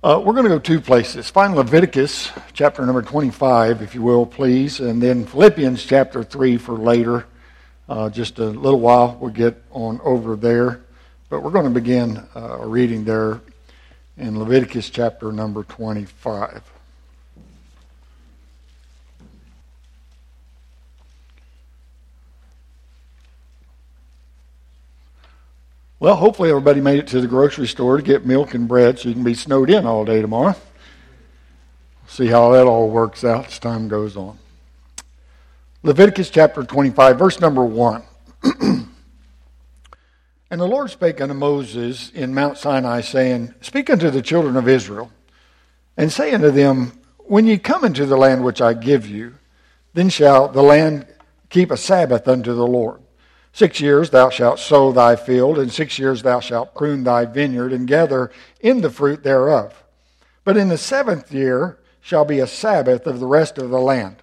Uh, 0.00 0.22
we're 0.24 0.32
going 0.32 0.44
to 0.44 0.48
go 0.48 0.60
two 0.60 0.80
places. 0.80 1.28
Find 1.28 1.56
Leviticus 1.56 2.30
chapter 2.52 2.86
number 2.86 3.02
25, 3.02 3.82
if 3.82 3.96
you 3.96 4.02
will, 4.02 4.24
please, 4.24 4.78
and 4.78 5.02
then 5.02 5.26
Philippians 5.26 5.84
chapter 5.84 6.22
3 6.22 6.56
for 6.56 6.74
later. 6.74 7.26
Uh, 7.88 8.08
just 8.08 8.38
a 8.38 8.44
little 8.44 8.78
while, 8.78 9.18
we'll 9.20 9.32
get 9.32 9.60
on 9.72 10.00
over 10.04 10.36
there. 10.36 10.82
But 11.28 11.42
we're 11.42 11.50
going 11.50 11.64
to 11.64 11.70
begin 11.70 12.24
uh, 12.36 12.58
reading 12.58 13.02
there 13.02 13.40
in 14.16 14.38
Leviticus 14.38 14.88
chapter 14.88 15.32
number 15.32 15.64
25. 15.64 16.77
Well, 26.00 26.14
hopefully 26.14 26.50
everybody 26.50 26.80
made 26.80 27.00
it 27.00 27.08
to 27.08 27.20
the 27.20 27.26
grocery 27.26 27.66
store 27.66 27.96
to 27.96 28.02
get 28.02 28.24
milk 28.24 28.54
and 28.54 28.68
bread 28.68 28.98
so 28.98 29.08
you 29.08 29.14
can 29.14 29.24
be 29.24 29.34
snowed 29.34 29.68
in 29.68 29.84
all 29.84 30.04
day 30.04 30.22
tomorrow. 30.22 30.54
See 32.06 32.28
how 32.28 32.52
that 32.52 32.66
all 32.66 32.88
works 32.88 33.24
out 33.24 33.48
as 33.48 33.58
time 33.58 33.88
goes 33.88 34.16
on. 34.16 34.38
Leviticus 35.82 36.30
chapter 36.30 36.62
25, 36.62 37.18
verse 37.18 37.40
number 37.40 37.64
1. 37.64 38.02
and 38.60 38.90
the 40.50 40.66
Lord 40.66 40.90
spake 40.90 41.20
unto 41.20 41.34
Moses 41.34 42.10
in 42.10 42.32
Mount 42.32 42.58
Sinai, 42.58 43.00
saying, 43.00 43.54
Speak 43.60 43.90
unto 43.90 44.08
the 44.08 44.22
children 44.22 44.56
of 44.56 44.68
Israel, 44.68 45.10
and 45.96 46.12
say 46.12 46.32
unto 46.32 46.52
them, 46.52 46.92
When 47.18 47.44
ye 47.44 47.58
come 47.58 47.84
into 47.84 48.06
the 48.06 48.16
land 48.16 48.44
which 48.44 48.60
I 48.60 48.72
give 48.72 49.08
you, 49.08 49.34
then 49.94 50.10
shall 50.10 50.46
the 50.46 50.62
land 50.62 51.08
keep 51.50 51.72
a 51.72 51.76
Sabbath 51.76 52.28
unto 52.28 52.54
the 52.54 52.66
Lord. 52.66 53.00
Six 53.52 53.80
years 53.80 54.10
thou 54.10 54.30
shalt 54.30 54.58
sow 54.58 54.92
thy 54.92 55.16
field, 55.16 55.58
and 55.58 55.72
six 55.72 55.98
years 55.98 56.22
thou 56.22 56.40
shalt 56.40 56.74
prune 56.74 57.04
thy 57.04 57.24
vineyard, 57.24 57.72
and 57.72 57.88
gather 57.88 58.30
in 58.60 58.80
the 58.80 58.90
fruit 58.90 59.22
thereof. 59.22 59.84
But 60.44 60.56
in 60.56 60.68
the 60.68 60.78
seventh 60.78 61.32
year 61.32 61.78
shall 62.00 62.24
be 62.24 62.40
a 62.40 62.46
Sabbath 62.46 63.06
of 63.06 63.20
the 63.20 63.26
rest 63.26 63.58
of 63.58 63.70
the 63.70 63.80
land, 63.80 64.16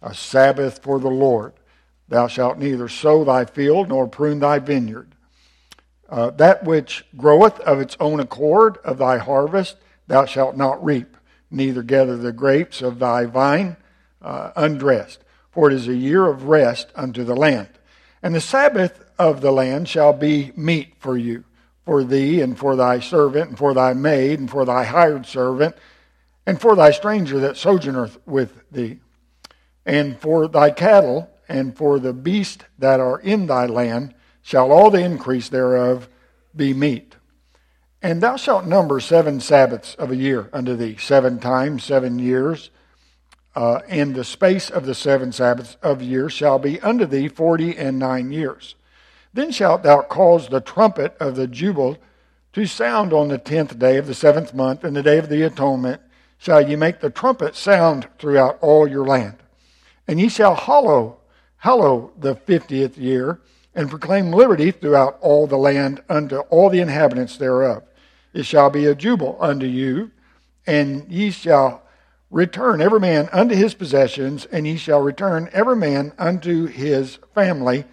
a 0.00 0.14
Sabbath 0.14 0.82
for 0.82 0.98
the 0.98 1.10
Lord. 1.10 1.52
Thou 2.08 2.28
shalt 2.28 2.58
neither 2.58 2.88
sow 2.88 3.24
thy 3.24 3.44
field 3.44 3.88
nor 3.88 4.06
prune 4.06 4.38
thy 4.38 4.58
vineyard. 4.58 5.14
Uh, 6.08 6.30
that 6.30 6.64
which 6.64 7.04
groweth 7.16 7.58
of 7.60 7.80
its 7.80 7.96
own 7.98 8.20
accord 8.20 8.78
of 8.84 8.98
thy 8.98 9.18
harvest 9.18 9.76
thou 10.06 10.24
shalt 10.24 10.56
not 10.56 10.82
reap, 10.84 11.16
neither 11.50 11.82
gather 11.82 12.16
the 12.16 12.32
grapes 12.32 12.80
of 12.80 13.00
thy 13.00 13.24
vine 13.24 13.76
uh, 14.22 14.52
undressed, 14.54 15.24
for 15.50 15.68
it 15.68 15.74
is 15.74 15.88
a 15.88 15.94
year 15.94 16.26
of 16.26 16.44
rest 16.44 16.88
unto 16.94 17.24
the 17.24 17.34
land. 17.34 17.68
And 18.26 18.34
the 18.34 18.40
Sabbath 18.40 19.08
of 19.20 19.40
the 19.40 19.52
land 19.52 19.88
shall 19.88 20.12
be 20.12 20.50
meat 20.56 20.94
for 20.98 21.16
you, 21.16 21.44
for 21.84 22.02
thee, 22.02 22.40
and 22.40 22.58
for 22.58 22.74
thy 22.74 22.98
servant, 22.98 23.50
and 23.50 23.56
for 23.56 23.72
thy 23.72 23.92
maid, 23.92 24.40
and 24.40 24.50
for 24.50 24.64
thy 24.64 24.82
hired 24.82 25.26
servant, 25.26 25.76
and 26.44 26.60
for 26.60 26.74
thy 26.74 26.90
stranger 26.90 27.38
that 27.38 27.56
sojourneth 27.56 28.18
with 28.26 28.68
thee, 28.72 28.98
and 29.84 30.18
for 30.18 30.48
thy 30.48 30.72
cattle, 30.72 31.30
and 31.48 31.76
for 31.76 32.00
the 32.00 32.12
beasts 32.12 32.64
that 32.80 32.98
are 32.98 33.20
in 33.20 33.46
thy 33.46 33.66
land, 33.66 34.12
shall 34.42 34.72
all 34.72 34.90
the 34.90 35.04
increase 35.04 35.48
thereof 35.48 36.08
be 36.52 36.74
meat. 36.74 37.14
And 38.02 38.20
thou 38.20 38.34
shalt 38.34 38.66
number 38.66 38.98
seven 38.98 39.38
Sabbaths 39.38 39.94
of 39.94 40.10
a 40.10 40.16
year 40.16 40.50
unto 40.52 40.74
thee, 40.74 40.96
seven 40.96 41.38
times 41.38 41.84
seven 41.84 42.18
years 42.18 42.70
uh, 43.56 43.80
in 43.88 44.12
the 44.12 44.22
space 44.22 44.68
of 44.68 44.84
the 44.84 44.94
seven 44.94 45.32
Sabbaths 45.32 45.78
of 45.82 46.02
years 46.02 46.32
shall 46.32 46.58
be 46.58 46.78
unto 46.82 47.06
thee 47.06 47.26
forty 47.26 47.76
and 47.76 47.98
nine 47.98 48.30
years. 48.30 48.74
Then 49.32 49.50
shalt 49.50 49.82
thou 49.82 50.02
cause 50.02 50.48
the 50.48 50.60
trumpet 50.60 51.16
of 51.18 51.36
the 51.36 51.48
jubile 51.48 51.96
to 52.52 52.66
sound 52.66 53.12
on 53.12 53.28
the 53.28 53.38
tenth 53.38 53.78
day 53.78 53.96
of 53.96 54.06
the 54.06 54.14
seventh 54.14 54.54
month, 54.54 54.84
and 54.84 54.94
the 54.94 55.02
day 55.02 55.18
of 55.18 55.28
the 55.28 55.42
atonement 55.42 56.02
shall 56.38 56.68
ye 56.68 56.76
make 56.76 57.00
the 57.00 57.10
trumpet 57.10 57.56
sound 57.56 58.06
throughout 58.18 58.58
all 58.60 58.86
your 58.86 59.06
land. 59.06 59.36
And 60.06 60.20
ye 60.20 60.28
shall 60.28 60.54
hallow, 60.54 61.18
hallow 61.58 62.12
the 62.18 62.34
fiftieth 62.34 62.98
year, 62.98 63.40
and 63.74 63.90
proclaim 63.90 64.32
liberty 64.32 64.70
throughout 64.70 65.18
all 65.20 65.46
the 65.46 65.56
land 65.56 66.02
unto 66.08 66.38
all 66.50 66.68
the 66.68 66.80
inhabitants 66.80 67.38
thereof. 67.38 67.82
It 68.34 68.44
shall 68.44 68.68
be 68.68 68.84
a 68.86 68.94
jubile 68.94 69.38
unto 69.40 69.66
you, 69.66 70.10
and 70.66 71.10
ye 71.10 71.30
shall 71.30 71.85
Return 72.30 72.80
every 72.80 72.98
man 72.98 73.28
unto 73.32 73.54
his 73.54 73.74
possessions, 73.74 74.46
and 74.46 74.66
ye 74.66 74.76
shall 74.76 75.00
return 75.00 75.48
every 75.52 75.76
man 75.76 76.12
unto 76.18 76.66
his 76.66 77.18
family. 77.34 77.84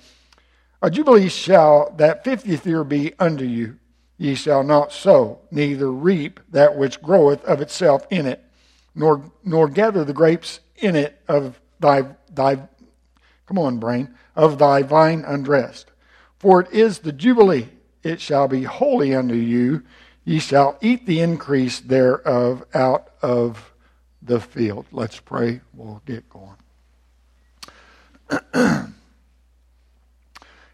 A 0.81 0.89
jubilee 0.89 1.29
shall 1.29 1.93
that 1.97 2.23
fiftieth 2.23 2.65
year 2.65 2.83
be 2.83 3.13
unto 3.19 3.45
you. 3.45 3.77
Ye 4.17 4.35
shall 4.35 4.63
not 4.63 4.91
sow, 4.91 5.39
neither 5.51 5.91
reap 5.91 6.39
that 6.49 6.77
which 6.77 7.01
groweth 7.01 7.43
of 7.45 7.61
itself 7.61 8.07
in 8.09 8.25
it, 8.25 8.43
nor 8.95 9.31
nor 9.43 9.67
gather 9.67 10.03
the 10.03 10.13
grapes 10.13 10.59
in 10.77 10.95
it 10.95 11.21
of 11.27 11.59
thy 11.79 12.03
thy 12.29 12.67
come 13.45 13.59
on, 13.59 13.77
brain, 13.77 14.15
of 14.35 14.57
thy 14.57 14.81
vine 14.81 15.23
undressed. 15.27 15.91
For 16.39 16.61
it 16.61 16.71
is 16.71 16.99
the 16.99 17.11
jubilee, 17.11 17.69
it 18.01 18.19
shall 18.19 18.47
be 18.47 18.63
holy 18.63 19.13
unto 19.13 19.35
you. 19.35 19.83
Ye 20.25 20.39
shall 20.39 20.77
eat 20.81 21.05
the 21.05 21.19
increase 21.19 21.79
thereof 21.79 22.65
out 22.73 23.09
of 23.21 23.72
the 24.25 24.39
field. 24.39 24.85
Let's 24.91 25.19
pray. 25.19 25.61
We'll 25.73 26.01
get 26.05 26.23
going. 26.29 26.55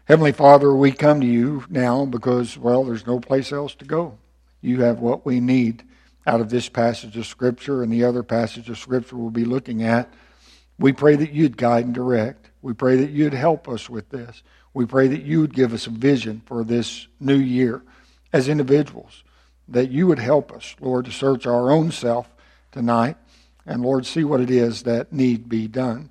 Heavenly 0.04 0.32
Father, 0.32 0.74
we 0.74 0.92
come 0.92 1.20
to 1.20 1.26
you 1.26 1.64
now 1.68 2.04
because, 2.04 2.56
well, 2.58 2.84
there's 2.84 3.06
no 3.06 3.20
place 3.20 3.52
else 3.52 3.74
to 3.76 3.84
go. 3.84 4.18
You 4.60 4.82
have 4.82 5.00
what 5.00 5.24
we 5.24 5.40
need 5.40 5.84
out 6.26 6.40
of 6.40 6.50
this 6.50 6.68
passage 6.68 7.16
of 7.16 7.26
Scripture 7.26 7.82
and 7.82 7.92
the 7.92 8.04
other 8.04 8.22
passage 8.22 8.68
of 8.68 8.78
Scripture 8.78 9.16
we'll 9.16 9.30
be 9.30 9.44
looking 9.44 9.82
at. 9.82 10.12
We 10.78 10.92
pray 10.92 11.16
that 11.16 11.32
you'd 11.32 11.56
guide 11.56 11.84
and 11.86 11.94
direct. 11.94 12.50
We 12.62 12.72
pray 12.72 12.96
that 12.96 13.10
you'd 13.10 13.34
help 13.34 13.68
us 13.68 13.88
with 13.88 14.10
this. 14.10 14.42
We 14.74 14.86
pray 14.86 15.08
that 15.08 15.22
you 15.22 15.40
would 15.40 15.54
give 15.54 15.72
us 15.72 15.86
a 15.86 15.90
vision 15.90 16.42
for 16.46 16.62
this 16.64 17.06
new 17.18 17.36
year 17.36 17.82
as 18.32 18.48
individuals, 18.48 19.24
that 19.68 19.90
you 19.90 20.06
would 20.06 20.18
help 20.18 20.52
us, 20.52 20.76
Lord, 20.80 21.06
to 21.06 21.10
search 21.10 21.46
our 21.46 21.70
own 21.70 21.90
self 21.90 22.28
tonight 22.70 23.16
and 23.70 23.82
Lord, 23.82 24.04
see 24.04 24.24
what 24.24 24.40
it 24.40 24.50
is 24.50 24.82
that 24.82 25.12
need 25.12 25.48
be 25.48 25.68
done. 25.68 26.10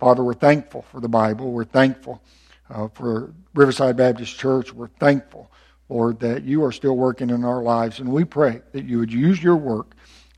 Father, 0.00 0.24
we're 0.24 0.34
thankful 0.34 0.82
for 0.82 1.00
the 1.00 1.08
Bible. 1.08 1.52
We're 1.52 1.62
thankful 1.62 2.20
uh, 2.68 2.88
for 2.88 3.32
Riverside 3.54 3.96
Baptist 3.96 4.36
Church. 4.36 4.72
We're 4.74 4.88
thankful, 4.88 5.48
Lord, 5.88 6.18
that 6.18 6.42
you 6.42 6.64
are 6.64 6.72
still 6.72 6.96
working 6.96 7.30
in 7.30 7.44
our 7.44 7.62
lives. 7.62 8.00
And 8.00 8.12
we 8.12 8.24
pray 8.24 8.62
that 8.72 8.84
you 8.84 8.98
would 8.98 9.12
use 9.12 9.40
your 9.40 9.54
work 9.54 9.94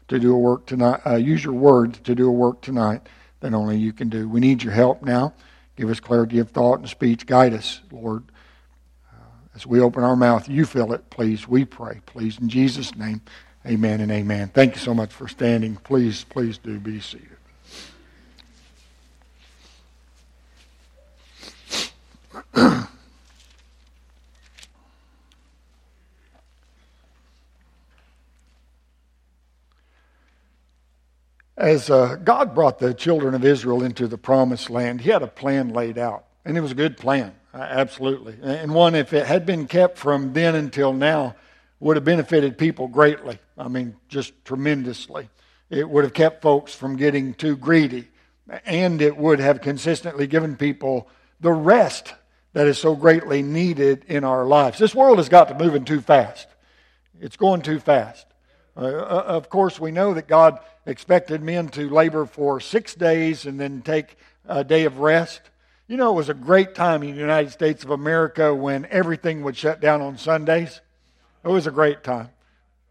to 0.09 0.19
do 0.19 0.35
a 0.35 0.39
work 0.39 0.67
tonight, 0.67 1.01
uh, 1.07 1.15
use 1.15 1.43
your 1.43 1.55
word 1.55 1.95
to 2.05 2.15
do 2.15 2.29
a 2.29 2.33
work 2.33 2.61
tonight 2.61 3.09
that 3.41 3.55
only 3.55 3.79
you 3.79 3.95
can 3.95 4.11
do. 4.11 4.29
We 4.29 4.41
need 4.41 4.63
your 4.63 4.75
help 4.75 5.03
now. 5.03 5.33
Give 5.77 5.89
us 5.89 5.99
clarity 5.99 6.41
of 6.41 6.51
thought 6.51 6.81
and 6.81 6.89
speech. 6.91 7.25
Guide 7.25 7.55
us, 7.55 7.81
Lord. 7.91 8.25
Uh, 9.11 9.25
as 9.55 9.67
we 9.67 9.81
open 9.81 10.05
our 10.05 10.17
mouth, 10.17 10.47
you 10.47 10.67
fill 10.67 10.93
it, 10.93 11.09
please. 11.09 11.49
We 11.49 11.65
pray, 11.65 12.03
please, 12.05 12.39
in 12.39 12.51
Jesus' 12.51 12.95
name. 12.95 13.23
Amen 13.67 14.01
and 14.01 14.11
amen. 14.11 14.49
Thank 14.49 14.75
you 14.75 14.81
so 14.81 14.95
much 14.95 15.13
for 15.13 15.29
standing. 15.29 15.77
Please, 15.77 16.25
please 16.25 16.57
do 16.57 16.81
be 16.81 16.99
seated. 17.01 17.29
As 31.57 31.91
uh, 31.91 32.17
God 32.17 32.55
brought 32.55 32.79
the 32.79 32.95
children 32.95 33.35
of 33.35 33.45
Israel 33.45 33.83
into 33.83 34.09
the 34.09 34.17
promised 34.17 34.71
land, 34.71 35.03
He 35.03 35.11
had 35.11 35.23
a 35.23 35.27
plan 35.27 35.69
laid 35.69 35.99
out, 35.99 36.25
and 36.47 36.57
it 36.57 36.63
was 36.63 36.73
a 36.73 36.75
good 36.75 36.97
plan, 36.97 37.35
absolutely. 37.53 38.39
And 38.43 38.75
one, 38.75 38.95
if 38.95 39.13
it 39.13 39.27
had 39.27 39.45
been 39.45 39.67
kept 39.67 39.99
from 39.99 40.33
then 40.33 40.55
until 40.55 40.95
now, 40.95 41.37
would 41.81 41.97
have 41.97 42.05
benefited 42.05 42.59
people 42.59 42.87
greatly. 42.87 43.39
I 43.59 43.69
mean, 43.69 43.97
just 44.09 44.45
tremendously. 44.45 45.29
It 45.71 45.89
would 45.89 46.05
have 46.05 46.13
kept 46.13 46.43
folks 46.43 46.75
from 46.75 46.97
getting 46.97 47.35
too 47.35 47.57
greedy, 47.57 48.09
and 48.65 49.01
it 49.01 49.17
would 49.17 49.41
have 49.41 49.61
consistently 49.61 50.27
given 50.27 50.57
people 50.57 51.09
the 51.41 51.53
rest 51.53 52.15
that 52.53 52.67
is 52.67 52.79
so 52.79 52.95
greatly 52.95 53.43
needed 53.43 54.05
in 54.09 54.25
our 54.25 54.45
lives. 54.47 54.79
This 54.79 54.95
world 54.95 55.19
has 55.19 55.29
got 55.29 55.49
to 55.49 55.55
moving 55.55 55.85
too 55.85 56.01
fast. 56.01 56.49
It's 57.21 57.37
going 57.37 57.63
too 57.63 57.79
fast. 57.79 58.27
Uh, 58.77 58.87
uh, 58.87 59.25
of 59.27 59.49
course, 59.49 59.79
we 59.79 59.91
know 59.91 60.15
that 60.15 60.27
God 60.29 60.59
expected 60.87 61.43
men 61.43 61.69
to 61.71 61.89
labor 61.89 62.27
for 62.27 62.61
six 62.61 62.95
days 62.95 63.47
and 63.47 63.59
then 63.61 63.83
take 63.83 64.17
a 64.47 64.65
day 64.65 64.85
of 64.85 64.99
rest. 64.99 65.43
You 65.87 65.97
know, 65.97 66.13
it 66.13 66.17
was 66.17 66.29
a 66.29 66.35
great 66.35 66.75
time 66.75 67.03
in 67.03 67.13
the 67.13 67.21
United 67.21 67.51
States 67.51 67.85
of 67.85 67.91
America 67.91 68.55
when 68.55 68.87
everything 68.87 69.43
would 69.43 69.57
shut 69.57 69.81
down 69.81 70.01
on 70.01 70.19
Sundays. 70.19 70.81
It 71.43 71.49
was 71.49 71.67
a 71.67 71.71
great 71.71 72.05
time. 72.05 72.31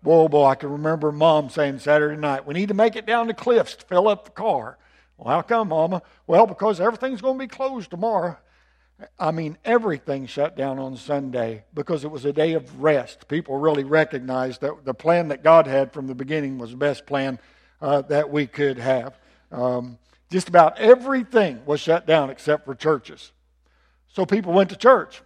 Boy, 0.01 0.13
oh 0.13 0.27
boy, 0.29 0.45
I 0.45 0.55
can 0.55 0.71
remember 0.71 1.11
mom 1.11 1.49
saying 1.49 1.79
Saturday 1.79 2.19
night, 2.19 2.45
we 2.45 2.53
need 2.53 2.69
to 2.69 2.73
make 2.73 2.95
it 2.95 3.05
down 3.05 3.27
the 3.27 3.33
cliffs 3.33 3.75
to 3.75 3.85
fill 3.85 4.07
up 4.07 4.25
the 4.25 4.31
car. 4.31 4.77
Well, 5.17 5.35
how 5.35 5.41
come, 5.41 5.69
Mama? 5.69 6.01
Well, 6.25 6.47
because 6.47 6.79
everything's 6.79 7.21
going 7.21 7.37
to 7.37 7.43
be 7.43 7.47
closed 7.47 7.91
tomorrow. 7.91 8.37
I 9.17 9.31
mean, 9.31 9.57
everything 9.63 10.25
shut 10.25 10.57
down 10.57 10.79
on 10.79 10.95
Sunday 10.95 11.63
because 11.73 12.03
it 12.03 12.11
was 12.11 12.25
a 12.25 12.33
day 12.33 12.53
of 12.53 12.81
rest. 12.81 13.27
People 13.27 13.57
really 13.57 13.83
recognized 13.83 14.61
that 14.61 14.85
the 14.85 14.93
plan 14.93 15.29
that 15.29 15.43
God 15.43 15.67
had 15.67 15.93
from 15.93 16.07
the 16.07 16.15
beginning 16.15 16.57
was 16.57 16.71
the 16.71 16.77
best 16.77 17.05
plan 17.05 17.39
uh, 17.81 18.01
that 18.03 18.29
we 18.29 18.47
could 18.47 18.77
have. 18.77 19.17
Um, 19.51 19.97
just 20.31 20.49
about 20.49 20.77
everything 20.77 21.65
was 21.65 21.79
shut 21.79 22.05
down 22.05 22.29
except 22.29 22.65
for 22.65 22.75
churches. 22.75 23.31
So 24.07 24.25
people 24.25 24.53
went 24.53 24.69
to 24.69 24.75
church. 24.75 25.21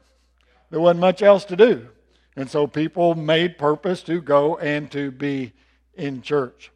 There 0.70 0.80
wasn't 0.80 1.02
much 1.02 1.22
else 1.22 1.46
to 1.46 1.56
do. 1.56 1.88
And 2.36 2.50
so 2.50 2.68
people 2.68 3.16
made 3.16 3.58
purpose 3.58 4.02
to 4.04 4.22
go 4.22 4.58
and 4.58 4.92
to 4.92 5.12
be 5.12 5.54
in 5.96 6.22
church. 6.22 6.72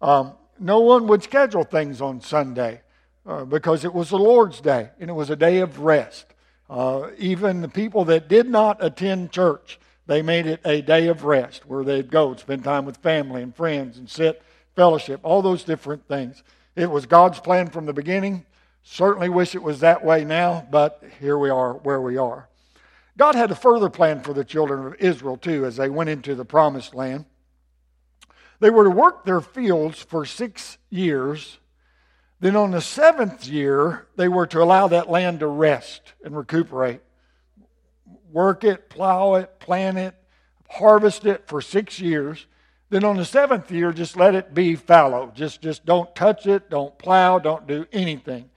Um, 0.00 0.32
no 0.58 0.80
one 0.80 1.06
would 1.08 1.22
schedule 1.22 1.64
things 1.64 2.00
on 2.00 2.20
Sunday 2.20 2.82
uh, 3.26 3.44
because 3.44 3.84
it 3.84 3.94
was 3.94 4.10
the 4.10 4.18
Lord's 4.18 4.60
day 4.60 4.90
and 5.00 5.08
it 5.08 5.14
was 5.14 5.30
a 5.30 5.36
day 5.36 5.58
of 5.58 5.80
rest. 5.80 6.26
Uh, 6.68 7.10
even 7.16 7.62
the 7.62 7.68
people 7.68 8.04
that 8.06 8.28
did 8.28 8.48
not 8.48 8.82
attend 8.84 9.32
church, 9.32 9.78
they 10.06 10.20
made 10.20 10.46
it 10.46 10.60
a 10.64 10.82
day 10.82 11.06
of 11.08 11.24
rest 11.24 11.66
where 11.66 11.84
they'd 11.84 12.10
go 12.10 12.30
and 12.30 12.40
spend 12.40 12.64
time 12.64 12.84
with 12.84 12.98
family 12.98 13.42
and 13.42 13.56
friends 13.56 13.96
and 13.96 14.08
sit, 14.08 14.42
fellowship, 14.76 15.20
all 15.22 15.40
those 15.40 15.64
different 15.64 16.06
things. 16.06 16.42
It 16.76 16.90
was 16.90 17.06
God's 17.06 17.40
plan 17.40 17.68
from 17.68 17.86
the 17.86 17.92
beginning. 17.92 18.44
Certainly 18.82 19.30
wish 19.30 19.54
it 19.54 19.62
was 19.62 19.80
that 19.80 20.04
way 20.04 20.24
now, 20.24 20.66
but 20.70 21.02
here 21.20 21.38
we 21.38 21.50
are 21.50 21.74
where 21.74 22.00
we 22.00 22.16
are. 22.16 22.48
God 23.18 23.34
had 23.34 23.50
a 23.50 23.56
further 23.56 23.90
plan 23.90 24.20
for 24.20 24.32
the 24.32 24.44
children 24.44 24.86
of 24.86 24.94
Israel, 25.00 25.36
too, 25.36 25.66
as 25.66 25.76
they 25.76 25.90
went 25.90 26.08
into 26.08 26.36
the 26.36 26.44
promised 26.44 26.94
land. 26.94 27.24
They 28.60 28.70
were 28.70 28.84
to 28.84 28.90
work 28.90 29.24
their 29.24 29.40
fields 29.40 30.00
for 30.00 30.24
six 30.24 30.78
years. 30.88 31.58
Then 32.38 32.54
on 32.54 32.70
the 32.70 32.80
seventh 32.80 33.46
year, 33.48 34.06
they 34.14 34.28
were 34.28 34.46
to 34.46 34.62
allow 34.62 34.86
that 34.88 35.10
land 35.10 35.40
to 35.40 35.48
rest 35.48 36.12
and 36.24 36.36
recuperate. 36.36 37.00
Work 38.30 38.62
it, 38.62 38.88
plow 38.88 39.34
it, 39.34 39.58
plant 39.58 39.98
it, 39.98 40.14
harvest 40.70 41.26
it 41.26 41.48
for 41.48 41.60
six 41.60 41.98
years. 41.98 42.46
Then 42.88 43.02
on 43.02 43.16
the 43.16 43.24
seventh 43.24 43.72
year, 43.72 43.92
just 43.92 44.16
let 44.16 44.36
it 44.36 44.54
be 44.54 44.76
fallow. 44.76 45.32
Just, 45.34 45.60
just 45.60 45.84
don't 45.84 46.14
touch 46.14 46.46
it, 46.46 46.70
don't 46.70 46.96
plow, 46.98 47.40
don't 47.40 47.66
do 47.66 47.84
anything. 47.92 48.48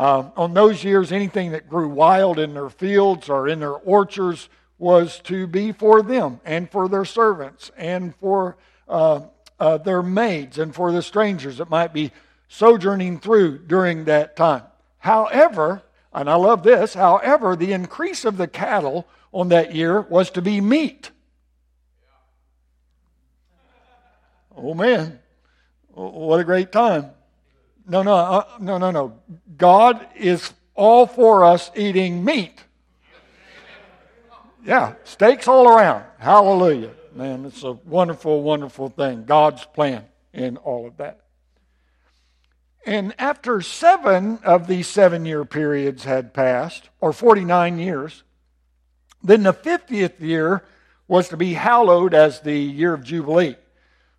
Um, 0.00 0.32
on 0.34 0.54
those 0.54 0.82
years, 0.82 1.12
anything 1.12 1.50
that 1.50 1.68
grew 1.68 1.86
wild 1.86 2.38
in 2.38 2.54
their 2.54 2.70
fields 2.70 3.28
or 3.28 3.46
in 3.46 3.60
their 3.60 3.74
orchards 3.74 4.48
was 4.78 5.20
to 5.24 5.46
be 5.46 5.72
for 5.72 6.00
them 6.00 6.40
and 6.42 6.70
for 6.70 6.88
their 6.88 7.04
servants 7.04 7.70
and 7.76 8.16
for 8.16 8.56
uh, 8.88 9.20
uh, 9.58 9.76
their 9.76 10.02
maids 10.02 10.56
and 10.56 10.74
for 10.74 10.90
the 10.90 11.02
strangers 11.02 11.58
that 11.58 11.68
might 11.68 11.92
be 11.92 12.12
sojourning 12.48 13.20
through 13.20 13.58
during 13.58 14.06
that 14.06 14.36
time. 14.36 14.62
However, 15.00 15.82
and 16.14 16.30
I 16.30 16.34
love 16.36 16.62
this, 16.62 16.94
however, 16.94 17.54
the 17.54 17.74
increase 17.74 18.24
of 18.24 18.38
the 18.38 18.48
cattle 18.48 19.06
on 19.34 19.50
that 19.50 19.74
year 19.74 20.00
was 20.00 20.30
to 20.30 20.40
be 20.40 20.62
meat. 20.62 21.10
Oh 24.56 24.72
man, 24.72 25.18
what 25.92 26.40
a 26.40 26.44
great 26.44 26.72
time. 26.72 27.10
No, 27.90 28.04
no, 28.04 28.14
uh, 28.14 28.44
no, 28.60 28.78
no, 28.78 28.92
no. 28.92 29.18
God 29.58 30.06
is 30.14 30.52
all 30.76 31.08
for 31.08 31.44
us 31.44 31.72
eating 31.74 32.24
meat. 32.24 32.62
Yeah, 34.64 34.94
steaks 35.02 35.48
all 35.48 35.68
around. 35.68 36.04
Hallelujah. 36.18 36.92
Man, 37.16 37.44
it's 37.46 37.64
a 37.64 37.72
wonderful, 37.72 38.44
wonderful 38.44 38.90
thing. 38.90 39.24
God's 39.24 39.64
plan 39.64 40.04
in 40.32 40.56
all 40.58 40.86
of 40.86 40.98
that. 40.98 41.22
And 42.86 43.12
after 43.18 43.60
seven 43.60 44.38
of 44.44 44.68
these 44.68 44.86
seven 44.86 45.26
year 45.26 45.44
periods 45.44 46.04
had 46.04 46.32
passed, 46.32 46.88
or 47.00 47.12
49 47.12 47.80
years, 47.80 48.22
then 49.20 49.42
the 49.42 49.52
50th 49.52 50.20
year 50.20 50.62
was 51.08 51.28
to 51.30 51.36
be 51.36 51.54
hallowed 51.54 52.14
as 52.14 52.38
the 52.38 52.56
year 52.56 52.94
of 52.94 53.02
Jubilee. 53.02 53.56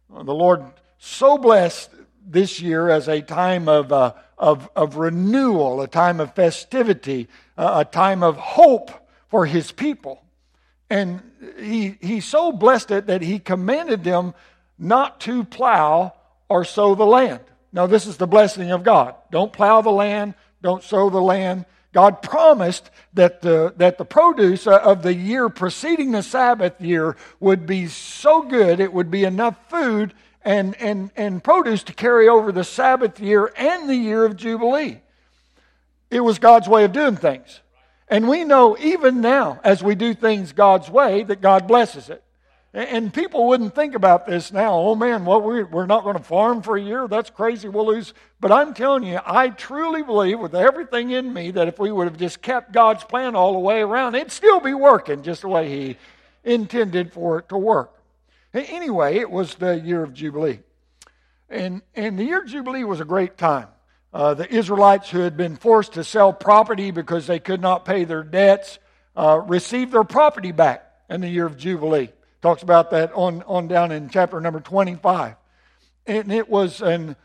The 0.09 0.33
Lord 0.33 0.61
so 0.97 1.37
blessed 1.37 1.89
this 2.31 2.61
year 2.61 2.89
as 2.89 3.07
a 3.07 3.21
time 3.21 3.67
of, 3.67 3.91
uh, 3.91 4.13
of, 4.37 4.69
of 4.75 4.95
renewal, 4.95 5.81
a 5.81 5.87
time 5.87 6.19
of 6.19 6.33
festivity, 6.33 7.27
uh, 7.57 7.83
a 7.85 7.85
time 7.85 8.23
of 8.23 8.37
hope 8.37 8.91
for 9.29 9.45
his 9.45 9.71
people. 9.71 10.23
And 10.89 11.21
he, 11.59 11.97
he 12.01 12.19
so 12.19 12.51
blessed 12.51 12.91
it 12.91 13.07
that 13.07 13.21
he 13.21 13.39
commanded 13.39 14.03
them 14.03 14.33
not 14.77 15.19
to 15.21 15.43
plow 15.43 16.13
or 16.49 16.65
sow 16.65 16.95
the 16.95 17.05
land. 17.05 17.41
Now, 17.71 17.87
this 17.87 18.07
is 18.07 18.17
the 18.17 18.27
blessing 18.27 18.71
of 18.71 18.83
God. 18.83 19.15
Don't 19.31 19.53
plow 19.53 19.81
the 19.81 19.91
land, 19.91 20.33
don't 20.61 20.83
sow 20.83 21.09
the 21.09 21.21
land. 21.21 21.65
God 21.93 22.21
promised 22.21 22.89
that 23.13 23.41
the, 23.41 23.73
that 23.77 23.97
the 23.97 24.05
produce 24.05 24.65
of 24.65 25.03
the 25.03 25.13
year 25.13 25.49
preceding 25.49 26.11
the 26.11 26.23
Sabbath 26.23 26.79
year 26.79 27.17
would 27.39 27.65
be 27.65 27.87
so 27.87 28.43
good, 28.43 28.79
it 28.79 28.93
would 28.93 29.11
be 29.11 29.25
enough 29.25 29.57
food 29.69 30.13
and, 30.43 30.75
and, 30.81 31.11
and 31.15 31.43
produce 31.43 31.83
to 31.83 31.93
carry 31.93 32.27
over 32.27 32.51
the 32.51 32.63
Sabbath 32.63 33.19
year 33.19 33.51
and 33.55 33.89
the 33.89 33.95
year 33.95 34.25
of 34.25 34.35
Jubilee. 34.35 35.01
It 36.09 36.21
was 36.21 36.39
God's 36.39 36.67
way 36.67 36.83
of 36.83 36.91
doing 36.91 37.15
things. 37.15 37.61
And 38.07 38.27
we 38.27 38.43
know 38.43 38.77
even 38.77 39.21
now, 39.21 39.61
as 39.63 39.81
we 39.81 39.95
do 39.95 40.13
things 40.13 40.51
God's 40.51 40.89
way, 40.89 41.23
that 41.23 41.39
God 41.41 41.67
blesses 41.67 42.09
it. 42.09 42.23
And 42.73 43.13
people 43.13 43.47
wouldn't 43.47 43.75
think 43.75 43.95
about 43.95 44.25
this 44.25 44.53
now. 44.53 44.73
Oh 44.73 44.95
man, 44.95 45.25
well, 45.25 45.41
we're 45.41 45.85
not 45.85 46.03
going 46.03 46.15
to 46.15 46.23
farm 46.23 46.61
for 46.61 46.77
a 46.77 46.81
year. 46.81 47.05
That's 47.07 47.29
crazy. 47.29 47.67
We'll 47.67 47.87
lose. 47.87 48.13
But 48.39 48.51
I'm 48.51 48.73
telling 48.73 49.03
you, 49.03 49.19
I 49.25 49.49
truly 49.49 50.03
believe 50.03 50.39
with 50.39 50.55
everything 50.55 51.11
in 51.11 51.33
me 51.33 51.51
that 51.51 51.67
if 51.67 51.79
we 51.79 51.91
would 51.91 52.07
have 52.07 52.17
just 52.17 52.41
kept 52.41 52.71
God's 52.71 53.03
plan 53.03 53.35
all 53.35 53.51
the 53.53 53.59
way 53.59 53.81
around, 53.81 54.15
it'd 54.15 54.31
still 54.31 54.61
be 54.61 54.73
working 54.73 55.21
just 55.21 55.41
the 55.41 55.49
way 55.49 55.67
He 55.67 55.97
intended 56.45 57.11
for 57.11 57.39
it 57.39 57.49
to 57.49 57.57
work. 57.57 57.93
Anyway, 58.53 59.17
it 59.17 59.29
was 59.29 59.55
the 59.55 59.79
year 59.79 60.03
of 60.03 60.13
Jubilee. 60.13 60.59
And, 61.49 61.81
and 61.95 62.17
the 62.17 62.23
year 62.23 62.41
of 62.41 62.47
Jubilee 62.47 62.83
was 62.83 62.99
a 62.99 63.05
great 63.05 63.37
time. 63.37 63.67
Uh, 64.13 64.33
the 64.33 64.53
Israelites 64.53 65.09
who 65.09 65.19
had 65.19 65.37
been 65.37 65.55
forced 65.55 65.93
to 65.93 66.03
sell 66.03 66.33
property 66.33 66.91
because 66.91 67.27
they 67.27 67.39
could 67.39 67.61
not 67.61 67.85
pay 67.85 68.03
their 68.03 68.23
debts 68.23 68.79
uh, 69.15 69.41
received 69.45 69.93
their 69.93 70.03
property 70.03 70.51
back 70.51 70.89
in 71.09 71.21
the 71.21 71.29
year 71.29 71.45
of 71.45 71.57
Jubilee. 71.57 72.09
Talks 72.41 72.63
about 72.63 72.91
that 72.91 73.11
on, 73.13 73.43
on 73.43 73.67
down 73.67 73.91
in 73.91 74.09
chapter 74.09 74.41
number 74.41 74.59
25. 74.59 75.35
And 76.07 76.31
it 76.31 76.49
was 76.49 76.81
an 76.81 77.15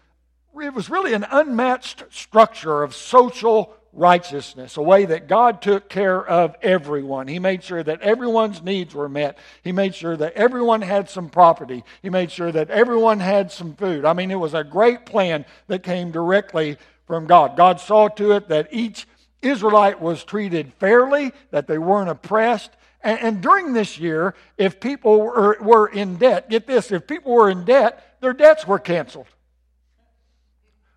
it 0.63 0.73
was 0.73 0.89
really 0.89 1.13
an 1.13 1.27
unmatched 1.31 2.05
structure 2.11 2.83
of 2.83 2.95
social 2.95 3.77
righteousness, 3.97 4.77
a 4.77 4.83
way 4.83 5.07
that 5.07 5.27
God 5.27 5.63
took 5.63 5.89
care 5.89 6.25
of 6.25 6.55
everyone. 6.63 7.27
He 7.27 7.39
made 7.39 7.65
sure 7.65 7.83
that 7.83 8.03
everyone's 8.03 8.63
needs 8.63 8.95
were 8.95 9.09
met. 9.09 9.39
He 9.65 9.73
made 9.73 9.95
sure 9.95 10.17
that 10.17 10.35
everyone 10.35 10.83
had 10.83 11.09
some 11.09 11.31
property. 11.31 11.83
He 12.03 12.11
made 12.11 12.31
sure 12.31 12.53
that 12.53 12.71
everyone 12.71 13.21
had 13.21 13.51
some 13.51 13.75
food. 13.75 14.05
I 14.05 14.13
mean, 14.13 14.31
it 14.31 14.37
was 14.37 14.55
a 14.55 14.63
great 14.63 15.07
plan 15.07 15.47
that 15.69 15.83
came 15.83 16.11
directly 16.11 16.77
from 17.07 17.27
God. 17.27 17.57
God 17.57 17.81
saw 17.81 18.09
to 18.09 18.33
it 18.33 18.49
that 18.49 18.69
each 18.71 19.07
Israelite 19.41 20.01
was 20.01 20.25
treated 20.25 20.73
fairly, 20.75 21.33
that 21.51 21.67
they 21.67 21.79
weren't 21.79 22.11
oppressed. 22.11 22.71
And, 23.03 23.19
and 23.21 23.41
during 23.41 23.73
this 23.73 23.99
year, 23.99 24.35
if 24.59 24.79
people 24.79 25.23
were, 25.23 25.57
were 25.61 25.89
in 25.89 26.17
debt, 26.17 26.51
get 26.51 26.67
this, 26.67 26.93
if 26.93 27.07
people 27.07 27.33
were 27.33 27.49
in 27.49 27.65
debt, 27.65 28.17
their 28.21 28.35
debts 28.35 28.67
were 28.67 28.79
canceled. 28.79 29.27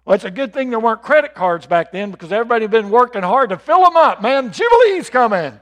Well, 0.09 0.15
it's 0.15 0.25
a 0.25 0.31
good 0.31 0.53
thing 0.53 0.71
there 0.71 0.79
weren't 0.79 1.03
credit 1.03 1.35
cards 1.35 1.67
back 1.67 1.91
then 1.91 2.09
because 2.09 2.31
everybody 2.31 2.63
had 2.63 2.71
been 2.71 2.89
working 2.89 3.21
hard 3.21 3.51
to 3.51 3.59
fill 3.59 3.83
them 3.83 3.95
up. 3.95 4.23
Man, 4.23 4.51
Jubilee's 4.51 5.07
coming. 5.07 5.59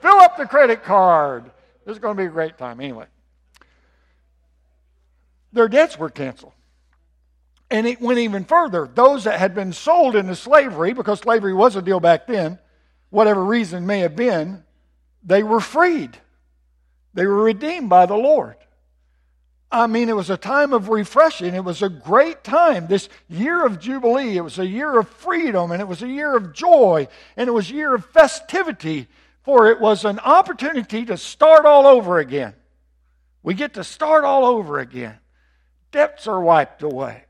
Fill 0.00 0.16
up 0.20 0.38
the 0.38 0.46
credit 0.46 0.82
card. 0.82 1.50
This 1.84 1.96
is 1.96 1.98
going 1.98 2.16
to 2.16 2.22
be 2.22 2.26
a 2.26 2.30
great 2.30 2.56
time. 2.56 2.80
Anyway, 2.80 3.04
their 5.52 5.68
debts 5.68 5.98
were 5.98 6.08
canceled. 6.08 6.54
And 7.70 7.86
it 7.86 8.00
went 8.00 8.18
even 8.20 8.46
further. 8.46 8.88
Those 8.90 9.24
that 9.24 9.38
had 9.38 9.54
been 9.54 9.74
sold 9.74 10.16
into 10.16 10.34
slavery, 10.34 10.94
because 10.94 11.20
slavery 11.20 11.52
was 11.52 11.76
a 11.76 11.82
deal 11.82 12.00
back 12.00 12.26
then, 12.26 12.58
whatever 13.10 13.44
reason 13.44 13.86
may 13.86 13.98
have 13.98 14.16
been, 14.16 14.64
they 15.22 15.42
were 15.42 15.60
freed. 15.60 16.16
They 17.12 17.26
were 17.26 17.42
redeemed 17.42 17.90
by 17.90 18.06
the 18.06 18.16
Lord. 18.16 18.56
I 19.72 19.86
mean, 19.86 20.08
it 20.08 20.16
was 20.16 20.30
a 20.30 20.36
time 20.36 20.72
of 20.72 20.88
refreshing. 20.88 21.54
It 21.54 21.64
was 21.64 21.80
a 21.80 21.88
great 21.88 22.42
time. 22.42 22.88
This 22.88 23.08
year 23.28 23.64
of 23.64 23.78
Jubilee, 23.78 24.36
it 24.36 24.40
was 24.40 24.58
a 24.58 24.66
year 24.66 24.98
of 24.98 25.08
freedom, 25.08 25.70
and 25.70 25.80
it 25.80 25.86
was 25.86 26.02
a 26.02 26.08
year 26.08 26.36
of 26.36 26.52
joy, 26.52 27.06
and 27.36 27.48
it 27.48 27.52
was 27.52 27.70
a 27.70 27.74
year 27.74 27.94
of 27.94 28.04
festivity, 28.06 29.06
for 29.44 29.68
it 29.68 29.80
was 29.80 30.04
an 30.04 30.18
opportunity 30.18 31.04
to 31.04 31.16
start 31.16 31.66
all 31.66 31.86
over 31.86 32.18
again. 32.18 32.54
We 33.44 33.54
get 33.54 33.74
to 33.74 33.84
start 33.84 34.24
all 34.24 34.44
over 34.44 34.80
again. 34.80 35.18
Debts 35.92 36.26
are 36.26 36.40
wiped 36.40 36.82
away. 36.82 37.24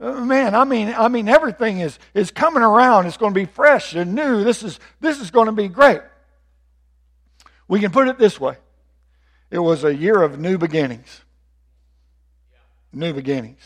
Uh, 0.00 0.24
man, 0.24 0.54
I 0.54 0.64
mean, 0.64 0.94
I 0.96 1.08
mean, 1.08 1.28
everything 1.28 1.80
is, 1.80 1.98
is 2.14 2.30
coming 2.30 2.62
around. 2.62 3.06
It's 3.06 3.18
going 3.18 3.34
to 3.34 3.40
be 3.40 3.46
fresh 3.46 3.94
and 3.94 4.14
new. 4.14 4.42
This 4.44 4.62
is, 4.62 4.80
this 5.00 5.20
is 5.20 5.30
going 5.30 5.46
to 5.46 5.52
be 5.52 5.68
great. 5.68 6.00
We 7.68 7.80
can 7.80 7.92
put 7.92 8.08
it 8.08 8.18
this 8.18 8.40
way 8.40 8.56
it 9.50 9.58
was 9.58 9.84
a 9.84 9.94
year 9.94 10.22
of 10.22 10.38
new 10.38 10.56
beginnings 10.56 11.20
new 12.92 13.12
beginnings. 13.12 13.60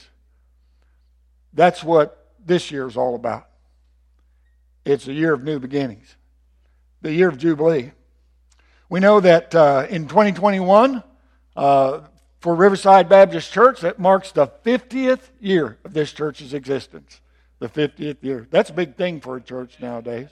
That's 1.52 1.82
what 1.82 2.32
this 2.44 2.70
year 2.70 2.86
is 2.86 2.96
all 2.96 3.14
about. 3.14 3.48
It's 4.84 5.08
a 5.08 5.12
year 5.12 5.32
of 5.32 5.42
new 5.42 5.58
beginnings. 5.58 6.16
the 7.02 7.12
year 7.12 7.28
of 7.28 7.38
Jubilee. 7.38 7.92
We 8.88 9.00
know 9.00 9.20
that 9.20 9.54
uh, 9.54 9.86
in 9.90 10.08
2021, 10.08 11.02
uh, 11.56 12.00
for 12.40 12.54
Riverside 12.54 13.08
Baptist 13.08 13.52
Church, 13.52 13.80
that 13.80 13.98
marks 13.98 14.32
the 14.32 14.46
50th 14.46 15.30
year 15.40 15.78
of 15.84 15.92
this 15.92 16.12
church's 16.12 16.54
existence. 16.54 17.20
The 17.58 17.68
50th 17.68 18.18
year. 18.22 18.46
That's 18.50 18.70
a 18.70 18.74
big 18.74 18.96
thing 18.96 19.20
for 19.20 19.36
a 19.36 19.40
church 19.40 19.76
nowadays. 19.80 20.28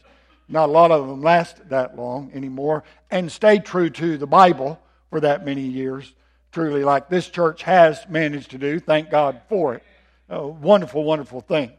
Not 0.48 0.68
a 0.68 0.72
lot 0.72 0.90
of 0.90 1.06
them 1.08 1.22
last 1.22 1.68
that 1.70 1.96
long 1.96 2.30
anymore 2.34 2.84
and 3.10 3.32
stay 3.32 3.58
true 3.58 3.90
to 3.90 4.18
the 4.18 4.26
Bible 4.26 4.78
for 5.10 5.20
that 5.20 5.44
many 5.44 5.62
years, 5.62 6.12
truly, 6.54 6.84
like 6.84 7.08
this 7.08 7.28
church 7.28 7.64
has 7.64 8.06
managed 8.08 8.52
to 8.52 8.58
do. 8.58 8.78
Thank 8.78 9.11
God 9.11 9.42
for 9.49 9.75
it. 9.75 9.82
A 10.28 10.46
wonderful, 10.46 11.04
wonderful 11.04 11.40
thing. 11.40 11.73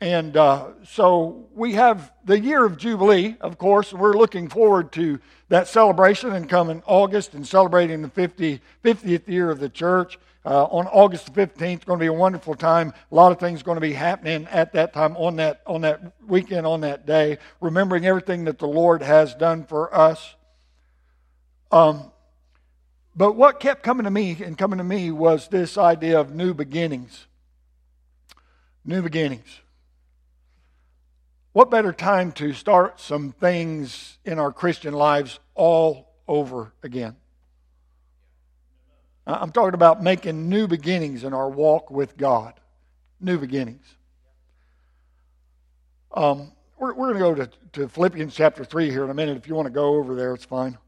And 0.00 0.36
uh, 0.36 0.68
so 0.82 1.46
we 1.54 1.74
have 1.74 2.10
the 2.24 2.38
year 2.38 2.64
of 2.64 2.76
Jubilee, 2.76 3.36
of 3.40 3.56
course, 3.56 3.92
we're 3.92 4.14
looking 4.14 4.48
forward 4.48 4.92
to 4.92 5.20
that 5.48 5.68
celebration 5.68 6.32
and 6.32 6.48
coming 6.48 6.82
August 6.86 7.34
and 7.34 7.46
celebrating 7.46 8.02
the 8.02 8.08
50, 8.08 8.60
50th 8.82 9.28
year 9.28 9.50
of 9.50 9.60
the 9.60 9.68
church. 9.68 10.18
Uh, 10.42 10.64
on 10.64 10.86
August 10.86 11.34
15th, 11.34 11.60
it's 11.60 11.84
going 11.84 11.98
to 11.98 12.02
be 12.02 12.06
a 12.06 12.12
wonderful 12.12 12.54
time. 12.54 12.94
A 13.12 13.14
lot 13.14 13.30
of 13.30 13.38
things 13.38 13.62
going 13.62 13.76
to 13.76 13.80
be 13.80 13.92
happening 13.92 14.46
at 14.50 14.72
that 14.72 14.94
time 14.94 15.14
on 15.18 15.36
that, 15.36 15.60
on 15.66 15.82
that 15.82 16.14
weekend, 16.26 16.66
on 16.66 16.80
that 16.80 17.04
day, 17.04 17.36
remembering 17.60 18.06
everything 18.06 18.46
that 18.46 18.58
the 18.58 18.66
Lord 18.66 19.02
has 19.02 19.34
done 19.34 19.64
for 19.64 19.94
us. 19.94 20.34
Um, 21.70 22.09
but 23.14 23.34
what 23.34 23.60
kept 23.60 23.82
coming 23.82 24.04
to 24.04 24.10
me 24.10 24.36
and 24.42 24.56
coming 24.56 24.78
to 24.78 24.84
me 24.84 25.10
was 25.10 25.48
this 25.48 25.76
idea 25.76 26.18
of 26.18 26.34
new 26.34 26.54
beginnings. 26.54 27.26
New 28.84 29.02
beginnings. 29.02 29.60
What 31.52 31.70
better 31.70 31.92
time 31.92 32.30
to 32.32 32.52
start 32.52 33.00
some 33.00 33.32
things 33.32 34.18
in 34.24 34.38
our 34.38 34.52
Christian 34.52 34.94
lives 34.94 35.40
all 35.54 36.12
over 36.28 36.72
again? 36.82 37.16
I'm 39.26 39.52
talking 39.52 39.74
about 39.74 40.02
making 40.02 40.48
new 40.48 40.66
beginnings 40.66 41.24
in 41.24 41.34
our 41.34 41.48
walk 41.48 41.90
with 41.90 42.16
God. 42.16 42.54
New 43.20 43.38
beginnings. 43.38 43.84
Um, 46.12 46.52
we're, 46.78 46.94
we're 46.94 47.12
going 47.12 47.36
to 47.36 47.44
go 47.44 47.46
to, 47.46 47.80
to 47.80 47.88
Philippians 47.88 48.34
chapter 48.34 48.64
3 48.64 48.90
here 48.90 49.04
in 49.04 49.10
a 49.10 49.14
minute. 49.14 49.36
If 49.36 49.46
you 49.46 49.54
want 49.54 49.66
to 49.66 49.72
go 49.72 49.96
over 49.96 50.14
there, 50.14 50.34
it's 50.34 50.44
fine. 50.44 50.78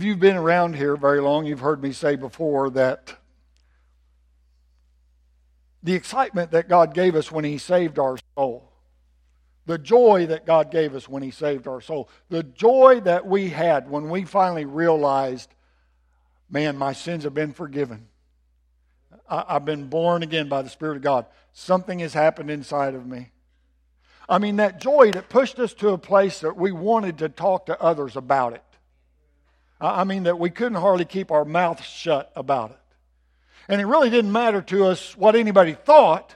If 0.00 0.04
you've 0.06 0.18
been 0.18 0.38
around 0.38 0.76
here 0.76 0.96
very 0.96 1.20
long, 1.20 1.44
you've 1.44 1.60
heard 1.60 1.82
me 1.82 1.92
say 1.92 2.16
before 2.16 2.70
that 2.70 3.16
the 5.82 5.92
excitement 5.92 6.52
that 6.52 6.70
God 6.70 6.94
gave 6.94 7.14
us 7.14 7.30
when 7.30 7.44
He 7.44 7.58
saved 7.58 7.98
our 7.98 8.16
soul, 8.34 8.72
the 9.66 9.76
joy 9.76 10.24
that 10.28 10.46
God 10.46 10.70
gave 10.70 10.94
us 10.94 11.06
when 11.06 11.22
He 11.22 11.30
saved 11.30 11.68
our 11.68 11.82
soul, 11.82 12.08
the 12.30 12.42
joy 12.42 13.00
that 13.04 13.26
we 13.26 13.50
had 13.50 13.90
when 13.90 14.08
we 14.08 14.24
finally 14.24 14.64
realized, 14.64 15.50
man, 16.48 16.78
my 16.78 16.94
sins 16.94 17.24
have 17.24 17.34
been 17.34 17.52
forgiven. 17.52 18.08
I, 19.28 19.52
have 19.52 19.66
been 19.66 19.88
born 19.88 20.22
again 20.22 20.48
by 20.48 20.62
the 20.62 20.70
Spirit 20.70 20.96
of 20.96 21.02
God. 21.02 21.26
Something 21.52 21.98
has 21.98 22.14
happened 22.14 22.50
inside 22.50 22.94
of 22.94 23.06
me. 23.06 23.32
I 24.30 24.38
mean, 24.38 24.56
that 24.56 24.80
joy 24.80 25.10
that 25.10 25.28
pushed 25.28 25.58
us 25.58 25.74
to 25.74 25.90
a 25.90 25.98
place 25.98 26.40
that 26.40 26.56
we 26.56 26.72
wanted 26.72 27.18
to 27.18 27.28
talk 27.28 27.66
to 27.66 27.78
others 27.78 28.16
about 28.16 28.54
it. 28.54 28.62
I 29.80 30.04
mean, 30.04 30.24
that 30.24 30.38
we 30.38 30.50
couldn't 30.50 30.80
hardly 30.80 31.06
keep 31.06 31.30
our 31.30 31.44
mouths 31.44 31.84
shut 31.84 32.30
about 32.36 32.70
it. 32.72 32.76
And 33.68 33.80
it 33.80 33.86
really 33.86 34.10
didn't 34.10 34.32
matter 34.32 34.60
to 34.62 34.86
us 34.86 35.16
what 35.16 35.36
anybody 35.36 35.72
thought 35.72 36.34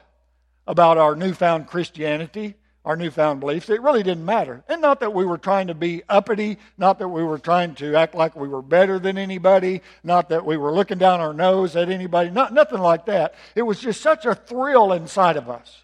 about 0.66 0.98
our 0.98 1.14
newfound 1.14 1.66
Christianity, 1.66 2.54
our 2.84 2.96
newfound 2.96 3.40
beliefs. 3.40 3.68
It 3.68 3.82
really 3.82 4.02
didn't 4.02 4.24
matter. 4.24 4.62
And 4.68 4.80
not 4.80 5.00
that 5.00 5.12
we 5.12 5.24
were 5.24 5.36
trying 5.36 5.66
to 5.66 5.74
be 5.74 6.02
uppity, 6.08 6.58
not 6.78 6.98
that 7.00 7.08
we 7.08 7.22
were 7.22 7.38
trying 7.38 7.74
to 7.76 7.96
act 7.96 8.14
like 8.14 8.36
we 8.36 8.48
were 8.48 8.62
better 8.62 8.98
than 8.98 9.18
anybody, 9.18 9.82
not 10.02 10.28
that 10.28 10.46
we 10.46 10.56
were 10.56 10.72
looking 10.72 10.98
down 10.98 11.20
our 11.20 11.34
nose 11.34 11.76
at 11.76 11.90
anybody, 11.90 12.30
not, 12.30 12.52
nothing 12.52 12.80
like 12.80 13.06
that. 13.06 13.34
It 13.54 13.62
was 13.62 13.80
just 13.80 14.00
such 14.00 14.26
a 14.26 14.34
thrill 14.34 14.92
inside 14.92 15.36
of 15.36 15.50
us. 15.50 15.82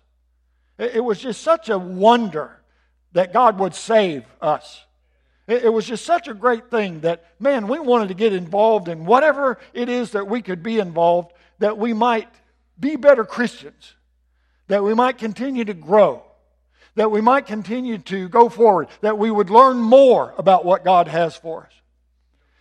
It, 0.79 0.97
it 0.97 1.01
was 1.01 1.19
just 1.19 1.43
such 1.43 1.69
a 1.69 1.79
wonder 1.79 2.61
that 3.13 3.33
God 3.33 3.59
would 3.59 3.75
save 3.75 4.25
us. 4.41 4.85
It, 5.51 5.65
it 5.65 5.69
was 5.69 5.85
just 5.85 6.05
such 6.05 6.29
a 6.29 6.35
great 6.35 6.71
thing 6.71 7.01
that, 7.01 7.25
man, 7.41 7.67
we 7.67 7.81
wanted 7.81 8.09
to 8.09 8.15
get 8.15 8.33
involved 8.33 8.89
in 8.89 9.05
whatever 9.05 9.59
it 9.75 9.89
is 9.89 10.13
that 10.13 10.29
we 10.29 10.43
could 10.43 10.63
be 10.63 10.79
involved 10.79 11.33
that 11.59 11.77
we 11.77 11.93
might 11.93 12.29
be 12.79 12.97
better 12.97 13.25
Christians, 13.25 13.95
that 14.69 14.85
we 14.85 14.95
might 14.95 15.19
continue 15.19 15.65
to 15.65 15.75
grow, 15.75 16.23
that 16.95 17.11
we 17.11 17.21
might 17.21 17.47
continue 17.47 17.99
to 17.99 18.29
go 18.29 18.49
forward, 18.49 18.89
that 19.01 19.19
we 19.19 19.31
would 19.31 19.51
learn 19.51 19.79
more 19.79 20.35
about 20.39 20.65
what 20.65 20.85
God 20.85 21.09
has 21.09 21.35
for 21.35 21.65
us. 21.65 21.73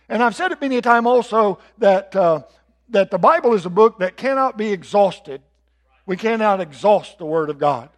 And 0.08 0.20
I've 0.22 0.34
said 0.34 0.50
it 0.50 0.60
many 0.60 0.76
a 0.76 0.82
time 0.82 1.06
also 1.06 1.60
that, 1.78 2.14
uh, 2.16 2.42
that 2.88 3.12
the 3.12 3.18
Bible 3.18 3.54
is 3.54 3.64
a 3.64 3.70
book 3.70 4.00
that 4.00 4.16
cannot 4.16 4.58
be 4.58 4.72
exhausted. 4.72 5.40
We 6.06 6.16
cannot 6.16 6.60
exhaust 6.60 7.18
the 7.18 7.24
Word 7.24 7.50
of 7.50 7.60
God. 7.60 7.88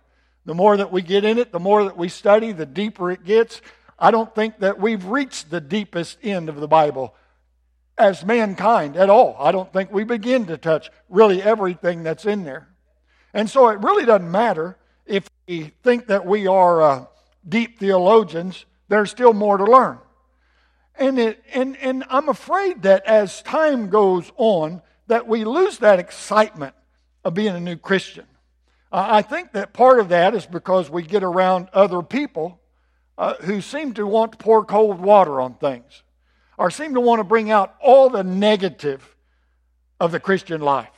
The 0.44 0.54
more 0.54 0.76
that 0.76 0.92
we 0.92 1.00
get 1.00 1.24
in 1.24 1.38
it, 1.38 1.50
the 1.50 1.58
more 1.58 1.84
that 1.84 1.96
we 1.96 2.10
study, 2.10 2.52
the 2.52 2.66
deeper 2.66 3.10
it 3.10 3.24
gets. 3.24 3.62
I 4.02 4.10
don't 4.10 4.34
think 4.34 4.58
that 4.58 4.80
we've 4.80 5.04
reached 5.04 5.48
the 5.48 5.60
deepest 5.60 6.18
end 6.24 6.48
of 6.48 6.56
the 6.56 6.66
Bible 6.66 7.14
as 7.96 8.24
mankind 8.24 8.96
at 8.96 9.08
all. 9.08 9.36
I 9.38 9.52
don't 9.52 9.72
think 9.72 9.92
we 9.92 10.02
begin 10.02 10.46
to 10.46 10.58
touch 10.58 10.90
really 11.08 11.40
everything 11.40 12.02
that's 12.02 12.24
in 12.24 12.42
there. 12.42 12.68
And 13.32 13.48
so 13.48 13.68
it 13.68 13.78
really 13.78 14.04
doesn't 14.04 14.28
matter 14.28 14.76
if 15.06 15.30
we 15.46 15.72
think 15.84 16.08
that 16.08 16.26
we 16.26 16.48
are 16.48 16.82
uh, 16.82 17.04
deep 17.48 17.78
theologians, 17.78 18.64
there's 18.88 19.12
still 19.12 19.32
more 19.32 19.56
to 19.56 19.64
learn. 19.64 19.98
And, 20.96 21.20
it, 21.20 21.40
and, 21.54 21.76
and 21.76 22.02
I'm 22.10 22.28
afraid 22.28 22.82
that 22.82 23.06
as 23.06 23.40
time 23.42 23.88
goes 23.88 24.32
on, 24.36 24.82
that 25.06 25.28
we 25.28 25.44
lose 25.44 25.78
that 25.78 26.00
excitement 26.00 26.74
of 27.24 27.34
being 27.34 27.54
a 27.54 27.60
new 27.60 27.76
Christian. 27.76 28.26
Uh, 28.90 29.06
I 29.08 29.22
think 29.22 29.52
that 29.52 29.72
part 29.72 30.00
of 30.00 30.08
that 30.08 30.34
is 30.34 30.44
because 30.44 30.90
we 30.90 31.04
get 31.04 31.22
around 31.22 31.68
other 31.72 32.02
people 32.02 32.58
uh, 33.18 33.34
who 33.42 33.60
seem 33.60 33.94
to 33.94 34.06
want 34.06 34.32
to 34.32 34.38
pour 34.38 34.64
cold 34.64 35.00
water 35.00 35.40
on 35.40 35.54
things 35.54 36.02
or 36.56 36.70
seem 36.70 36.94
to 36.94 37.00
want 37.00 37.20
to 37.20 37.24
bring 37.24 37.50
out 37.50 37.74
all 37.80 38.10
the 38.10 38.24
negative 38.24 39.16
of 40.00 40.12
the 40.12 40.20
Christian 40.20 40.60
life. 40.60 40.88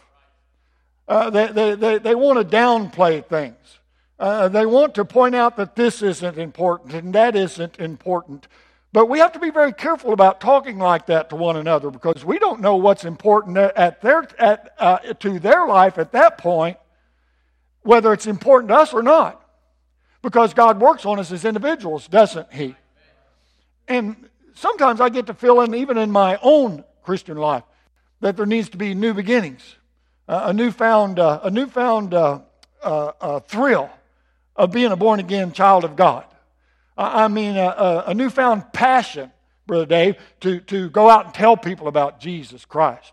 Uh, 1.06 1.30
they, 1.30 1.49
they, 1.49 1.75
they, 1.75 1.99
they, 1.99 2.14
want 2.14 2.38
to 2.38 2.56
downplay 2.56 3.25
things. 3.25 3.78
Uh, 4.18 4.49
they 4.49 4.64
want 4.64 4.94
to 4.94 5.04
point 5.04 5.35
out 5.35 5.56
that 5.56 5.76
this 5.76 6.00
isn't 6.00 6.38
important 6.38 6.94
and 6.94 7.14
that 7.14 7.37
isn't 7.37 7.78
important. 7.78 8.49
But 8.92 9.06
we 9.06 9.18
have 9.18 9.33
to 9.33 9.38
be 9.38 9.50
very 9.50 9.73
careful 9.73 10.12
about 10.12 10.40
talking 10.40 10.78
like 10.78 11.06
that 11.06 11.28
to 11.30 11.37
one 11.37 11.56
another 11.56 11.90
because 11.90 12.25
we 12.25 12.38
don't 12.38 12.61
know 12.61 12.76
what's 12.76 13.04
important 13.04 13.59
at 13.59 14.00
their, 14.00 14.26
at, 14.38 14.73
uh, 14.78 14.99
to 14.99 15.38
their 15.38 15.66
life 15.66 15.99
at 15.99 16.12
that 16.12 16.38
point, 16.38 16.78
whether 17.83 18.12
it's 18.12 18.26
important 18.26 18.68
to 18.68 18.76
us 18.76 18.94
or 18.94 19.02
not. 19.02 19.43
Because 20.25 20.54
God 20.54 20.81
works 20.81 21.04
on 21.04 21.19
us 21.19 21.31
as 21.31 21.45
individuals, 21.45 22.09
doesn't 22.09 22.50
He? 22.50 22.75
And 23.87 24.31
sometimes 24.54 24.99
I 24.99 25.11
get 25.11 25.26
to 25.26 25.35
feeling, 25.35 25.75
even 25.75 25.99
in 25.99 26.11
my 26.11 26.38
own 26.43 26.83
Christian 27.02 27.37
life, 27.37 27.62
that 28.21 28.35
there 28.35 28.47
needs 28.47 28.71
to 28.71 28.78
be 28.78 28.95
new 28.95 29.12
beginnings, 29.12 29.76
uh, 30.26 30.45
a 30.47 30.52
newfound, 30.54 31.19
uh, 31.19 31.40
a 31.43 31.50
newfound 31.50 32.14
uh, 32.14 32.40
uh, 32.83 33.12
uh 33.21 33.40
thrill 33.40 33.90
of 34.57 34.73
being 34.73 34.93
a 34.93 34.97
born 34.97 35.21
again 35.21 35.52
child 35.52 35.85
of 35.85 35.95
God. 35.95 36.25
I 36.97 37.28
mean, 37.28 37.57
a, 37.57 38.14
newfound 38.14 38.73
passion, 38.73 39.31
Brother 39.66 39.85
Dave, 39.85 40.16
to, 40.40 40.61
to 40.61 40.88
go 40.88 41.11
out 41.11 41.26
and 41.26 41.35
tell 41.35 41.57
people 41.57 41.87
about 41.87 42.19
Jesus 42.21 42.64
Christ. 42.64 43.12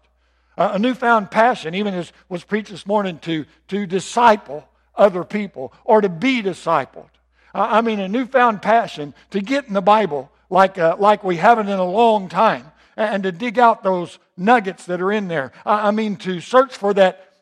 a 0.56 0.80
newfound 0.80 1.30
passion, 1.30 1.75
even 1.75 1.94
as 1.94 2.13
was 2.30 2.44
preached 2.46 2.70
this 2.70 2.86
morning, 2.86 3.18
to, 3.20 3.46
to 3.70 3.86
disciple 3.86 4.65
other 5.01 5.24
people 5.24 5.74
or 5.84 6.00
to 6.00 6.08
be 6.08 6.41
discipled. 6.41 7.10
I 7.53 7.81
mean, 7.81 8.00
a 8.00 8.08
newfound 8.08 8.62
passion 8.62 9.13
to 9.31 9.41
get 9.41 9.67
in 9.67 9.74
the 9.74 9.81
Bible 9.81 10.31
like, 10.50 10.77
uh, 10.77 10.96
like 11.00 11.24
we 11.24 11.38
haven't 11.38 11.67
in 11.67 11.79
a 11.79 11.84
long 11.84 12.29
time 12.29 12.72
and 12.96 13.24
to 13.24 13.31
dig 13.31 13.60
out 13.60 13.84
those 13.84 14.20
nuggets 14.38 14.86
that 14.86 15.01
are 15.01 15.12
in 15.12 15.27
there. 15.27 15.51
I 15.65 15.91
mean, 15.91 16.15
to 16.17 16.39
search 16.39 16.75
for 16.75 16.93
that, 16.93 17.34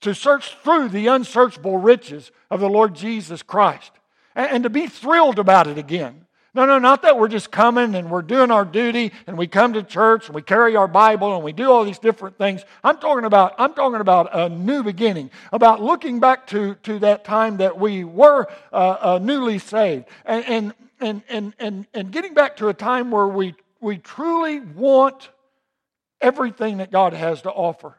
to 0.00 0.14
search 0.14 0.54
through 0.62 0.88
the 0.90 1.08
unsearchable 1.08 1.78
riches 1.78 2.30
of 2.50 2.60
the 2.60 2.68
Lord 2.68 2.94
Jesus 2.94 3.42
Christ 3.42 3.90
and 4.34 4.62
to 4.62 4.70
be 4.70 4.86
thrilled 4.86 5.38
about 5.38 5.66
it 5.66 5.78
again. 5.78 6.25
No, 6.56 6.64
no, 6.64 6.78
not 6.78 7.02
that 7.02 7.18
we're 7.18 7.28
just 7.28 7.50
coming 7.50 7.94
and 7.94 8.10
we're 8.10 8.22
doing 8.22 8.50
our 8.50 8.64
duty 8.64 9.12
and 9.26 9.36
we 9.36 9.46
come 9.46 9.74
to 9.74 9.82
church 9.82 10.24
and 10.26 10.34
we 10.34 10.40
carry 10.40 10.74
our 10.74 10.88
Bible 10.88 11.34
and 11.34 11.44
we 11.44 11.52
do 11.52 11.70
all 11.70 11.84
these 11.84 11.98
different 11.98 12.38
things. 12.38 12.64
I'm 12.82 12.96
talking 12.96 13.26
about, 13.26 13.54
I'm 13.58 13.74
talking 13.74 14.00
about 14.00 14.34
a 14.34 14.48
new 14.48 14.82
beginning, 14.82 15.30
about 15.52 15.82
looking 15.82 16.18
back 16.18 16.46
to, 16.46 16.76
to 16.84 16.98
that 17.00 17.26
time 17.26 17.58
that 17.58 17.78
we 17.78 18.04
were 18.04 18.46
uh, 18.72 18.96
uh, 19.00 19.20
newly 19.22 19.58
saved 19.58 20.06
and, 20.24 20.44
and, 20.46 20.74
and, 20.98 21.22
and, 21.28 21.52
and, 21.58 21.86
and 21.92 22.10
getting 22.10 22.32
back 22.32 22.56
to 22.56 22.68
a 22.68 22.74
time 22.74 23.10
where 23.10 23.28
we, 23.28 23.54
we 23.82 23.98
truly 23.98 24.60
want 24.60 25.28
everything 26.22 26.78
that 26.78 26.90
God 26.90 27.12
has 27.12 27.42
to 27.42 27.50
offer. 27.50 27.98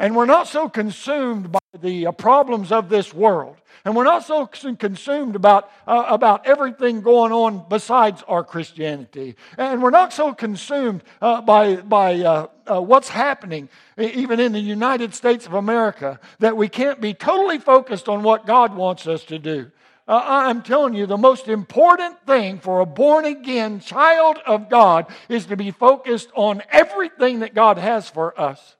And 0.00 0.16
we're 0.16 0.24
not 0.24 0.48
so 0.48 0.66
consumed 0.66 1.52
by 1.52 1.58
the 1.78 2.06
uh, 2.06 2.12
problems 2.12 2.72
of 2.72 2.88
this 2.88 3.12
world. 3.12 3.56
And 3.84 3.94
we're 3.94 4.04
not 4.04 4.24
so 4.24 4.46
consumed 4.46 5.36
about, 5.36 5.70
uh, 5.86 6.06
about 6.08 6.46
everything 6.46 7.02
going 7.02 7.32
on 7.32 7.66
besides 7.68 8.24
our 8.26 8.42
Christianity. 8.42 9.36
And 9.58 9.82
we're 9.82 9.90
not 9.90 10.14
so 10.14 10.32
consumed 10.32 11.04
uh, 11.20 11.42
by, 11.42 11.76
by 11.76 12.14
uh, 12.14 12.46
uh 12.66 12.80
what's 12.80 13.10
happening, 13.10 13.68
even 13.98 14.40
in 14.40 14.52
the 14.52 14.58
United 14.58 15.14
States 15.14 15.44
of 15.46 15.52
America, 15.52 16.18
that 16.38 16.56
we 16.56 16.70
can't 16.70 17.02
be 17.02 17.12
totally 17.12 17.58
focused 17.58 18.08
on 18.08 18.22
what 18.22 18.46
God 18.46 18.74
wants 18.74 19.06
us 19.06 19.22
to 19.24 19.38
do. 19.38 19.70
Uh, 20.08 20.22
I'm 20.24 20.62
telling 20.62 20.94
you, 20.94 21.04
the 21.04 21.18
most 21.18 21.46
important 21.46 22.16
thing 22.26 22.58
for 22.58 22.80
a 22.80 22.86
born 22.86 23.26
again 23.26 23.80
child 23.80 24.38
of 24.46 24.70
God 24.70 25.08
is 25.28 25.44
to 25.46 25.58
be 25.58 25.70
focused 25.70 26.30
on 26.34 26.62
everything 26.70 27.40
that 27.40 27.54
God 27.54 27.76
has 27.76 28.08
for 28.08 28.38
us. 28.40 28.76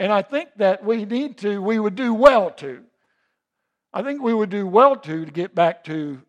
And 0.00 0.12
I 0.12 0.22
think 0.22 0.50
that 0.56 0.84
we 0.84 1.04
need 1.04 1.38
to, 1.38 1.60
we 1.60 1.78
would 1.78 1.96
do 1.96 2.14
well 2.14 2.50
to. 2.52 2.84
I 3.92 4.02
think 4.02 4.22
we 4.22 4.34
would 4.34 4.50
do 4.50 4.66
well 4.66 4.96
to 4.96 5.24
to 5.24 5.30
get 5.30 5.54
back 5.54 5.84
to 5.84 6.20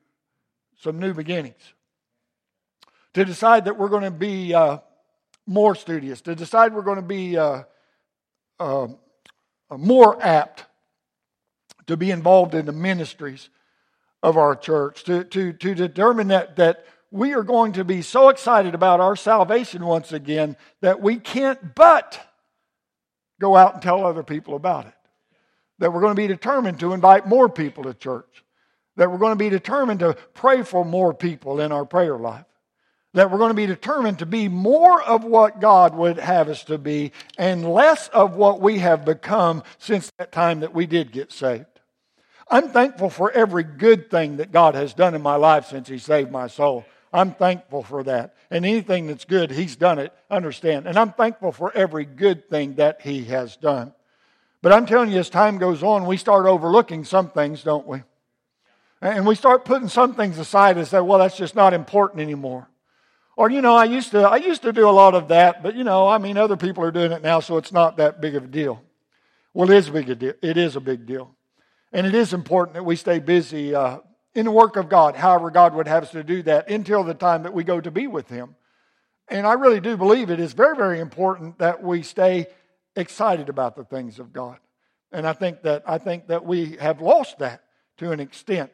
some 0.80 1.00
new 1.00 1.14
beginnings. 1.14 1.74
To 3.14 3.26
decide 3.26 3.66
that 3.66 3.78
we're 3.78 3.90
going 3.90 4.04
to 4.04 4.12
be 4.12 4.54
uh, 4.54 4.80
more 5.46 5.76
studious, 5.76 6.22
to 6.22 6.36
decide 6.36 6.74
we're 6.74 6.84
going 6.84 6.98
to 6.98 7.02
be 7.02 7.38
uh, 7.38 7.64
uh, 8.60 8.88
more 9.72 10.24
apt 10.24 10.66
to 11.88 11.98
be 11.98 12.12
involved 12.12 12.54
in 12.54 12.66
the 12.66 12.72
ministries 12.72 13.50
of 14.22 14.38
our 14.38 14.56
church, 14.56 15.04
to, 15.06 15.24
to, 15.24 15.54
to 15.54 15.74
determine 15.74 16.28
that, 16.28 16.56
that 16.56 16.86
we 17.10 17.34
are 17.34 17.44
going 17.44 17.72
to 17.74 17.84
be 17.84 18.02
so 18.04 18.30
excited 18.30 18.76
about 18.76 19.00
our 19.00 19.16
salvation 19.16 19.84
once 19.84 20.12
again 20.12 20.56
that 20.82 21.02
we 21.02 21.16
can't 21.16 21.74
but 21.74 22.29
go 23.40 23.56
out 23.56 23.74
and 23.74 23.82
tell 23.82 24.06
other 24.06 24.24
people 24.24 24.56
about 24.56 24.86
it. 24.86 24.94
That 25.80 25.94
we're 25.94 26.02
going 26.02 26.16
to 26.16 26.22
be 26.22 26.28
determined 26.28 26.80
to 26.82 26.94
invite 26.94 27.28
more 27.28 27.50
people 27.50 27.84
to 27.86 27.94
church. 27.94 28.44
That 28.98 29.10
we're 29.12 29.18
going 29.18 29.32
to 29.32 29.38
be 29.38 29.50
determined 29.50 30.02
to 30.02 30.16
pray 30.34 30.64
for 30.64 30.84
more 30.84 31.14
people 31.14 31.62
in 31.62 31.72
our 31.72 31.86
prayer 31.86 32.18
life. 32.18 32.46
That 33.14 33.32
we're 33.32 33.38
going 33.38 33.52
to 33.52 33.56
be 33.56 33.66
determined 33.66 34.20
to 34.20 34.26
be 34.26 34.50
more 34.50 35.02
of 35.02 35.24
what 35.24 35.62
God 35.62 35.96
would 35.96 36.20
have 36.20 36.50
us 36.50 36.64
to 36.66 36.78
be 36.78 37.12
and 37.38 37.68
less 37.68 38.08
of 38.10 38.36
what 38.36 38.62
we 38.62 38.80
have 38.80 39.06
become 39.06 39.64
since 39.80 40.12
that 40.18 40.32
time 40.32 40.60
that 40.60 40.76
we 40.76 40.86
did 40.86 41.12
get 41.12 41.32
saved. 41.32 41.66
I'm 42.52 42.70
thankful 42.70 43.10
for 43.10 43.32
every 43.32 43.64
good 43.64 44.12
thing 44.12 44.38
that 44.38 44.52
God 44.52 44.76
has 44.76 44.94
done 44.94 45.16
in 45.16 45.22
my 45.22 45.36
life 45.36 45.68
since 45.68 45.88
He 45.88 45.98
saved 45.98 46.32
my 46.32 46.48
soul. 46.48 46.86
I'm 47.12 47.34
thankful 47.34 47.84
for 47.84 48.04
that. 48.04 48.36
And 48.52 48.66
anything 48.66 49.08
that's 49.08 49.26
good, 49.26 49.52
He's 49.52 49.76
done 49.76 50.00
it, 50.00 50.14
understand. 50.30 50.88
And 50.88 50.98
I'm 50.98 51.12
thankful 51.12 51.52
for 51.52 51.76
every 51.76 52.06
good 52.06 52.50
thing 52.50 52.76
that 52.76 53.02
He 53.02 53.26
has 53.26 53.56
done. 53.56 53.94
But 54.62 54.74
I'm 54.74 54.86
telling 54.86 55.12
you, 55.12 55.20
as 55.20 55.30
time 55.30 55.58
goes 55.58 55.84
on, 55.84 56.06
we 56.06 56.18
start 56.18 56.46
overlooking 56.46 57.06
some 57.06 57.30
things, 57.30 57.64
don't 57.64 57.88
we? 57.88 58.04
And 59.02 59.26
we 59.26 59.36
start 59.36 59.64
putting 59.64 59.88
some 59.88 60.14
things 60.14 60.38
aside 60.38 60.78
and 60.78 60.86
say, 60.86 61.00
well, 61.00 61.20
that's 61.20 61.38
just 61.38 61.56
not 61.56 61.74
important 61.74 62.22
anymore. 62.22 62.68
Or, 63.38 63.50
you 63.50 63.62
know, 63.62 63.74
I 63.74 63.86
used 63.86 64.12
to, 64.12 64.20
I 64.28 64.36
used 64.36 64.64
to 64.64 64.74
do 64.74 64.90
a 64.90 64.92
lot 64.92 65.16
of 65.16 65.30
that, 65.30 65.64
but, 65.64 65.76
you 65.76 65.86
know, 65.86 66.08
I 66.08 66.18
mean, 66.18 66.38
other 66.38 66.58
people 66.58 66.84
are 66.84 66.92
doing 66.92 67.14
it 67.14 67.22
now, 67.22 67.40
so 67.40 67.56
it's 67.56 67.72
not 67.72 67.96
that 67.98 68.20
big 68.20 68.36
of 68.36 68.44
a 68.44 68.48
deal. 68.48 68.84
Well, 69.54 69.72
it 69.72 69.78
is 69.78 69.88
a 69.88 69.92
big 69.94 70.20
deal. 70.20 70.34
It 70.42 70.58
is 70.58 70.76
a 70.76 70.82
big 70.82 71.06
deal. 71.06 71.34
And 71.94 72.06
it 72.06 72.14
is 72.14 72.34
important 72.34 72.76
that 72.76 72.84
we 72.84 72.98
stay 72.98 73.20
busy 73.20 73.74
uh, 73.74 74.00
in 74.40 74.46
the 74.46 74.52
work 74.52 74.78
of 74.78 74.88
God, 74.88 75.18
however 75.18 75.52
God 75.52 75.74
would 75.74 75.90
have 75.90 76.04
us 76.04 76.12
to 76.12 76.24
do 76.24 76.42
that, 76.44 76.70
until 76.70 77.04
the 77.04 77.14
time 77.14 77.44
that 77.44 77.54
we 77.54 77.66
go 77.66 77.82
to 77.82 77.92
be 77.92 78.08
with 78.08 78.30
Him. 78.30 78.56
And 79.28 79.46
I 79.46 79.54
really 79.54 79.82
do 79.82 79.98
believe 79.98 80.30
it 80.30 80.40
is 80.40 80.54
very, 80.54 80.78
very 80.78 81.02
important 81.02 81.60
that 81.60 81.84
we 81.84 82.04
stay 82.04 82.48
excited 82.96 83.50
about 83.50 83.76
the 83.76 83.84
things 83.84 84.18
of 84.18 84.32
God. 84.32 84.58
And 85.12 85.28
I 85.28 85.34
think 85.34 85.64
that 85.64 85.84
I 85.86 85.98
think 85.98 86.28
that 86.28 86.46
we 86.46 86.78
have 86.78 87.02
lost 87.02 87.40
that 87.40 87.64
to 87.98 88.14
an 88.14 88.22
extent. 88.22 88.72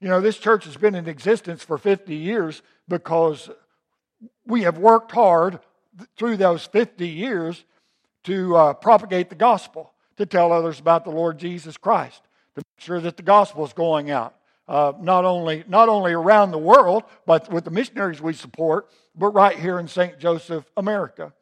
You 0.00 0.08
know, 0.08 0.20
this 0.20 0.36
church 0.36 0.66
has 0.66 0.76
been 0.76 0.94
in 0.94 1.08
existence 1.08 1.62
for 1.62 1.78
50 1.78 2.14
years 2.14 2.60
because 2.86 3.48
we 4.46 4.64
have 4.64 4.76
worked 4.76 5.12
hard 5.12 5.60
through 6.18 6.36
those 6.36 6.66
50 6.66 7.08
years 7.08 7.64
to 8.24 8.54
uh, 8.54 8.74
propagate 8.74 9.30
the 9.30 9.34
gospel, 9.34 9.94
to 10.18 10.26
tell 10.26 10.52
others 10.52 10.78
about 10.78 11.04
the 11.04 11.10
Lord 11.10 11.38
Jesus 11.38 11.78
Christ, 11.78 12.20
to 12.54 12.58
make 12.58 12.84
sure 12.84 13.00
that 13.00 13.16
the 13.16 13.22
gospel 13.22 13.64
is 13.64 13.72
going 13.72 14.10
out 14.10 14.35
uh, 14.68 14.92
not 15.00 15.24
only 15.24 15.64
not 15.68 15.88
only 15.88 16.12
around 16.12 16.50
the 16.50 16.58
world, 16.58 17.04
but 17.24 17.50
with 17.50 17.64
the 17.64 17.70
missionaries 17.70 18.20
we 18.20 18.32
support, 18.32 18.88
but 19.14 19.28
right 19.28 19.58
here 19.58 19.78
in 19.78 19.88
St. 19.88 20.18
Joseph, 20.18 20.64
America. 20.76 21.32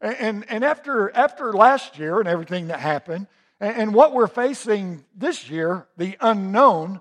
And, 0.00 0.16
and, 0.16 0.50
and 0.50 0.64
after 0.64 1.14
after 1.14 1.52
last 1.52 1.98
year 1.98 2.20
and 2.20 2.28
everything 2.28 2.68
that 2.68 2.80
happened, 2.80 3.26
and, 3.60 3.76
and 3.76 3.94
what 3.94 4.14
we're 4.14 4.26
facing 4.26 5.04
this 5.14 5.50
year, 5.50 5.86
the 5.96 6.16
unknown, 6.20 7.00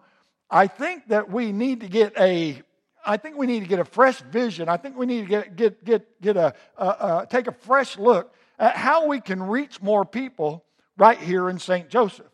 I 0.50 0.68
think 0.68 1.08
that 1.08 1.30
we 1.30 1.52
need 1.52 1.82
to 1.82 1.88
get 1.88 2.14
a 2.20 2.62
I 3.06 3.16
think 3.18 3.38
we 3.38 3.48
need 3.48 3.62
to 3.62 3.70
get 3.70 3.80
a 3.80 3.86
fresh 3.86 4.20
vision. 4.20 4.68
I 4.68 4.78
think 4.78 4.98
we 4.98 5.06
need 5.06 5.22
to 5.22 5.28
get 5.28 5.56
get 5.56 5.86
get 5.86 6.22
get 6.22 6.36
a, 6.36 7.26
take 7.30 7.48
a 7.48 7.54
fresh 7.54 7.98
look 7.98 8.34
at 8.58 8.76
how 8.76 9.08
we 9.08 9.22
can 9.22 9.42
reach 9.42 9.82
more 9.82 10.04
people 10.04 10.66
right 10.98 11.18
here 11.18 11.50
in 11.50 11.60
St. 11.60 11.88
Joseph. 11.88 12.26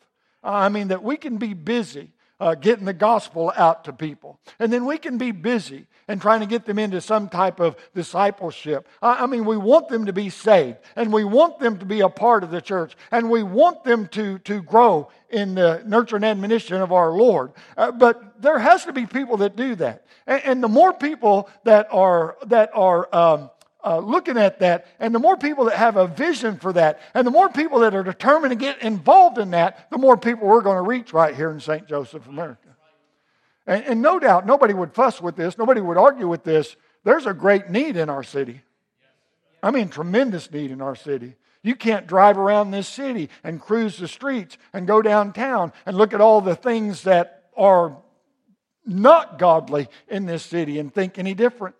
I 0.43 0.69
mean 0.69 0.87
that 0.87 1.03
we 1.03 1.17
can 1.17 1.37
be 1.37 1.53
busy 1.53 2.11
uh, 2.39 2.55
getting 2.55 2.85
the 2.85 2.93
gospel 2.93 3.51
out 3.55 3.85
to 3.85 3.93
people. 3.93 4.39
And 4.59 4.71
then 4.71 4.85
we 4.85 4.97
can 4.97 5.17
be 5.17 5.31
busy 5.31 5.87
and 6.07 6.21
trying 6.21 6.41
to 6.41 6.45
get 6.45 6.65
them 6.65 6.77
into 6.77 7.01
some 7.01 7.29
type 7.29 7.59
of 7.59 7.75
discipleship. 7.93 8.87
I, 9.01 9.23
I 9.23 9.25
mean, 9.25 9.45
we 9.45 9.57
want 9.57 9.89
them 9.89 10.05
to 10.05 10.13
be 10.13 10.29
saved 10.29 10.77
and 10.95 11.11
we 11.11 11.23
want 11.23 11.59
them 11.59 11.79
to 11.79 11.85
be 11.85 12.01
a 12.01 12.09
part 12.09 12.43
of 12.43 12.51
the 12.51 12.61
church 12.61 12.95
and 13.11 13.29
we 13.29 13.43
want 13.43 13.83
them 13.83 14.07
to, 14.09 14.39
to 14.39 14.61
grow 14.61 15.09
in 15.29 15.55
the 15.55 15.81
nurture 15.85 16.17
and 16.17 16.25
admonition 16.25 16.81
of 16.81 16.91
our 16.91 17.11
Lord. 17.11 17.53
Uh, 17.77 17.91
but 17.91 18.41
there 18.41 18.59
has 18.59 18.85
to 18.85 18.93
be 18.93 19.05
people 19.05 19.37
that 19.37 19.55
do 19.55 19.75
that. 19.75 20.05
And, 20.27 20.43
and 20.43 20.63
the 20.63 20.67
more 20.67 20.93
people 20.93 21.49
that 21.63 21.87
are, 21.91 22.37
that 22.45 22.71
are, 22.73 23.13
um, 23.15 23.49
uh, 23.85 23.99
looking 23.99 24.37
at 24.37 24.59
that, 24.59 24.87
and 24.99 25.13
the 25.13 25.19
more 25.19 25.37
people 25.37 25.65
that 25.65 25.77
have 25.77 25.95
a 25.95 26.07
vision 26.07 26.57
for 26.57 26.73
that, 26.73 26.99
and 27.13 27.25
the 27.25 27.31
more 27.31 27.49
people 27.49 27.79
that 27.79 27.93
are 27.93 28.03
determined 28.03 28.51
to 28.51 28.55
get 28.55 28.81
involved 28.81 29.37
in 29.37 29.51
that, 29.51 29.89
the 29.91 29.97
more 29.97 30.17
people 30.17 30.47
we're 30.47 30.61
going 30.61 30.77
to 30.77 30.81
reach 30.81 31.13
right 31.13 31.35
here 31.35 31.51
in 31.51 31.59
St. 31.59 31.87
Joseph, 31.87 32.27
America. 32.27 32.69
And, 33.67 33.85
and 33.85 34.01
no 34.01 34.19
doubt, 34.19 34.45
nobody 34.45 34.73
would 34.73 34.93
fuss 34.93 35.21
with 35.21 35.35
this, 35.35 35.57
nobody 35.57 35.81
would 35.81 35.97
argue 35.97 36.27
with 36.27 36.43
this. 36.43 36.75
There's 37.03 37.27
a 37.27 37.33
great 37.33 37.69
need 37.69 37.95
in 37.95 38.09
our 38.09 38.23
city. 38.23 38.61
I 39.61 39.69
mean, 39.69 39.89
tremendous 39.89 40.51
need 40.51 40.71
in 40.71 40.81
our 40.81 40.95
city. 40.95 41.35
You 41.61 41.75
can't 41.75 42.07
drive 42.07 42.37
around 42.37 42.71
this 42.71 42.87
city 42.87 43.29
and 43.43 43.61
cruise 43.61 43.97
the 43.97 44.07
streets 44.07 44.57
and 44.73 44.87
go 44.87 45.01
downtown 45.01 45.73
and 45.85 45.97
look 45.97 46.13
at 46.13 46.21
all 46.21 46.41
the 46.41 46.55
things 46.55 47.03
that 47.03 47.43
are 47.55 47.97
not 48.85 49.39
godly 49.39 49.87
in 50.07 50.25
this 50.25 50.43
city 50.43 50.79
and 50.79 50.93
think 50.93 51.17
any 51.17 51.33
different. 51.33 51.75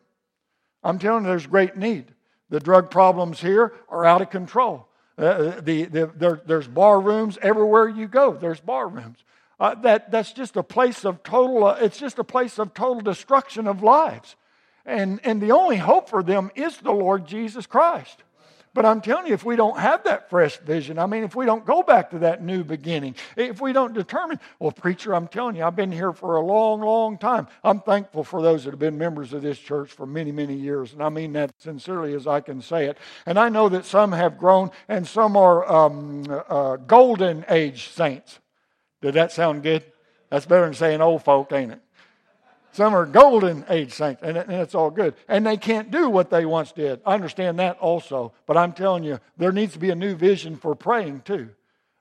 I'm 0.86 1.00
telling 1.00 1.24
you, 1.24 1.30
there's 1.30 1.48
great 1.48 1.76
need. 1.76 2.06
The 2.50 2.60
drug 2.60 2.92
problems 2.92 3.42
here 3.42 3.74
are 3.90 4.06
out 4.06 4.22
of 4.22 4.30
control. 4.30 4.88
Uh, 5.18 5.60
the, 5.62 5.86
the, 5.86 6.12
there, 6.16 6.42
there's 6.46 6.68
bar 6.68 7.00
rooms 7.00 7.38
everywhere 7.42 7.88
you 7.88 8.08
go. 8.08 8.34
There's 8.34 8.60
bar 8.60 8.88
rooms. 8.88 9.18
Uh, 9.60 9.76
that, 9.76 10.12
that's 10.12 10.34
just 10.34 10.56
a 10.58 10.64
place 10.64 11.06
of 11.06 11.24
total, 11.24 11.66
uh, 11.66 11.78
it's 11.82 11.98
just 11.98 12.20
a 12.20 12.24
place 12.24 12.60
of 12.60 12.74
total 12.74 13.02
destruction 13.02 13.68
of 13.68 13.82
lives. 13.82 14.36
And, 14.86 15.20
and 15.24 15.42
the 15.42 15.52
only 15.52 15.78
hope 15.78 16.10
for 16.10 16.22
them 16.22 16.52
is 16.56 16.78
the 16.78 16.92
Lord 16.92 17.26
Jesus 17.26 17.66
Christ. 17.66 18.24
But 18.76 18.86
I'm 18.86 19.00
telling 19.00 19.28
you, 19.28 19.34
if 19.34 19.46
we 19.46 19.56
don't 19.56 19.80
have 19.80 20.04
that 20.04 20.30
fresh 20.30 20.58
vision, 20.58 21.00
I 21.00 21.06
mean, 21.06 21.24
if 21.24 21.34
we 21.34 21.46
don't 21.46 21.66
go 21.66 21.82
back 21.82 22.10
to 22.10 22.20
that 22.20 22.44
new 22.44 22.62
beginning, 22.62 23.16
if 23.38 23.62
we 23.62 23.72
don't 23.72 23.94
determine, 23.94 24.38
well, 24.60 24.74
preacher, 24.74 25.16
I'm 25.16 25.30
telling 25.30 25.56
you, 25.56 25.64
I've 25.64 25.78
been 25.78 25.94
here 25.94 26.12
for 26.12 26.36
a 26.36 26.42
long, 26.42 26.82
long 26.82 27.18
time. 27.18 27.48
I'm 27.64 27.80
thankful 27.80 28.26
for 28.26 28.42
those 28.42 28.66
that 28.66 28.72
have 28.72 28.80
been 28.80 28.98
members 28.98 29.32
of 29.32 29.42
this 29.42 29.58
church 29.60 29.94
for 29.94 30.06
many, 30.06 30.34
many 30.34 30.56
years. 30.56 30.92
And 30.92 31.02
I 31.02 31.08
mean 31.08 31.32
that 31.34 31.54
sincerely 31.58 32.14
as 32.16 32.28
I 32.28 32.42
can 32.42 32.62
say 32.62 32.88
it. 32.88 32.98
And 33.26 33.40
I 33.40 33.48
know 33.48 33.70
that 33.70 33.86
some 33.86 34.12
have 34.12 34.38
grown 34.38 34.72
and 34.90 35.08
some 35.08 35.38
are 35.38 35.66
um, 35.72 36.26
uh, 36.50 36.76
golden 36.76 37.46
age 37.48 37.92
saints. 37.92 38.40
Did 39.02 39.14
that 39.14 39.32
sound 39.32 39.64
good? 39.64 39.86
That's 40.30 40.46
better 40.46 40.66
than 40.66 40.74
saying 40.74 41.00
old 41.00 41.24
folk, 41.24 41.54
ain't 41.54 41.72
it? 41.72 41.85
Some 42.76 42.94
are 42.94 43.06
golden 43.06 43.64
age 43.70 43.94
saints, 43.94 44.22
and, 44.22 44.36
and 44.36 44.52
it's 44.52 44.76
all 44.76 44.92
good. 44.92 45.16
And 45.30 45.48
they 45.48 45.56
can't 45.56 45.92
do 45.92 46.10
what 46.10 46.30
they 46.30 46.46
once 46.46 46.74
did. 46.74 47.00
I 47.06 47.14
understand 47.14 47.58
that 47.60 47.80
also. 47.80 48.34
But 48.46 48.58
I'm 48.58 48.74
telling 48.74 49.06
you, 49.06 49.22
there 49.38 49.54
needs 49.54 49.72
to 49.74 49.80
be 49.80 49.92
a 49.92 49.96
new 49.96 50.14
vision 50.14 50.58
for 50.58 50.76
praying 50.76 51.22
too. 51.22 51.52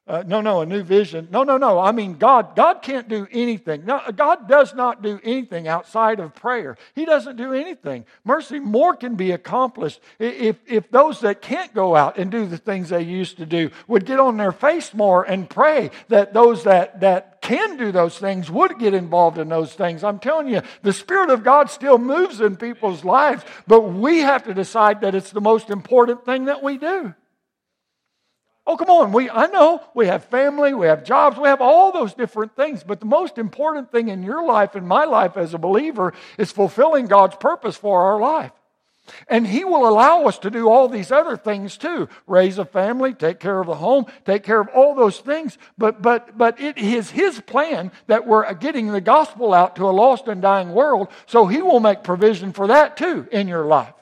Uh, 0.07 0.23
no, 0.27 0.43
no, 0.43 0.61
a 0.61 0.67
new 0.67 0.83
vision. 0.83 1.29
No, 1.31 1.45
no, 1.45 1.57
no. 1.57 1.81
I 1.81 1.90
mean, 1.90 2.19
God, 2.19 2.55
God 2.55 2.83
can't 2.83 3.09
do 3.09 3.27
anything. 3.33 3.87
No, 3.87 4.03
God 4.14 4.47
does 4.47 4.75
not 4.75 5.01
do 5.01 5.19
anything 5.25 5.67
outside 5.67 6.21
of 6.21 6.35
prayer. 6.35 6.77
He 6.95 7.07
doesn't 7.07 7.37
do 7.37 7.55
anything. 7.55 8.05
Mercy, 8.23 8.59
more 8.59 8.95
can 8.95 9.14
be 9.14 9.31
accomplished 9.31 10.01
if, 10.19 10.57
if 10.67 10.90
those 10.90 11.21
that 11.21 11.40
can't 11.40 11.73
go 11.73 11.97
out 11.97 12.19
and 12.19 12.31
do 12.31 12.45
the 12.45 12.59
things 12.59 12.90
they 12.90 13.01
used 13.01 13.38
to 13.38 13.47
do 13.47 13.71
would 13.88 14.05
get 14.05 14.21
on 14.21 14.37
their 14.37 14.53
face 14.53 14.93
more 14.93 15.25
and 15.25 15.49
pray 15.49 15.90
that 16.09 16.35
those 16.35 16.64
that, 16.64 17.01
that 17.01 17.40
can 17.40 17.79
do 17.79 17.90
those 17.90 18.19
things 18.19 18.51
would 18.51 18.79
get 18.79 18.93
involved 18.93 19.38
in 19.38 19.49
those 19.49 19.73
things. 19.73 20.05
I'm 20.05 20.19
telling 20.19 20.49
you, 20.49 20.61
the 20.83 20.93
Spirit 20.93 21.31
of 21.31 21.43
God 21.43 21.71
still 21.71 21.97
moves 21.97 22.43
in 22.43 22.57
people's 22.57 23.07
lives, 23.07 23.43
but 23.67 23.81
we 23.81 24.19
have 24.19 24.45
to 24.45 24.53
decide 24.53 25.01
that 25.01 25.14
it's 25.14 25.31
the 25.31 25.40
most 25.40 25.71
important 25.71 26.27
thing 26.27 26.45
that 26.45 26.62
we 26.62 26.77
do. 26.77 27.14
Oh, 28.66 28.79
come 28.79 28.88
on. 28.88 29.12
We, 29.12 29.29
I 29.29 29.46
know 29.46 29.83
we 29.94 30.07
have 30.07 30.24
family, 30.24 30.72
we 30.72 30.87
have 30.87 31.05
jobs, 31.05 31.37
we 31.37 31.48
have 31.48 31.61
all 31.61 31.92
those 31.92 32.14
different 32.14 32.57
things. 32.57 32.83
But 32.83 32.98
the 32.98 33.07
most 33.07 33.37
important 33.37 33.92
thing 33.92 34.09
in 34.09 34.22
your 34.22 34.44
life 34.44 34.74
and 34.74 34.87
my 34.88 35.05
life 35.05 35.37
as 35.37 35.53
a 35.53 35.59
believer 35.59 36.14
is 36.38 36.50
fulfilling 36.50 37.07
God's 37.07 37.37
purpose 37.37 37.77
for 37.77 38.00
our 38.00 38.18
life. 38.18 38.53
And 39.29 39.46
He 39.46 39.64
will 39.64 39.87
allow 39.87 40.24
us 40.24 40.38
to 40.38 40.50
do 40.50 40.70
all 40.70 40.88
these 40.88 41.12
other 41.12 41.37
things 41.37 41.77
too 41.77 42.09
raise 42.27 42.57
a 42.57 42.64
family, 42.64 43.12
take 43.12 43.38
care 43.38 43.61
of 43.61 43.66
the 43.66 43.74
home, 43.74 44.07
take 44.24 44.44
care 44.44 44.61
of 44.61 44.68
all 44.68 44.94
those 44.94 45.18
things. 45.18 45.59
But, 45.77 46.00
but, 46.00 46.38
but 46.38 46.59
it 46.59 46.79
is 46.79 47.11
His 47.11 47.40
plan 47.42 47.92
that 48.07 48.27
we're 48.27 48.50
getting 48.55 48.88
the 48.88 49.03
gospel 49.03 49.53
out 49.53 49.77
to 49.77 49.88
a 49.88 49.92
lost 49.92 50.27
and 50.27 50.40
dying 50.40 50.72
world. 50.72 51.09
So 51.27 51.46
He 51.46 51.61
will 51.61 51.81
make 51.81 52.03
provision 52.03 52.55
for 52.55 52.68
that 52.68 52.96
too 52.96 53.29
in 53.31 53.46
your 53.46 53.66
life. 53.66 53.92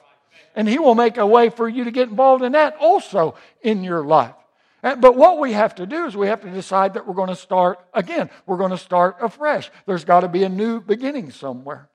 And 0.55 0.69
He 0.69 0.79
will 0.79 0.95
make 0.95 1.17
a 1.17 1.27
way 1.27 1.49
for 1.49 1.67
you 1.67 1.83
to 1.83 1.91
get 1.91 2.07
involved 2.07 2.43
in 2.43 2.53
that 2.53 2.77
also 2.77 3.35
in 3.61 3.83
your 3.83 4.05
life. 4.05 4.35
But 4.83 5.15
what 5.15 5.39
we 5.39 5.53
have 5.53 5.75
to 5.75 5.85
do 5.85 6.05
is 6.05 6.17
we 6.17 6.27
have 6.27 6.41
to 6.41 6.49
decide 6.49 6.95
that 6.95 7.07
we're 7.07 7.13
going 7.13 7.29
to 7.29 7.37
start 7.37 7.79
again. 7.93 8.29
We're 8.45 8.57
going 8.57 8.71
to 8.71 8.77
start 8.77 9.15
afresh. 9.21 9.71
There's 9.85 10.03
got 10.03 10.19
to 10.19 10.27
be 10.27 10.43
a 10.43 10.49
new 10.49 10.81
beginning 10.81 11.31
somewhere. 11.31 11.89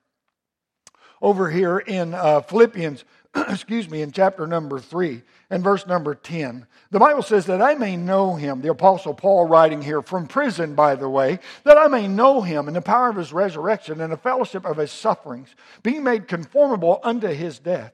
Over 1.21 1.51
here 1.51 1.77
in 1.77 2.15
uh, 2.15 2.41
Philippians, 2.41 3.05
excuse 3.35 3.87
me, 3.87 4.01
in 4.01 4.11
chapter 4.11 4.47
number 4.47 4.79
3 4.79 5.21
and 5.51 5.63
verse 5.63 5.85
number 5.85 6.15
10, 6.15 6.65
the 6.89 6.97
Bible 6.97 7.21
says 7.21 7.45
that 7.45 7.61
I 7.61 7.75
may 7.75 7.95
know 7.95 8.33
him, 8.33 8.61
the 8.61 8.71
Apostle 8.71 9.13
Paul 9.13 9.47
writing 9.47 9.83
here 9.83 10.01
from 10.01 10.25
prison, 10.25 10.73
by 10.73 10.95
the 10.95 11.09
way, 11.09 11.37
that 11.65 11.77
I 11.77 11.87
may 11.87 12.07
know 12.07 12.41
him 12.41 12.67
in 12.67 12.73
the 12.73 12.81
power 12.81 13.09
of 13.09 13.17
his 13.17 13.31
resurrection 13.31 14.01
and 14.01 14.11
the 14.11 14.17
fellowship 14.17 14.65
of 14.65 14.77
his 14.77 14.91
sufferings, 14.91 15.53
being 15.83 16.03
made 16.03 16.27
conformable 16.27 16.99
unto 17.03 17.27
his 17.27 17.59
death 17.59 17.93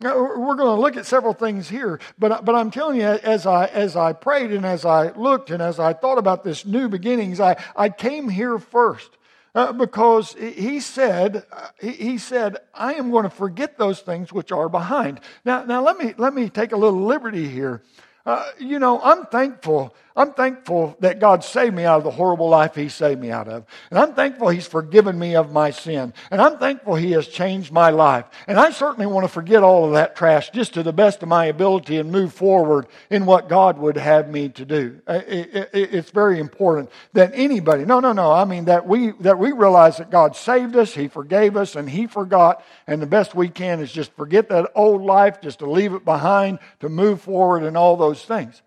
We're 0.00 0.56
going 0.56 0.76
to 0.76 0.80
look 0.80 0.96
at 0.96 1.06
several 1.06 1.32
things 1.32 1.68
here, 1.68 2.00
but, 2.18 2.44
but 2.44 2.54
I'm 2.54 2.70
telling 2.70 3.00
you, 3.00 3.06
as 3.06 3.46
I, 3.46 3.66
as 3.66 3.96
I 3.96 4.12
prayed 4.12 4.52
and 4.52 4.64
as 4.64 4.84
I 4.84 5.10
looked 5.12 5.50
and 5.50 5.60
as 5.60 5.80
I 5.80 5.92
thought 5.92 6.18
about 6.18 6.44
this 6.44 6.64
new 6.64 6.88
beginnings, 6.88 7.40
I, 7.40 7.62
I 7.76 7.88
came 7.88 8.28
here 8.28 8.58
first. 8.58 9.10
Uh, 9.54 9.72
because 9.72 10.34
he 10.34 10.78
said, 10.78 11.44
uh, 11.50 11.68
he 11.80 12.18
said, 12.18 12.58
I 12.74 12.94
am 12.94 13.10
going 13.10 13.24
to 13.24 13.30
forget 13.30 13.78
those 13.78 14.00
things 14.00 14.32
which 14.32 14.52
are 14.52 14.68
behind. 14.68 15.20
Now, 15.44 15.64
now 15.64 15.82
let 15.82 15.96
me 15.96 16.14
let 16.18 16.34
me 16.34 16.48
take 16.50 16.72
a 16.72 16.76
little 16.76 17.00
liberty 17.00 17.48
here. 17.48 17.82
Uh, 18.26 18.44
you 18.58 18.78
know, 18.78 19.00
I'm 19.00 19.24
thankful 19.24 19.96
I'm 20.18 20.32
thankful 20.32 20.96
that 20.98 21.20
God 21.20 21.44
saved 21.44 21.76
me 21.76 21.84
out 21.84 21.98
of 21.98 22.04
the 22.04 22.10
horrible 22.10 22.48
life 22.48 22.74
He 22.74 22.88
saved 22.88 23.20
me 23.20 23.30
out 23.30 23.46
of. 23.46 23.64
And 23.90 24.00
I'm 24.00 24.14
thankful 24.14 24.48
He's 24.48 24.66
forgiven 24.66 25.16
me 25.16 25.36
of 25.36 25.52
my 25.52 25.70
sin. 25.70 26.12
And 26.32 26.40
I'm 26.42 26.58
thankful 26.58 26.96
He 26.96 27.12
has 27.12 27.28
changed 27.28 27.70
my 27.70 27.90
life. 27.90 28.24
And 28.48 28.58
I 28.58 28.70
certainly 28.72 29.06
want 29.06 29.24
to 29.24 29.28
forget 29.28 29.62
all 29.62 29.84
of 29.84 29.92
that 29.92 30.16
trash 30.16 30.50
just 30.50 30.74
to 30.74 30.82
the 30.82 30.92
best 30.92 31.22
of 31.22 31.28
my 31.28 31.44
ability 31.44 31.98
and 31.98 32.10
move 32.10 32.32
forward 32.32 32.88
in 33.10 33.26
what 33.26 33.48
God 33.48 33.78
would 33.78 33.96
have 33.96 34.28
me 34.28 34.48
to 34.48 34.64
do. 34.64 35.00
It's 35.06 36.10
very 36.10 36.40
important 36.40 36.90
that 37.12 37.30
anybody, 37.32 37.84
no, 37.84 38.00
no, 38.00 38.12
no, 38.12 38.32
I 38.32 38.44
mean 38.44 38.64
that 38.64 38.88
we, 38.88 39.12
that 39.20 39.38
we 39.38 39.52
realize 39.52 39.98
that 39.98 40.10
God 40.10 40.34
saved 40.34 40.74
us, 40.74 40.94
He 40.94 41.06
forgave 41.06 41.56
us, 41.56 41.76
and 41.76 41.88
He 41.88 42.08
forgot. 42.08 42.64
And 42.88 43.00
the 43.00 43.06
best 43.06 43.36
we 43.36 43.48
can 43.48 43.78
is 43.78 43.92
just 43.92 44.12
forget 44.14 44.48
that 44.48 44.72
old 44.74 45.02
life, 45.02 45.40
just 45.40 45.60
to 45.60 45.70
leave 45.70 45.94
it 45.94 46.04
behind, 46.04 46.58
to 46.80 46.88
move 46.88 47.20
forward 47.20 47.62
and 47.62 47.76
all 47.76 47.96
those 47.96 48.24
things. 48.24 48.62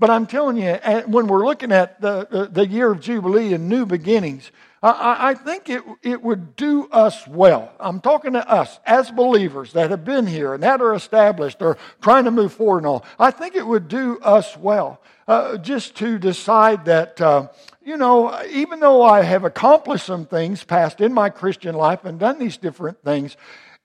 But 0.00 0.08
I'm 0.08 0.26
telling 0.26 0.56
you, 0.56 0.76
when 1.06 1.26
we're 1.26 1.44
looking 1.44 1.72
at 1.72 2.00
the, 2.00 2.48
the, 2.50 2.66
year 2.66 2.90
of 2.90 3.00
Jubilee 3.00 3.52
and 3.52 3.68
new 3.68 3.84
beginnings, 3.84 4.50
I, 4.82 5.16
I 5.28 5.34
think 5.34 5.68
it, 5.68 5.82
it 6.02 6.22
would 6.22 6.56
do 6.56 6.88
us 6.90 7.28
well. 7.28 7.70
I'm 7.78 8.00
talking 8.00 8.32
to 8.32 8.50
us 8.50 8.80
as 8.86 9.10
believers 9.10 9.74
that 9.74 9.90
have 9.90 10.06
been 10.06 10.26
here 10.26 10.54
and 10.54 10.62
that 10.62 10.80
are 10.80 10.94
established 10.94 11.60
or 11.60 11.76
trying 12.00 12.24
to 12.24 12.30
move 12.30 12.54
forward 12.54 12.78
and 12.78 12.86
all. 12.86 13.04
I 13.18 13.30
think 13.30 13.54
it 13.54 13.66
would 13.66 13.88
do 13.88 14.18
us 14.22 14.56
well 14.56 15.02
uh, 15.28 15.58
just 15.58 15.96
to 15.96 16.18
decide 16.18 16.86
that, 16.86 17.20
uh, 17.20 17.48
you 17.84 17.98
know, 17.98 18.42
even 18.46 18.80
though 18.80 19.02
I 19.02 19.20
have 19.20 19.44
accomplished 19.44 20.06
some 20.06 20.24
things 20.24 20.64
past 20.64 21.02
in 21.02 21.12
my 21.12 21.28
Christian 21.28 21.74
life 21.74 22.06
and 22.06 22.18
done 22.18 22.38
these 22.38 22.56
different 22.56 23.04
things, 23.04 23.36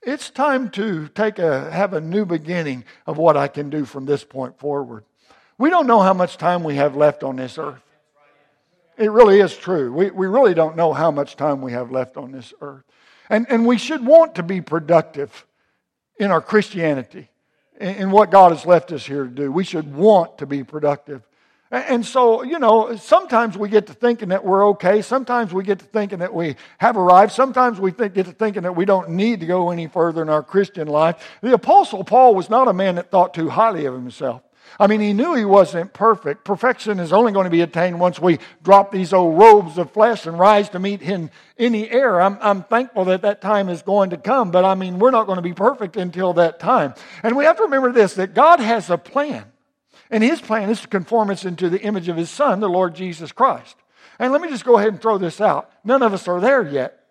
it's 0.02 0.30
time 0.30 0.70
to 0.72 1.10
take 1.10 1.40
a 1.40 1.70
have 1.72 1.92
a 1.92 2.00
new 2.00 2.26
beginning 2.26 2.86
of 3.06 3.18
what 3.18 3.36
I 3.36 3.50
can 3.50 3.70
do 3.70 3.84
from 3.84 4.06
this 4.06 4.24
point 4.24 4.58
forward. 4.60 5.04
We 5.58 5.70
don't 5.70 5.88
know 5.88 6.02
how 6.02 6.14
much 6.14 6.38
time 6.38 6.64
we 6.64 6.76
have 6.76 6.96
left 6.96 7.24
on 7.24 7.38
this 7.38 7.58
earth. 7.58 7.82
It 8.98 9.12
really 9.12 9.40
is 9.40 9.56
true. 9.56 9.92
We, 9.92 10.12
we 10.12 10.28
really 10.28 10.54
don't 10.54 10.76
know 10.76 10.94
how 10.94 11.12
much 11.12 11.36
time 11.36 11.62
we 11.62 11.74
have 11.74 11.92
left 11.92 12.18
on 12.18 12.32
this 12.32 12.54
earth. 12.62 12.84
And, 13.30 13.46
and 13.50 13.66
we 13.66 13.78
should 13.78 14.06
want 14.06 14.36
to 14.36 14.44
be 14.44 14.62
productive 14.62 15.46
in 16.18 16.32
our 16.32 16.42
Christianity, 16.42 17.30
in, 17.80 17.96
in 17.96 18.12
what 18.12 18.32
God 18.32 18.52
has 18.52 18.66
left 18.66 18.92
us 18.92 19.06
here 19.06 19.24
to 19.24 19.30
do. 19.30 19.52
We 19.52 19.64
should 19.64 19.94
want 19.94 20.38
to 20.38 20.46
be 20.46 20.64
productive. 20.64 21.24
And 21.72 22.06
so, 22.06 22.44
you 22.44 22.60
know, 22.60 22.96
sometimes 22.96 23.58
we 23.58 23.68
get 23.68 23.88
to 23.88 23.94
thinking 23.94 24.30
that 24.30 24.46
we're 24.46 24.68
okay. 24.70 25.02
Sometimes 25.02 25.52
we 25.52 25.64
get 25.64 25.80
to 25.80 25.86
thinking 25.86 26.20
that 26.20 26.34
we 26.34 26.56
have 26.78 26.96
arrived. 26.96 27.32
Sometimes 27.34 27.80
we 27.80 27.92
think, 27.92 28.14
get 28.14 28.28
to 28.28 28.32
thinking 28.32 28.64
that 28.64 28.76
we 28.76 28.86
don't 28.86 29.10
need 29.10 29.40
to 29.40 29.46
go 29.46 29.72
any 29.72 29.88
further 29.88 30.22
in 30.22 30.30
our 30.30 30.44
Christian 30.44 30.88
life. 30.88 31.38
The 31.42 31.54
Apostle 31.54 32.04
Paul 32.04 32.36
was 32.36 32.50
not 32.50 32.68
a 32.68 32.74
man 32.74 32.96
that 32.96 33.10
thought 33.10 33.34
too 33.34 33.50
highly 33.50 33.86
of 33.86 33.94
himself. 33.94 34.42
I 34.80 34.88
mean, 34.88 35.00
he 35.00 35.14
knew 35.14 35.34
he 35.34 35.46
wasn't 35.46 35.94
perfect. 35.94 36.44
Perfection 36.44 37.00
is 37.00 37.14
only 37.14 37.32
going 37.32 37.46
to 37.46 37.50
be 37.50 37.62
attained 37.62 38.00
once 38.00 38.20
we 38.20 38.40
drop 38.62 38.92
these 38.92 39.14
old 39.14 39.38
robes 39.38 39.78
of 39.78 39.92
flesh 39.92 40.26
and 40.26 40.38
rise 40.38 40.70
to 40.70 40.80
meet 40.80 41.02
him 41.02 41.30
in 41.58 41.72
the 41.72 41.90
air. 41.90 42.22
I'm, 42.22 42.38
I'm 42.42 42.64
thankful 42.64 43.06
that 43.06 43.22
that 43.22 43.42
time 43.42 43.70
is 43.70 43.82
going 43.82 44.10
to 44.10 44.18
come, 44.18 44.52
but 44.52 44.66
I 44.66 44.76
mean, 44.76 45.00
we're 45.00 45.12
not 45.12 45.28
going 45.28 45.38
to 45.38 45.42
be 45.42 45.54
perfect 45.54 45.96
until 45.96 46.34
that 46.34 46.60
time. 46.60 46.94
And 47.24 47.38
we 47.38 47.46
have 47.46 47.58
to 47.58 47.64
remember 47.64 47.92
this 47.92 48.16
that 48.16 48.34
God 48.34 48.60
has 48.60 48.90
a 48.90 48.98
plan, 48.98 49.46
and 50.10 50.24
his 50.24 50.42
plan 50.42 50.70
is 50.70 50.82
to 50.82 50.88
conform 50.88 51.30
us 51.30 51.46
into 51.46 51.70
the 51.70 51.82
image 51.82 52.10
of 52.10 52.18
his 52.18 52.30
Son, 52.30 52.60
the 52.60 52.68
Lord 52.68 52.96
Jesus 52.96 53.32
Christ. 53.32 53.78
And 54.20 54.32
let 54.32 54.42
me 54.42 54.50
just 54.50 54.66
go 54.66 54.78
ahead 54.78 54.90
and 54.90 55.02
throw 55.02 55.18
this 55.18 55.40
out. 55.40 55.72
None 55.84 56.02
of 56.02 56.14
us 56.14 56.28
are 56.28 56.40
there 56.42 56.68
yet. 56.68 57.05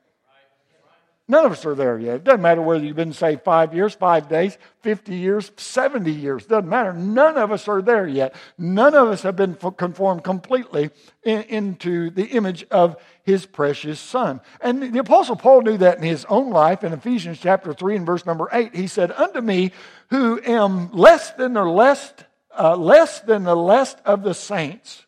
None 1.26 1.46
of 1.46 1.52
us 1.52 1.64
are 1.64 1.74
there 1.74 1.98
yet. 1.98 2.16
It 2.16 2.24
doesn't 2.24 2.42
matter 2.42 2.60
whether 2.60 2.84
you've 2.84 2.96
been 2.96 3.14
saved 3.14 3.44
five 3.44 3.72
years, 3.74 3.94
five 3.94 4.28
days, 4.28 4.58
50 4.82 5.14
years, 5.14 5.52
70 5.56 6.12
years. 6.12 6.44
Doesn't 6.44 6.68
matter. 6.68 6.92
None 6.92 7.38
of 7.38 7.50
us 7.50 7.66
are 7.66 7.80
there 7.80 8.06
yet. 8.06 8.34
None 8.58 8.94
of 8.94 9.08
us 9.08 9.22
have 9.22 9.34
been 9.34 9.54
conformed 9.54 10.22
completely 10.22 10.90
in, 11.22 11.42
into 11.44 12.10
the 12.10 12.26
image 12.26 12.66
of 12.70 12.96
his 13.22 13.46
precious 13.46 13.98
Son. 13.98 14.42
And 14.60 14.92
the 14.92 14.98
Apostle 14.98 15.36
Paul 15.36 15.62
knew 15.62 15.78
that 15.78 15.96
in 15.96 16.02
his 16.02 16.26
own 16.26 16.50
life 16.50 16.84
in 16.84 16.92
Ephesians 16.92 17.38
chapter 17.40 17.72
3 17.72 17.96
and 17.96 18.06
verse 18.06 18.26
number 18.26 18.50
8. 18.52 18.74
He 18.74 18.86
said, 18.86 19.10
Unto 19.10 19.40
me, 19.40 19.72
who 20.10 20.42
am 20.44 20.92
less 20.92 21.30
than 21.30 21.54
the 21.54 21.64
less, 21.64 22.12
uh, 22.58 22.76
less 22.76 23.20
than 23.20 23.44
the 23.44 23.56
less 23.56 23.96
of 24.04 24.24
the 24.24 24.34
saints, 24.34 25.06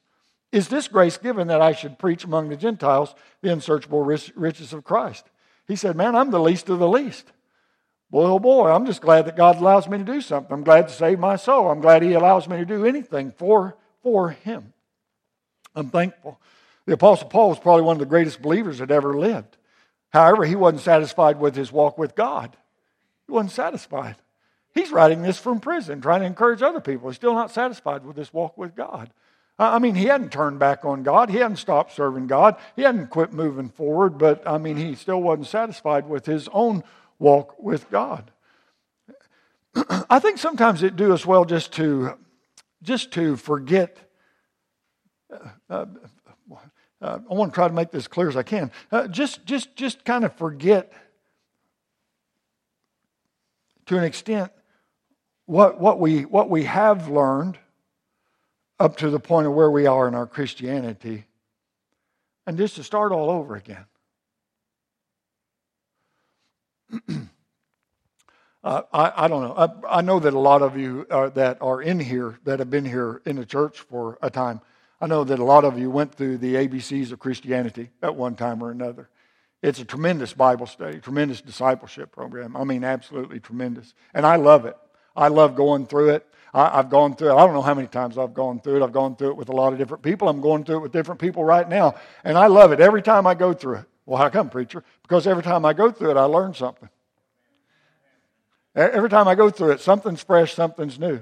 is 0.50 0.68
this 0.68 0.88
grace 0.88 1.18
given 1.18 1.48
that 1.48 1.60
I 1.60 1.72
should 1.72 1.98
preach 1.98 2.24
among 2.24 2.48
the 2.48 2.56
Gentiles 2.56 3.14
the 3.42 3.52
unsearchable 3.52 4.02
riches 4.02 4.72
of 4.72 4.82
Christ 4.82 5.26
he 5.66 5.76
said, 5.76 5.96
Man, 5.96 6.14
I'm 6.14 6.30
the 6.30 6.40
least 6.40 6.68
of 6.68 6.78
the 6.78 6.88
least. 6.88 7.32
Boy, 8.10 8.24
oh 8.24 8.38
boy, 8.38 8.68
I'm 8.70 8.86
just 8.86 9.00
glad 9.00 9.26
that 9.26 9.36
God 9.36 9.56
allows 9.56 9.88
me 9.88 9.98
to 9.98 10.04
do 10.04 10.20
something. 10.20 10.52
I'm 10.52 10.62
glad 10.62 10.88
to 10.88 10.94
save 10.94 11.18
my 11.18 11.36
soul. 11.36 11.70
I'm 11.70 11.80
glad 11.80 12.02
He 12.02 12.12
allows 12.12 12.48
me 12.48 12.56
to 12.58 12.64
do 12.64 12.86
anything 12.86 13.32
for, 13.32 13.76
for 14.02 14.30
Him. 14.30 14.72
I'm 15.74 15.90
thankful. 15.90 16.40
The 16.86 16.94
Apostle 16.94 17.28
Paul 17.28 17.50
was 17.50 17.58
probably 17.58 17.82
one 17.82 17.96
of 17.96 18.00
the 18.00 18.06
greatest 18.06 18.40
believers 18.40 18.78
that 18.78 18.90
ever 18.90 19.18
lived. 19.18 19.56
However, 20.10 20.44
he 20.44 20.56
wasn't 20.56 20.82
satisfied 20.82 21.38
with 21.38 21.54
his 21.56 21.72
walk 21.72 21.98
with 21.98 22.14
God. 22.14 22.56
He 23.26 23.32
wasn't 23.32 23.52
satisfied. 23.52 24.16
He's 24.72 24.92
writing 24.92 25.22
this 25.22 25.38
from 25.38 25.60
prison, 25.60 26.00
trying 26.00 26.20
to 26.20 26.26
encourage 26.26 26.62
other 26.62 26.80
people. 26.80 27.08
He's 27.08 27.16
still 27.16 27.34
not 27.34 27.50
satisfied 27.50 28.04
with 28.04 28.16
his 28.16 28.32
walk 28.32 28.56
with 28.56 28.74
God. 28.76 29.10
I 29.58 29.78
mean, 29.78 29.94
he 29.94 30.04
hadn't 30.04 30.32
turned 30.32 30.58
back 30.58 30.84
on 30.84 31.02
God. 31.02 31.30
He 31.30 31.38
hadn't 31.38 31.56
stopped 31.56 31.94
serving 31.94 32.26
God. 32.26 32.56
He 32.74 32.82
hadn't 32.82 33.08
quit 33.08 33.32
moving 33.32 33.70
forward, 33.70 34.18
but 34.18 34.46
I 34.46 34.58
mean, 34.58 34.76
he 34.76 34.94
still 34.94 35.22
wasn't 35.22 35.46
satisfied 35.46 36.08
with 36.08 36.26
his 36.26 36.48
own 36.52 36.84
walk 37.18 37.54
with 37.58 37.90
God. 37.90 38.30
I 40.10 40.18
think 40.18 40.38
sometimes 40.38 40.82
it 40.82 40.96
do 40.96 41.12
us 41.14 41.24
well 41.24 41.46
just 41.46 41.72
to 41.74 42.18
just 42.82 43.12
to 43.12 43.36
forget. 43.36 43.96
Uh, 45.32 45.48
uh, 45.70 45.86
uh, 47.00 47.18
I 47.30 47.34
want 47.34 47.52
to 47.52 47.54
try 47.54 47.68
to 47.68 47.74
make 47.74 47.90
this 47.90 48.08
clear 48.08 48.28
as 48.28 48.36
I 48.36 48.42
can. 48.42 48.70
Uh, 48.90 49.06
just, 49.08 49.44
just, 49.44 49.76
just 49.76 50.04
kind 50.04 50.24
of 50.24 50.34
forget 50.34 50.92
to 53.86 53.98
an 53.98 54.04
extent 54.04 54.50
what, 55.44 55.78
what, 55.78 56.00
we, 56.00 56.24
what 56.24 56.48
we 56.48 56.64
have 56.64 57.08
learned 57.08 57.58
up 58.78 58.96
to 58.98 59.10
the 59.10 59.20
point 59.20 59.46
of 59.46 59.54
where 59.54 59.70
we 59.70 59.86
are 59.86 60.06
in 60.08 60.14
our 60.14 60.26
Christianity 60.26 61.24
and 62.46 62.56
just 62.56 62.76
to 62.76 62.84
start 62.84 63.12
all 63.12 63.30
over 63.30 63.56
again. 63.56 63.86
uh, 68.64 68.82
I, 68.92 69.12
I, 69.16 69.28
don't 69.28 69.42
know. 69.42 69.54
I, 69.56 69.98
I, 69.98 70.00
know 70.02 70.20
that 70.20 70.34
a 70.34 70.38
lot 70.38 70.62
of 70.62 70.76
you 70.76 71.06
uh, 71.10 71.30
that 71.30 71.58
are 71.60 71.82
in 71.82 71.98
here, 71.98 72.38
that 72.44 72.60
have 72.60 72.70
been 72.70 72.84
here 72.84 73.22
in 73.24 73.36
the 73.36 73.46
church 73.46 73.80
for 73.80 74.18
a 74.22 74.30
time, 74.30 74.60
I 75.00 75.06
know 75.06 75.24
that 75.24 75.38
a 75.38 75.44
lot 75.44 75.64
of 75.64 75.78
you 75.78 75.90
went 75.90 76.14
through 76.14 76.38
the 76.38 76.54
ABCs 76.54 77.12
of 77.12 77.18
Christianity 77.18 77.90
at 78.02 78.14
one 78.14 78.34
time 78.36 78.62
or 78.62 78.70
another. 78.70 79.08
It's 79.62 79.80
a 79.80 79.84
tremendous 79.84 80.32
Bible 80.32 80.66
study, 80.66 81.00
tremendous 81.00 81.40
discipleship 81.40 82.12
program. 82.12 82.56
I 82.56 82.64
mean, 82.64 82.84
absolutely 82.84 83.40
tremendous. 83.40 83.94
And 84.14 84.24
I 84.24 84.36
love 84.36 84.64
it. 84.64 84.76
I 85.16 85.28
love 85.28 85.56
going 85.56 85.86
through 85.86 86.10
it. 86.10 86.26
I, 86.56 86.76
have 86.76 86.88
gone 86.88 87.14
through 87.14 87.28
it. 87.28 87.34
I 87.34 87.44
don't 87.44 87.52
know 87.52 87.60
how 87.60 87.74
many 87.74 87.86
times 87.86 88.16
I've 88.16 88.32
gone 88.32 88.60
through 88.60 88.80
it. 88.80 88.82
I've 88.82 88.92
gone 88.92 89.14
through 89.14 89.28
it 89.28 89.36
with 89.36 89.50
a 89.50 89.52
lot 89.52 89.74
of 89.74 89.78
different 89.78 90.02
people. 90.02 90.26
I'm 90.26 90.40
going 90.40 90.64
through 90.64 90.78
it 90.78 90.80
with 90.80 90.92
different 90.92 91.20
people 91.20 91.44
right 91.44 91.68
now. 91.68 91.96
And 92.24 92.38
I 92.38 92.46
love 92.46 92.72
it 92.72 92.80
every 92.80 93.02
time 93.02 93.26
I 93.26 93.34
go 93.34 93.52
through 93.52 93.76
it. 93.76 93.84
Well, 94.06 94.16
how 94.16 94.30
come, 94.30 94.48
preacher? 94.48 94.82
Because 95.02 95.26
every 95.26 95.42
time 95.42 95.66
I 95.66 95.74
go 95.74 95.90
through 95.90 96.12
it, 96.12 96.16
I 96.16 96.24
learn 96.24 96.54
something. 96.54 96.88
Every 98.74 99.10
time 99.10 99.28
I 99.28 99.34
go 99.34 99.50
through 99.50 99.72
it, 99.72 99.80
something's 99.80 100.22
fresh, 100.22 100.54
something's 100.54 100.98
new. 100.98 101.20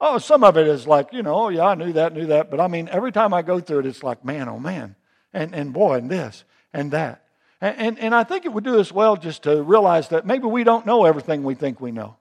Oh, 0.00 0.18
some 0.18 0.42
of 0.42 0.56
it 0.56 0.66
is 0.66 0.88
like, 0.88 1.12
you 1.12 1.22
know, 1.22 1.34
oh, 1.34 1.48
yeah, 1.50 1.66
I 1.66 1.74
knew 1.76 1.92
that, 1.92 2.12
knew 2.12 2.26
that. 2.26 2.50
But 2.50 2.60
I 2.60 2.66
mean, 2.66 2.88
every 2.90 3.12
time 3.12 3.32
I 3.32 3.42
go 3.42 3.60
through 3.60 3.80
it, 3.80 3.86
it's 3.86 4.02
like, 4.02 4.24
man, 4.24 4.48
oh, 4.48 4.58
man. 4.58 4.96
And, 5.32 5.54
and 5.54 5.72
boy, 5.72 5.98
and 5.98 6.10
this 6.10 6.44
and 6.72 6.90
that. 6.90 7.24
And, 7.60 7.78
and, 7.78 7.98
and 7.98 8.14
I 8.14 8.24
think 8.24 8.44
it 8.44 8.52
would 8.52 8.64
do 8.64 8.80
us 8.80 8.90
well 8.90 9.16
just 9.16 9.44
to 9.44 9.62
realize 9.62 10.08
that 10.08 10.26
maybe 10.26 10.46
we 10.46 10.64
don't 10.64 10.84
know 10.84 11.04
everything 11.04 11.44
we 11.44 11.54
think 11.54 11.80
we 11.80 11.92
know. 11.92 12.16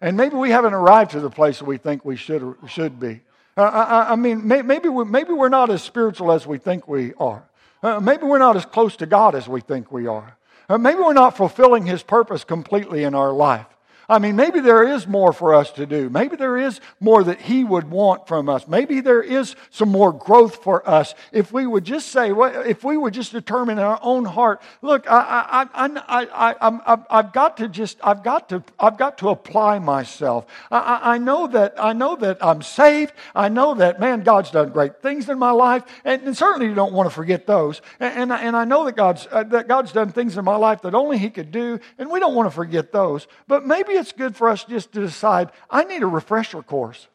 And 0.00 0.16
maybe 0.16 0.36
we 0.36 0.50
haven't 0.50 0.74
arrived 0.74 1.10
to 1.12 1.20
the 1.20 1.30
place 1.30 1.60
we 1.60 1.76
think 1.76 2.04
we 2.04 2.16
should, 2.16 2.56
should 2.66 2.98
be. 2.98 3.20
Uh, 3.56 3.62
I, 3.62 4.12
I, 4.12 4.16
mean, 4.16 4.46
maybe, 4.46 4.88
we, 4.88 5.04
maybe 5.04 5.32
we're 5.32 5.50
not 5.50 5.70
as 5.70 5.82
spiritual 5.82 6.32
as 6.32 6.46
we 6.46 6.58
think 6.58 6.88
we 6.88 7.12
are. 7.14 7.42
Uh, 7.82 8.00
maybe 8.00 8.24
we're 8.24 8.38
not 8.38 8.56
as 8.56 8.64
close 8.64 8.96
to 8.96 9.06
God 9.06 9.34
as 9.34 9.48
we 9.48 9.60
think 9.60 9.92
we 9.92 10.06
are. 10.06 10.36
Uh, 10.68 10.78
maybe 10.78 11.00
we're 11.00 11.12
not 11.12 11.36
fulfilling 11.36 11.86
His 11.86 12.02
purpose 12.02 12.44
completely 12.44 13.04
in 13.04 13.14
our 13.14 13.32
life. 13.32 13.66
I 14.10 14.18
mean, 14.18 14.34
maybe 14.34 14.58
there 14.58 14.82
is 14.82 15.06
more 15.06 15.32
for 15.32 15.54
us 15.54 15.70
to 15.72 15.86
do. 15.86 16.10
Maybe 16.10 16.34
there 16.34 16.58
is 16.58 16.80
more 16.98 17.22
that 17.22 17.40
He 17.40 17.62
would 17.62 17.88
want 17.88 18.26
from 18.26 18.48
us. 18.48 18.66
Maybe 18.66 19.00
there 19.00 19.22
is 19.22 19.54
some 19.70 19.88
more 19.88 20.12
growth 20.12 20.64
for 20.64 20.86
us 20.88 21.14
if 21.30 21.52
we 21.52 21.64
would 21.64 21.84
just 21.84 22.08
say, 22.08 22.32
if 22.32 22.82
we 22.82 22.96
would 22.96 23.14
just 23.14 23.30
determine 23.30 23.78
in 23.78 23.84
our 23.84 24.00
own 24.02 24.24
heart, 24.24 24.62
look, 24.82 25.08
I, 25.08 25.68
I, 25.72 25.86
I, 25.86 26.54
I, 26.60 27.00
I, 27.08 27.16
have 27.16 27.32
got 27.32 27.58
to 27.58 27.68
just, 27.68 27.98
I've 28.02 28.24
got 28.24 28.48
to, 28.48 28.64
I've 28.80 28.98
got 28.98 29.18
to 29.18 29.28
apply 29.28 29.78
myself. 29.78 30.44
I, 30.72 31.14
I 31.14 31.18
know 31.18 31.46
that, 31.46 31.74
I 31.78 31.92
know 31.92 32.16
that 32.16 32.44
I'm 32.44 32.62
saved. 32.62 33.12
I 33.32 33.48
know 33.48 33.74
that, 33.74 34.00
man, 34.00 34.24
God's 34.24 34.50
done 34.50 34.70
great 34.70 35.00
things 35.02 35.28
in 35.28 35.38
my 35.38 35.52
life, 35.52 35.84
and, 36.04 36.20
and 36.22 36.36
certainly 36.36 36.66
you 36.66 36.74
don't 36.74 36.92
want 36.92 37.08
to 37.08 37.14
forget 37.14 37.46
those. 37.46 37.80
And, 38.00 38.32
and, 38.32 38.32
and 38.32 38.56
I 38.56 38.64
know 38.64 38.86
that 38.86 38.96
God's, 38.96 39.28
uh, 39.30 39.44
that 39.44 39.68
God's 39.68 39.92
done 39.92 40.10
things 40.10 40.36
in 40.36 40.44
my 40.44 40.56
life 40.56 40.82
that 40.82 40.96
only 40.96 41.16
He 41.16 41.30
could 41.30 41.52
do, 41.52 41.78
and 41.96 42.10
we 42.10 42.18
don't 42.18 42.34
want 42.34 42.48
to 42.48 42.54
forget 42.54 42.90
those. 42.90 43.28
But 43.46 43.64
maybe 43.64 43.99
it's 44.00 44.12
good 44.12 44.34
for 44.34 44.48
us 44.48 44.64
just 44.64 44.92
to 44.92 45.00
decide 45.00 45.50
I 45.70 45.84
need 45.84 46.02
a 46.02 46.06
refresher 46.06 46.62
course. 46.62 47.06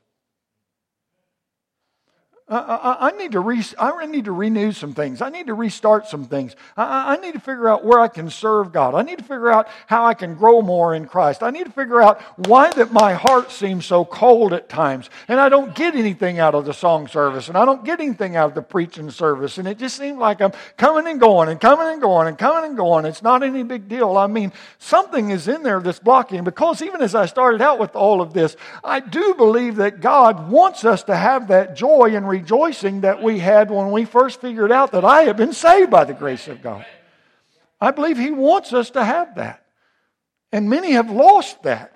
I, 2.47 2.97
I, 2.99 3.11
need 3.17 3.31
to 3.31 3.39
re, 3.39 3.63
I 3.79 4.05
need 4.05 4.25
to 4.25 4.31
renew 4.31 4.71
some 4.71 4.93
things. 4.93 5.19
I 5.19 5.29
need 5.29 5.47
to 5.47 5.55
restart 5.55 6.07
some 6.07 6.25
things. 6.25 6.55
I, 6.77 7.15
I, 7.15 7.17
need 7.17 7.33
to 7.33 7.39
figure 7.39 7.67
out 7.67 7.83
where 7.83 7.99
I 7.99 8.07
can 8.07 8.29
serve 8.29 8.71
God. 8.71 8.93
I 8.93 9.01
need 9.01 9.17
to 9.17 9.23
figure 9.23 9.51
out 9.51 9.67
how 9.87 10.05
I 10.05 10.13
can 10.13 10.35
grow 10.35 10.61
more 10.61 10.93
in 10.93 11.07
Christ. 11.07 11.41
I 11.41 11.49
need 11.49 11.65
to 11.65 11.71
figure 11.71 12.03
out 12.03 12.21
why 12.47 12.69
that 12.73 12.93
my 12.93 13.15
heart 13.15 13.51
seems 13.51 13.87
so 13.87 14.05
cold 14.05 14.53
at 14.53 14.69
times, 14.69 15.09
and 15.27 15.39
I 15.39 15.49
don't 15.49 15.73
get 15.73 15.95
anything 15.95 16.37
out 16.37 16.53
of 16.53 16.65
the 16.65 16.73
song 16.73 17.07
service, 17.07 17.47
and 17.47 17.57
I 17.57 17.65
don't 17.65 17.83
get 17.83 17.99
anything 17.99 18.35
out 18.35 18.49
of 18.49 18.55
the 18.55 18.61
preaching 18.61 19.09
service, 19.09 19.57
and 19.57 19.67
it 19.67 19.79
just 19.79 19.97
seems 19.97 20.19
like 20.19 20.39
I'm 20.39 20.53
coming 20.77 21.07
and 21.07 21.19
going 21.19 21.49
and 21.49 21.59
coming 21.59 21.87
and 21.87 21.99
going 21.99 22.27
and 22.27 22.37
coming 22.37 22.63
and 22.63 22.77
going. 22.77 23.05
It's 23.05 23.23
not 23.23 23.41
any 23.41 23.63
big 23.63 23.89
deal. 23.89 24.17
I 24.17 24.27
mean, 24.27 24.53
something 24.77 25.31
is 25.31 25.47
in 25.47 25.63
there 25.63 25.79
that's 25.79 25.97
blocking. 25.97 26.43
Because 26.43 26.83
even 26.83 27.01
as 27.01 27.15
I 27.15 27.25
started 27.25 27.63
out 27.63 27.79
with 27.79 27.95
all 27.95 28.21
of 28.21 28.33
this, 28.33 28.55
I 28.83 28.99
do 28.99 29.33
believe 29.33 29.77
that 29.77 29.99
God 29.99 30.51
wants 30.51 30.85
us 30.85 31.01
to 31.05 31.15
have 31.15 31.47
that 31.47 31.75
joy 31.75 32.11
and 32.15 32.34
rejoicing 32.35 33.01
that 33.01 33.23
we 33.23 33.39
had 33.39 33.71
when 33.71 33.91
we 33.91 34.03
first 34.03 34.41
figured 34.41 34.71
out 34.71 34.91
that 34.91 35.05
I 35.05 35.23
have 35.23 35.37
been 35.37 35.53
saved 35.53 35.89
by 35.89 36.03
the 36.03 36.13
grace 36.13 36.47
of 36.47 36.61
God. 36.61 36.85
I 37.79 37.91
believe 37.91 38.17
He 38.17 38.31
wants 38.31 38.73
us 38.73 38.89
to 38.91 39.03
have 39.03 39.35
that. 39.35 39.65
And 40.51 40.69
many 40.69 40.91
have 40.91 41.09
lost 41.09 41.63
that. 41.63 41.94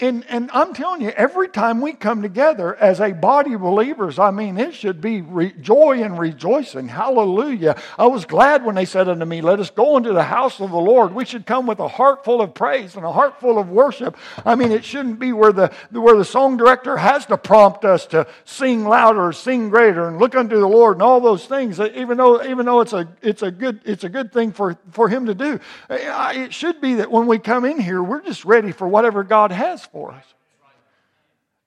And, 0.00 0.24
and 0.30 0.50
I'm 0.54 0.72
telling 0.72 1.02
you, 1.02 1.10
every 1.10 1.48
time 1.48 1.82
we 1.82 1.92
come 1.92 2.22
together 2.22 2.74
as 2.76 2.98
a 2.98 3.12
body 3.12 3.52
of 3.52 3.60
believers, 3.60 4.18
I 4.18 4.30
mean, 4.30 4.56
it 4.56 4.72
should 4.72 5.02
be 5.02 5.20
re- 5.20 5.52
joy 5.60 6.02
and 6.02 6.18
rejoicing. 6.18 6.88
Hallelujah. 6.88 7.76
I 7.98 8.06
was 8.06 8.24
glad 8.24 8.64
when 8.64 8.74
they 8.74 8.86
said 8.86 9.10
unto 9.10 9.26
me, 9.26 9.42
Let 9.42 9.60
us 9.60 9.68
go 9.68 9.98
into 9.98 10.14
the 10.14 10.22
house 10.22 10.60
of 10.60 10.70
the 10.70 10.78
Lord. 10.78 11.14
We 11.14 11.26
should 11.26 11.44
come 11.44 11.66
with 11.66 11.78
a 11.78 11.88
heart 11.88 12.24
full 12.24 12.40
of 12.40 12.54
praise 12.54 12.96
and 12.96 13.04
a 13.04 13.12
heart 13.12 13.38
full 13.38 13.58
of 13.58 13.68
worship. 13.68 14.16
I 14.46 14.54
mean, 14.54 14.72
it 14.72 14.82
shouldn't 14.82 15.18
be 15.18 15.34
where 15.34 15.52
the, 15.52 15.70
where 15.90 16.16
the 16.16 16.24
song 16.24 16.56
director 16.56 16.96
has 16.96 17.26
to 17.26 17.36
prompt 17.36 17.84
us 17.84 18.06
to 18.06 18.26
sing 18.46 18.84
louder, 18.84 19.30
sing 19.32 19.68
greater, 19.68 20.08
and 20.08 20.18
look 20.18 20.34
unto 20.34 20.58
the 20.58 20.68
Lord 20.68 20.96
and 20.96 21.02
all 21.02 21.20
those 21.20 21.44
things, 21.44 21.78
even 21.78 22.16
though, 22.16 22.42
even 22.42 22.64
though 22.64 22.80
it's, 22.80 22.94
a, 22.94 23.06
it's, 23.20 23.42
a 23.42 23.50
good, 23.50 23.80
it's 23.84 24.04
a 24.04 24.08
good 24.08 24.32
thing 24.32 24.52
for, 24.52 24.78
for 24.90 25.10
Him 25.10 25.26
to 25.26 25.34
do. 25.34 25.60
It 25.90 26.54
should 26.54 26.80
be 26.80 26.94
that 26.94 27.10
when 27.10 27.26
we 27.26 27.38
come 27.38 27.66
in 27.66 27.78
here, 27.78 28.02
we're 28.02 28.22
just 28.22 28.46
ready 28.46 28.72
for 28.72 28.88
whatever 28.88 29.22
God 29.22 29.52
has 29.52 29.81
for 29.86 30.12
us. 30.12 30.24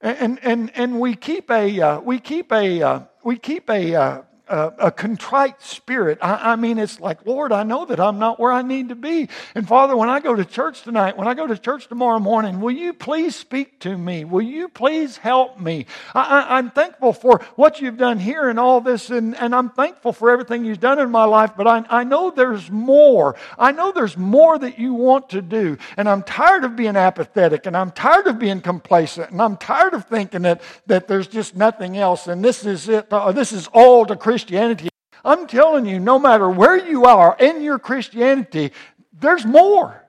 And, 0.02 0.40
and, 0.44 0.72
and 0.76 1.00
we 1.00 1.16
keep 1.16 1.50
a, 1.50 1.82
uh, 1.82 2.00
we 2.00 2.20
keep 2.20 2.52
a, 2.52 2.82
uh, 2.82 3.00
we 3.24 3.38
keep 3.38 3.70
a, 3.70 3.96
uh, 3.96 4.22
a, 4.48 4.74
a 4.80 4.92
contrite 4.92 5.62
spirit. 5.62 6.20
I, 6.22 6.54
I, 6.54 6.56
mean, 6.56 6.78
it's 6.78 7.00
like, 7.00 7.26
Lord, 7.26 7.52
I 7.52 7.64
know 7.64 7.86
that 7.86 8.00
I'm 8.00 8.20
not 8.20 8.40
where 8.40 8.52
I 8.52 8.62
need 8.62 8.90
to 8.90 8.96
be. 8.96 9.30
And 9.56 9.68
Father, 9.68 9.98
when 9.98 10.10
I 10.10 10.20
go 10.20 10.36
to 10.36 10.46
church 10.46 10.84
tonight, 10.84 11.18
when 11.18 11.28
I 11.28 11.34
go 11.34 11.48
to 11.48 11.58
church 11.58 11.88
tomorrow 11.88 12.20
morning, 12.20 12.62
will 12.62 12.72
you 12.72 12.94
please 12.94 13.36
speak 13.36 13.80
to 13.82 13.98
me? 13.98 14.24
Will 14.24 14.42
you 14.42 14.68
please 14.70 15.18
help 15.18 15.60
me? 15.60 15.86
I, 16.14 16.60
am 16.60 16.72
thankful 16.72 17.14
for 17.14 17.42
what 17.56 17.82
you've 17.82 17.98
done 17.98 18.20
here 18.20 18.50
and 18.50 18.60
all 18.60 18.82
this, 18.82 19.10
and, 19.10 19.36
and 19.36 19.56
I'm 19.56 19.70
thankful 19.70 20.14
for 20.14 20.30
everything 20.30 20.66
you've 20.66 20.80
done 20.80 21.00
in 21.00 21.10
my 21.10 21.26
life, 21.26 21.52
but 21.58 21.68
I, 21.68 21.84
I 21.90 22.04
know 22.04 22.32
there's 22.32 22.70
more. 22.70 23.36
I 23.58 23.72
know 23.72 23.92
there's 23.92 24.18
more 24.18 24.58
that 24.60 24.78
you 24.80 24.94
want 24.94 25.30
to 25.30 25.42
do. 25.42 25.78
And 25.98 26.08
I'm 26.08 26.24
tired 26.24 26.64
of 26.64 26.76
being 26.76 26.96
apathetic, 26.96 27.66
and 27.66 27.76
I'm 27.76 27.92
tired 27.92 28.28
of 28.28 28.40
being 28.40 28.62
complacent, 28.62 29.32
and 29.32 29.42
I'm 29.42 29.58
tired 29.58 29.94
of 29.94 30.06
thinking 30.06 30.44
that, 30.44 30.62
that 30.88 31.08
there's 31.08 31.28
just 31.28 31.56
nothing 31.56 31.98
else, 31.98 32.28
and 32.28 32.44
this 32.44 32.66
is 32.66 32.88
it. 32.90 33.12
Uh, 33.12 33.32
this 33.32 33.52
is 33.52 33.68
all 33.68 34.06
to 34.06 34.16
Christianity. 34.36 34.90
I'm 35.24 35.48
telling 35.48 35.86
you, 35.86 35.98
no 35.98 36.20
matter 36.20 36.50
where 36.50 36.76
you 36.76 37.06
are 37.06 37.38
in 37.40 37.62
your 37.62 37.80
Christianity, 37.80 38.74
there's 39.18 39.46
more. 39.46 40.04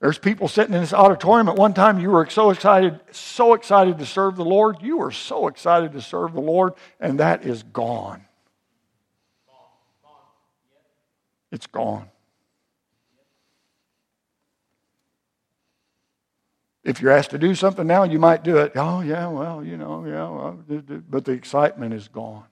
There's 0.00 0.16
people 0.16 0.48
sitting 0.48 0.74
in 0.74 0.80
this 0.80 0.94
auditorium. 0.94 1.50
At 1.50 1.56
one 1.56 1.74
time, 1.74 2.00
you 2.00 2.08
were 2.08 2.26
so 2.30 2.48
excited, 2.48 2.98
so 3.10 3.52
excited 3.52 3.98
to 3.98 4.06
serve 4.06 4.36
the 4.36 4.44
Lord. 4.46 4.78
You 4.80 4.96
were 4.96 5.12
so 5.12 5.48
excited 5.48 5.92
to 5.92 6.00
serve 6.00 6.32
the 6.32 6.40
Lord, 6.40 6.72
and 6.98 7.20
that 7.20 7.44
is 7.44 7.62
gone. 7.62 8.24
It's 11.52 11.66
gone. 11.66 12.08
If 16.86 17.00
you're 17.00 17.10
asked 17.10 17.30
to 17.30 17.38
do 17.38 17.56
something 17.56 17.84
now, 17.84 18.04
you 18.04 18.20
might 18.20 18.44
do 18.44 18.58
it. 18.58 18.70
Oh, 18.76 19.00
yeah, 19.00 19.26
well, 19.26 19.64
you 19.64 19.76
know, 19.76 20.06
yeah, 20.06 20.28
well, 20.28 20.56
but 21.10 21.24
the 21.24 21.32
excitement 21.32 21.92
is 21.92 22.06
gone. 22.06 22.44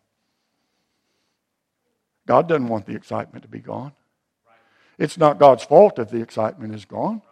God 2.27 2.49
doesn't 2.49 2.67
want 2.67 2.87
the 2.87 2.97
excitement 2.97 3.45
to 3.45 3.49
be 3.49 3.61
gone. 3.61 3.93
It's 4.99 5.17
not 5.17 5.39
God's 5.39 5.63
fault 5.63 6.01
if 6.01 6.11
the 6.11 6.21
excitement 6.21 6.75
is 6.75 6.85
gone. 6.85 7.23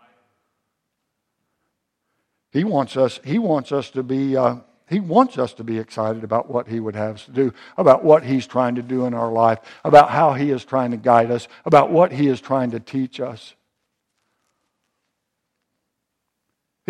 He 2.52 2.62
wants 2.62 2.96
us, 2.96 3.18
he 3.24 3.38
wants 3.38 3.72
us 3.72 3.90
to 3.90 4.04
be. 4.04 4.36
Uh, 4.36 4.56
he 4.88 5.00
wants 5.00 5.38
us 5.38 5.54
to 5.54 5.64
be 5.64 5.78
excited 5.78 6.22
about 6.22 6.50
what 6.50 6.68
He 6.68 6.78
would 6.78 6.94
have 6.94 7.14
us 7.14 7.24
to 7.24 7.30
do, 7.30 7.54
about 7.78 8.04
what 8.04 8.24
He's 8.24 8.46
trying 8.46 8.74
to 8.74 8.82
do 8.82 9.06
in 9.06 9.14
our 9.14 9.32
life, 9.32 9.58
about 9.84 10.10
how 10.10 10.34
He 10.34 10.50
is 10.50 10.66
trying 10.66 10.90
to 10.90 10.98
guide 10.98 11.30
us, 11.30 11.48
about 11.64 11.90
what 11.90 12.12
He 12.12 12.28
is 12.28 12.42
trying 12.42 12.72
to 12.72 12.80
teach 12.80 13.18
us. 13.18 13.54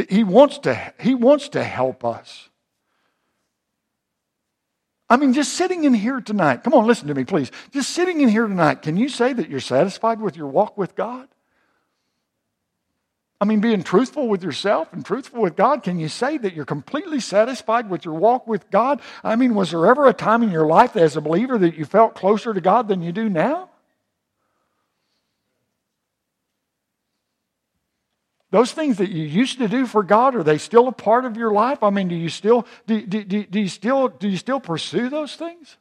He 0.08 0.24
wants 0.24 0.58
to, 0.60 0.92
he 1.00 1.14
wants 1.14 1.50
to 1.50 1.62
help 1.62 2.04
us. 2.04 2.48
I 5.10 5.18
mean, 5.18 5.34
just 5.34 5.52
sitting 5.52 5.84
in 5.84 5.92
here 5.92 6.22
tonight, 6.22 6.64
come 6.64 6.72
on, 6.72 6.86
listen 6.86 7.08
to 7.08 7.14
me, 7.14 7.24
please. 7.24 7.50
Just 7.70 7.90
sitting 7.90 8.22
in 8.22 8.30
here 8.30 8.46
tonight, 8.46 8.80
can 8.80 8.96
you 8.96 9.10
say 9.10 9.34
that 9.34 9.50
you're 9.50 9.60
satisfied 9.60 10.20
with 10.20 10.36
your 10.36 10.46
walk 10.46 10.78
with 10.78 10.94
God? 10.94 11.28
I 13.38 13.44
mean, 13.44 13.60
being 13.60 13.82
truthful 13.82 14.28
with 14.28 14.42
yourself 14.42 14.92
and 14.92 15.04
truthful 15.04 15.42
with 15.42 15.56
God, 15.56 15.82
can 15.82 15.98
you 15.98 16.08
say 16.08 16.38
that 16.38 16.54
you're 16.54 16.64
completely 16.64 17.20
satisfied 17.20 17.90
with 17.90 18.04
your 18.04 18.14
walk 18.14 18.46
with 18.46 18.70
God? 18.70 19.02
I 19.22 19.36
mean, 19.36 19.54
was 19.54 19.72
there 19.72 19.84
ever 19.84 20.06
a 20.06 20.14
time 20.14 20.42
in 20.44 20.50
your 20.50 20.66
life 20.66 20.96
as 20.96 21.16
a 21.16 21.20
believer 21.20 21.58
that 21.58 21.74
you 21.74 21.84
felt 21.84 22.14
closer 22.14 22.54
to 22.54 22.60
God 22.60 22.88
than 22.88 23.02
you 23.02 23.10
do 23.10 23.28
now? 23.28 23.68
Those 28.52 28.70
things 28.70 28.98
that 28.98 29.10
you 29.10 29.24
used 29.24 29.58
to 29.60 29.66
do 29.66 29.86
for 29.86 30.02
God, 30.02 30.36
are 30.36 30.42
they 30.42 30.58
still 30.58 30.86
a 30.86 30.92
part 30.92 31.24
of 31.24 31.38
your 31.38 31.52
life? 31.52 31.82
I 31.82 31.88
mean, 31.88 32.08
do 32.08 32.14
you 32.14 32.28
still, 32.28 32.66
do, 32.86 33.00
do, 33.00 33.24
do, 33.24 33.44
do 33.44 33.60
you 33.60 33.68
still, 33.68 34.08
do 34.08 34.28
you 34.28 34.36
still 34.36 34.60
pursue 34.60 35.08
those 35.08 35.34
things? 35.36 35.78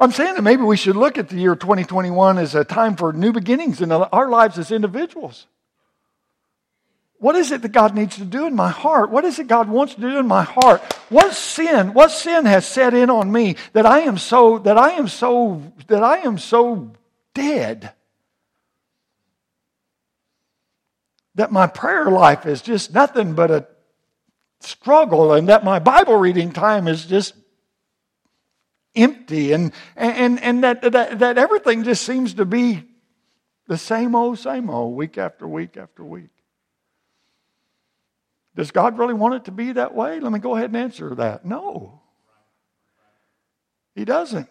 I'm 0.00 0.10
saying 0.10 0.34
that 0.34 0.42
maybe 0.42 0.62
we 0.62 0.76
should 0.76 0.96
look 0.96 1.16
at 1.16 1.28
the 1.28 1.36
year 1.36 1.54
2021 1.54 2.38
as 2.38 2.56
a 2.56 2.64
time 2.64 2.96
for 2.96 3.12
new 3.12 3.32
beginnings 3.32 3.80
in 3.80 3.92
our 3.92 4.28
lives 4.28 4.58
as 4.58 4.72
individuals. 4.72 5.46
What 7.18 7.36
is 7.36 7.52
it 7.52 7.62
that 7.62 7.70
God 7.70 7.94
needs 7.94 8.16
to 8.16 8.24
do 8.24 8.48
in 8.48 8.56
my 8.56 8.70
heart? 8.70 9.10
What 9.10 9.24
is 9.24 9.38
it 9.38 9.46
God 9.46 9.68
wants 9.68 9.94
to 9.94 10.00
do 10.00 10.18
in 10.18 10.26
my 10.26 10.42
heart? 10.42 10.82
What 11.08 11.34
sin, 11.34 11.94
what 11.94 12.10
sin 12.10 12.46
has 12.46 12.66
set 12.66 12.94
in 12.94 13.10
on 13.10 13.30
me 13.30 13.54
that 13.74 13.86
I 13.86 14.00
am 14.00 14.18
so, 14.18 14.58
that 14.58 14.76
I 14.76 14.94
am 14.94 15.06
so, 15.06 15.62
that 15.86 16.02
I 16.02 16.16
am 16.18 16.36
so 16.36 16.90
dead? 17.32 17.92
That 21.36 21.52
my 21.52 21.66
prayer 21.66 22.06
life 22.06 22.46
is 22.46 22.60
just 22.62 22.92
nothing 22.92 23.34
but 23.34 23.50
a 23.50 23.66
struggle 24.60 25.32
and 25.32 25.48
that 25.48 25.64
my 25.64 25.78
Bible 25.78 26.16
reading 26.16 26.52
time 26.52 26.86
is 26.88 27.06
just 27.06 27.34
empty 28.94 29.52
and, 29.52 29.72
and, 29.96 30.42
and 30.42 30.64
that, 30.64 30.82
that, 30.82 31.18
that 31.20 31.38
everything 31.38 31.84
just 31.84 32.04
seems 32.04 32.34
to 32.34 32.44
be 32.44 32.84
the 33.66 33.78
same 33.78 34.14
old, 34.14 34.38
same 34.38 34.68
old, 34.68 34.96
week 34.96 35.16
after 35.16 35.46
week 35.46 35.76
after 35.76 36.04
week. 36.04 36.30
Does 38.56 38.72
God 38.72 38.98
really 38.98 39.14
want 39.14 39.34
it 39.34 39.44
to 39.44 39.52
be 39.52 39.72
that 39.72 39.94
way? 39.94 40.18
Let 40.18 40.32
me 40.32 40.40
go 40.40 40.56
ahead 40.56 40.70
and 40.70 40.76
answer 40.76 41.14
that. 41.14 41.44
No. 41.44 42.02
He 43.94 44.04
doesn't. 44.04 44.50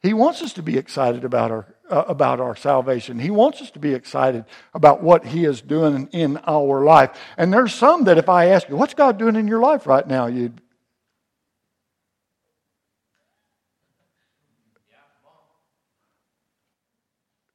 He 0.00 0.14
wants 0.14 0.40
us 0.40 0.52
to 0.54 0.62
be 0.62 0.78
excited 0.78 1.24
about 1.24 1.50
our, 1.50 1.74
uh, 1.90 2.04
about 2.06 2.40
our 2.40 2.56
salvation. 2.56 3.18
He 3.18 3.30
wants 3.30 3.60
us 3.60 3.70
to 3.72 3.78
be 3.78 3.94
excited 3.94 4.44
about 4.74 5.02
what 5.02 5.26
He 5.26 5.44
is 5.44 5.60
doing 5.60 6.08
in 6.12 6.38
our 6.46 6.84
life. 6.84 7.10
And 7.36 7.52
there's 7.52 7.74
some 7.74 8.04
that 8.04 8.18
if 8.18 8.28
I 8.28 8.46
ask 8.46 8.68
you, 8.68 8.76
what's 8.76 8.94
God 8.94 9.18
doing 9.18 9.36
in 9.36 9.48
your 9.48 9.60
life 9.60 9.86
right 9.86 10.06
now? 10.06 10.26
You'd. 10.26 10.60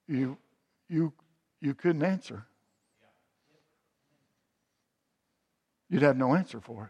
You, 0.06 0.38
you, 0.90 1.14
you 1.62 1.74
couldn't 1.74 2.04
answer. 2.04 2.46
you'd 5.94 6.02
have 6.02 6.18
no 6.18 6.34
answer 6.34 6.60
for 6.60 6.86
it. 6.86 6.90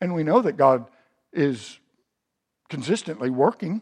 And 0.00 0.14
we 0.14 0.22
know 0.22 0.42
that 0.42 0.56
God 0.56 0.86
is 1.32 1.80
consistently 2.74 3.30
working. 3.30 3.80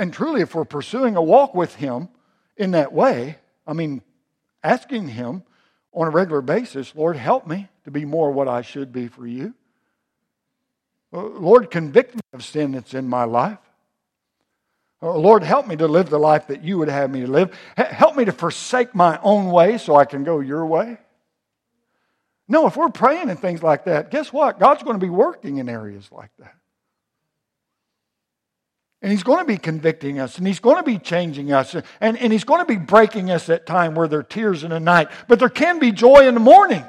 And 0.00 0.12
truly, 0.12 0.40
if 0.40 0.52
we're 0.52 0.64
pursuing 0.64 1.14
a 1.14 1.22
walk 1.22 1.54
with 1.54 1.76
Him 1.76 2.08
in 2.56 2.72
that 2.72 2.92
way, 2.92 3.38
I 3.64 3.72
mean, 3.72 4.02
asking 4.64 5.06
Him 5.06 5.44
on 5.94 6.08
a 6.08 6.10
regular 6.10 6.40
basis, 6.40 6.92
Lord, 6.96 7.16
help 7.16 7.46
me 7.46 7.68
to 7.84 7.92
be 7.92 8.04
more 8.04 8.32
what 8.32 8.48
I 8.48 8.62
should 8.62 8.92
be 8.92 9.06
for 9.06 9.28
you. 9.28 9.54
Uh, 11.12 11.22
Lord, 11.22 11.70
convict 11.70 12.16
me 12.16 12.20
of 12.32 12.44
sin 12.44 12.72
that's 12.72 12.94
in 12.94 13.08
my 13.08 13.22
life. 13.22 13.60
Oh, 15.00 15.20
Lord, 15.20 15.44
help 15.44 15.68
me 15.68 15.76
to 15.76 15.86
live 15.86 16.10
the 16.10 16.18
life 16.18 16.48
that 16.48 16.64
you 16.64 16.78
would 16.78 16.88
have 16.88 17.12
me 17.12 17.20
to 17.20 17.28
live. 17.28 17.56
Help 17.76 18.16
me 18.16 18.24
to 18.24 18.32
forsake 18.32 18.92
my 18.92 19.20
own 19.22 19.52
way 19.52 19.78
so 19.78 19.94
I 19.94 20.04
can 20.04 20.24
go 20.24 20.40
your 20.40 20.66
way. 20.66 20.98
No, 22.48 22.66
if 22.66 22.76
we're 22.76 22.88
praying 22.88 23.28
and 23.28 23.38
things 23.38 23.62
like 23.62 23.84
that, 23.84 24.10
guess 24.10 24.32
what? 24.32 24.58
God's 24.58 24.82
going 24.82 24.98
to 24.98 25.04
be 25.04 25.10
working 25.10 25.58
in 25.58 25.68
areas 25.68 26.08
like 26.10 26.30
that. 26.38 26.54
And 29.02 29.12
He's 29.12 29.22
going 29.22 29.38
to 29.38 29.44
be 29.44 29.58
convicting 29.58 30.18
us, 30.18 30.38
and 30.38 30.46
He's 30.46 30.58
going 30.58 30.76
to 30.76 30.82
be 30.82 30.98
changing 30.98 31.52
us, 31.52 31.76
and, 32.00 32.18
and 32.18 32.32
He's 32.32 32.44
going 32.44 32.60
to 32.60 32.66
be 32.66 32.76
breaking 32.76 33.30
us 33.30 33.48
at 33.48 33.66
time 33.66 33.94
where 33.94 34.08
there 34.08 34.20
are 34.20 34.24
tears 34.24 34.64
in 34.64 34.70
the 34.70 34.80
night. 34.80 35.08
But 35.28 35.38
there 35.38 35.50
can 35.50 35.78
be 35.78 35.92
joy 35.92 36.26
in 36.26 36.34
the 36.34 36.40
morning. 36.40 36.84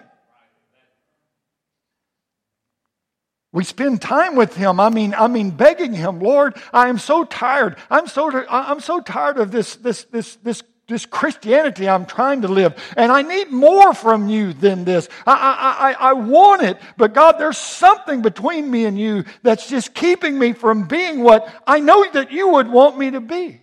We 3.52 3.64
spend 3.64 4.02
time 4.02 4.36
with 4.36 4.56
him. 4.56 4.80
I 4.80 4.90
mean, 4.90 5.16
I 5.16 5.28
mean, 5.28 5.50
begging 5.50 5.94
him, 5.94 6.20
Lord, 6.20 6.56
I 6.72 6.88
am 6.90 7.00
so 7.00 7.24
tired. 7.24 7.78
I'm 7.90 8.06
so, 8.06 8.30
I'm 8.48 8.80
so 8.80 9.02
tired 9.02 9.40
of 9.40 9.50
this, 9.50 9.76
this, 9.76 10.04
this, 10.06 10.36
this, 10.38 10.62
this 10.90 11.06
Christianity 11.06 11.88
I'm 11.88 12.06
trying 12.06 12.42
to 12.42 12.50
live. 12.50 12.76
And 12.98 13.12
I 13.12 13.22
need 13.22 13.52
more 13.52 13.94
from 13.94 14.28
you 14.28 14.52
than 14.52 14.84
this. 14.84 15.08
I, 15.26 15.32
I, 15.32 15.92
I, 15.92 16.10
I 16.10 16.14
want 16.14 16.64
it, 16.64 16.78
but 16.98 17.14
God, 17.14 17.36
there's 17.38 17.58
something 17.58 18.22
between 18.22 18.70
me 18.70 18.86
and 18.86 19.00
you 19.00 19.24
that's 19.44 19.70
just 19.70 19.94
keeping 19.94 20.38
me 20.38 20.52
from 20.52 20.88
being 20.88 21.24
what 21.24 21.48
I 21.66 21.80
know 21.80 22.10
that 22.12 22.32
you 22.32 22.50
would 22.50 22.68
want 22.68 22.98
me 22.98 23.12
to 23.12 23.22
be. 23.22 23.62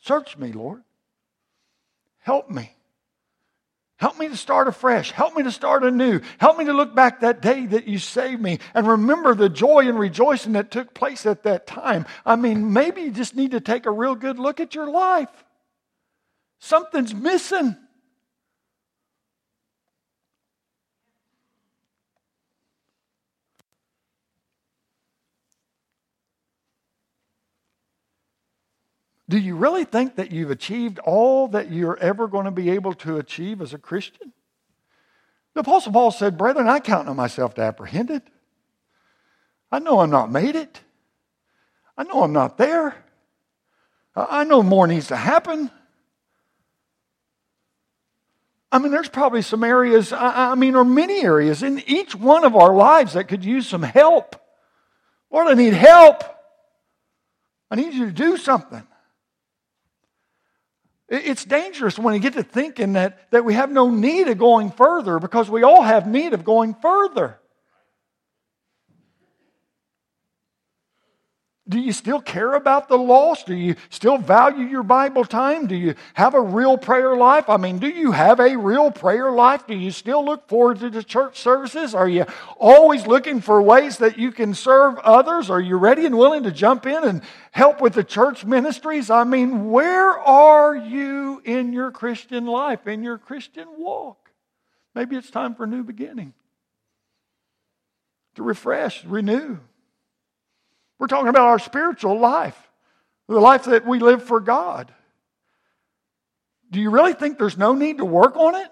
Search 0.00 0.38
me, 0.38 0.52
Lord. 0.52 0.82
Help 2.20 2.48
me. 2.48 2.72
Help 4.02 4.18
me 4.18 4.26
to 4.26 4.36
start 4.36 4.66
afresh. 4.66 5.12
Help 5.12 5.36
me 5.36 5.44
to 5.44 5.52
start 5.52 5.84
anew. 5.84 6.20
Help 6.38 6.58
me 6.58 6.64
to 6.64 6.72
look 6.72 6.92
back 6.92 7.20
that 7.20 7.40
day 7.40 7.66
that 7.66 7.86
you 7.86 8.00
saved 8.00 8.42
me 8.42 8.58
and 8.74 8.84
remember 8.84 9.32
the 9.32 9.48
joy 9.48 9.86
and 9.88 9.96
rejoicing 9.96 10.54
that 10.54 10.72
took 10.72 10.92
place 10.92 11.24
at 11.24 11.44
that 11.44 11.68
time. 11.68 12.04
I 12.26 12.34
mean, 12.34 12.72
maybe 12.72 13.02
you 13.02 13.12
just 13.12 13.36
need 13.36 13.52
to 13.52 13.60
take 13.60 13.86
a 13.86 13.92
real 13.92 14.16
good 14.16 14.40
look 14.40 14.58
at 14.58 14.74
your 14.74 14.90
life. 14.90 15.28
Something's 16.58 17.14
missing. 17.14 17.76
Do 29.32 29.38
you 29.38 29.56
really 29.56 29.84
think 29.84 30.16
that 30.16 30.30
you've 30.30 30.50
achieved 30.50 30.98
all 30.98 31.48
that 31.48 31.72
you're 31.72 31.96
ever 31.96 32.28
going 32.28 32.44
to 32.44 32.50
be 32.50 32.68
able 32.68 32.92
to 32.96 33.16
achieve 33.16 33.62
as 33.62 33.72
a 33.72 33.78
Christian? 33.78 34.30
The 35.54 35.60
Apostle 35.60 35.90
Paul 35.90 36.10
said, 36.10 36.36
Brethren, 36.36 36.68
I 36.68 36.80
count 36.80 37.08
on 37.08 37.16
myself 37.16 37.54
to 37.54 37.62
apprehend 37.62 38.10
it. 38.10 38.24
I 39.70 39.78
know 39.78 40.00
I'm 40.00 40.10
not 40.10 40.30
made 40.30 40.54
it. 40.54 40.82
I 41.96 42.02
know 42.02 42.22
I'm 42.24 42.34
not 42.34 42.58
there. 42.58 42.94
I 44.14 44.44
know 44.44 44.62
more 44.62 44.86
needs 44.86 45.06
to 45.06 45.16
happen. 45.16 45.70
I 48.70 48.80
mean, 48.80 48.92
there's 48.92 49.08
probably 49.08 49.40
some 49.40 49.64
areas, 49.64 50.12
I 50.12 50.54
mean, 50.56 50.74
or 50.74 50.84
many 50.84 51.22
areas 51.22 51.62
in 51.62 51.82
each 51.86 52.14
one 52.14 52.44
of 52.44 52.54
our 52.54 52.74
lives 52.74 53.14
that 53.14 53.28
could 53.28 53.46
use 53.46 53.66
some 53.66 53.82
help. 53.82 54.36
Lord, 55.30 55.48
I 55.48 55.54
need 55.54 55.72
help. 55.72 56.22
I 57.70 57.76
need 57.76 57.94
you 57.94 58.04
to 58.04 58.12
do 58.12 58.36
something. 58.36 58.86
It's 61.12 61.44
dangerous 61.44 61.98
when 61.98 62.14
you 62.14 62.20
get 62.20 62.32
to 62.32 62.42
thinking 62.42 62.94
that, 62.94 63.30
that 63.32 63.44
we 63.44 63.52
have 63.52 63.70
no 63.70 63.90
need 63.90 64.28
of 64.28 64.38
going 64.38 64.70
further 64.70 65.18
because 65.18 65.50
we 65.50 65.62
all 65.62 65.82
have 65.82 66.06
need 66.06 66.32
of 66.32 66.42
going 66.42 66.74
further. 66.80 67.38
Do 71.68 71.78
you 71.78 71.92
still 71.92 72.20
care 72.20 72.54
about 72.54 72.88
the 72.88 72.98
lost? 72.98 73.46
Do 73.46 73.54
you 73.54 73.76
still 73.88 74.18
value 74.18 74.66
your 74.66 74.82
Bible 74.82 75.24
time? 75.24 75.68
Do 75.68 75.76
you 75.76 75.94
have 76.14 76.34
a 76.34 76.40
real 76.40 76.76
prayer 76.76 77.16
life? 77.16 77.48
I 77.48 77.56
mean, 77.56 77.78
do 77.78 77.86
you 77.86 78.10
have 78.10 78.40
a 78.40 78.56
real 78.56 78.90
prayer 78.90 79.30
life? 79.30 79.68
Do 79.68 79.76
you 79.76 79.92
still 79.92 80.24
look 80.24 80.48
forward 80.48 80.80
to 80.80 80.90
the 80.90 81.04
church 81.04 81.38
services? 81.38 81.94
Are 81.94 82.08
you 82.08 82.26
always 82.58 83.06
looking 83.06 83.40
for 83.40 83.62
ways 83.62 83.98
that 83.98 84.18
you 84.18 84.32
can 84.32 84.54
serve 84.54 84.98
others? 84.98 85.50
Are 85.50 85.60
you 85.60 85.76
ready 85.76 86.04
and 86.04 86.18
willing 86.18 86.42
to 86.42 86.50
jump 86.50 86.84
in 86.84 87.04
and 87.04 87.22
help 87.52 87.80
with 87.80 87.92
the 87.92 88.02
church 88.02 88.44
ministries? 88.44 89.08
I 89.08 89.22
mean, 89.22 89.70
where 89.70 90.18
are 90.18 90.74
you 90.74 91.42
in 91.44 91.72
your 91.72 91.92
Christian 91.92 92.44
life, 92.44 92.88
in 92.88 93.04
your 93.04 93.18
Christian 93.18 93.68
walk? 93.78 94.32
Maybe 94.96 95.14
it's 95.14 95.30
time 95.30 95.54
for 95.54 95.62
a 95.62 95.68
new 95.68 95.84
beginning, 95.84 96.34
to 98.34 98.42
refresh, 98.42 99.04
renew. 99.04 99.58
We're 101.02 101.08
talking 101.08 101.26
about 101.26 101.48
our 101.48 101.58
spiritual 101.58 102.20
life, 102.20 102.56
the 103.26 103.40
life 103.40 103.64
that 103.64 103.84
we 103.84 103.98
live 103.98 104.22
for 104.22 104.38
God. 104.38 104.94
Do 106.70 106.80
you 106.80 106.90
really 106.90 107.12
think 107.12 107.38
there's 107.38 107.58
no 107.58 107.74
need 107.74 107.98
to 107.98 108.04
work 108.04 108.36
on 108.36 108.54
it? 108.54 108.70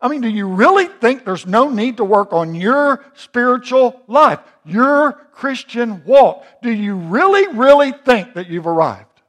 I 0.00 0.06
mean, 0.06 0.20
do 0.20 0.28
you 0.28 0.46
really 0.46 0.86
think 0.86 1.24
there's 1.24 1.46
no 1.46 1.68
need 1.68 1.96
to 1.96 2.04
work 2.04 2.32
on 2.32 2.54
your 2.54 3.04
spiritual 3.14 4.00
life, 4.06 4.38
your 4.64 5.14
Christian 5.32 6.04
walk? 6.04 6.46
Do 6.62 6.70
you 6.70 6.94
really, 6.94 7.56
really 7.56 7.90
think 7.90 8.34
that 8.34 8.48
you've 8.48 8.68
arrived? 8.68 9.20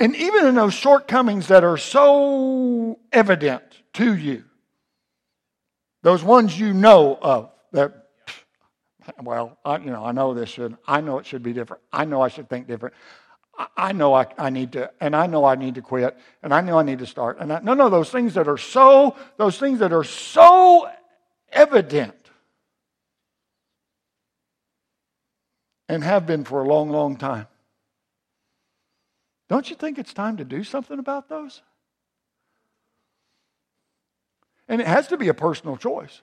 And 0.00 0.16
even 0.16 0.46
in 0.46 0.54
those 0.54 0.72
shortcomings 0.72 1.48
that 1.48 1.62
are 1.62 1.76
so 1.76 3.00
evident 3.12 3.64
to 3.92 4.16
you, 4.16 4.44
those 6.02 6.24
ones 6.24 6.58
you 6.58 6.72
know 6.72 7.18
of 7.20 7.50
that 7.72 8.03
well, 9.22 9.58
I, 9.64 9.78
you 9.78 9.90
know, 9.90 10.04
I 10.04 10.12
know 10.12 10.34
this 10.34 10.48
should, 10.48 10.76
I 10.86 11.00
know 11.00 11.18
it 11.18 11.26
should 11.26 11.42
be 11.42 11.52
different. 11.52 11.82
I 11.92 12.04
know 12.04 12.20
I 12.20 12.28
should 12.28 12.48
think 12.48 12.66
different. 12.66 12.94
I, 13.58 13.66
I 13.76 13.92
know 13.92 14.14
I, 14.14 14.26
I 14.38 14.50
need 14.50 14.72
to, 14.72 14.90
and 15.00 15.14
I 15.14 15.26
know 15.26 15.44
I 15.44 15.54
need 15.54 15.76
to 15.76 15.82
quit, 15.82 16.16
and 16.42 16.52
I 16.52 16.60
know 16.60 16.78
I 16.78 16.82
need 16.82 16.98
to 17.00 17.06
start. 17.06 17.38
And 17.40 17.52
I, 17.52 17.60
no, 17.60 17.74
no, 17.74 17.88
those 17.88 18.10
things 18.10 18.34
that 18.34 18.48
are 18.48 18.58
so, 18.58 19.16
those 19.36 19.58
things 19.58 19.78
that 19.80 19.92
are 19.92 20.04
so 20.04 20.88
evident. 21.52 22.14
and 25.88 26.02
have 26.02 26.26
been 26.26 26.44
for 26.44 26.62
a 26.62 26.66
long, 26.66 26.90
long 26.90 27.16
time. 27.16 27.46
Don't 29.48 29.68
you 29.68 29.76
think 29.76 29.98
it's 29.98 30.14
time 30.14 30.38
to 30.38 30.44
do 30.44 30.64
something 30.64 30.98
about 30.98 31.28
those? 31.28 31.62
And 34.66 34.80
it 34.80 34.86
has 34.86 35.08
to 35.08 35.16
be 35.16 35.28
a 35.28 35.34
personal 35.34 35.76
choice. 35.76 36.22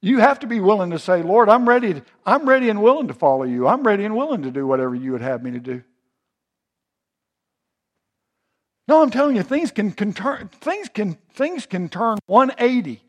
You 0.00 0.18
have 0.18 0.40
to 0.40 0.46
be 0.46 0.60
willing 0.60 0.90
to 0.90 0.98
say, 0.98 1.22
Lord, 1.22 1.48
I'm 1.48 1.68
ready, 1.68 1.94
to, 1.94 2.02
I'm 2.24 2.48
ready 2.48 2.68
and 2.68 2.82
willing 2.82 3.08
to 3.08 3.14
follow 3.14 3.42
you. 3.42 3.66
I'm 3.66 3.82
ready 3.82 4.04
and 4.04 4.16
willing 4.16 4.42
to 4.42 4.50
do 4.50 4.66
whatever 4.66 4.94
you 4.94 5.12
would 5.12 5.20
have 5.20 5.42
me 5.42 5.50
to 5.52 5.60
do. 5.60 5.82
No, 8.86 9.02
I'm 9.02 9.10
telling 9.10 9.36
you, 9.36 9.42
things 9.42 9.70
can, 9.70 9.90
can 9.92 10.14
turn, 10.14 10.48
things 10.48 10.88
can, 10.88 11.18
things 11.34 11.66
can 11.66 11.88
turn 11.88 12.18
180. 12.26 13.02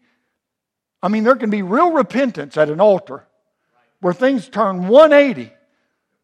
I 1.01 1.07
mean, 1.07 1.23
there 1.23 1.35
can 1.35 1.49
be 1.49 1.61
real 1.61 1.91
repentance 1.91 2.57
at 2.57 2.69
an 2.69 2.81
altar 2.81 3.25
where 4.01 4.13
things 4.13 4.49
turn 4.49 4.87
180. 4.87 5.53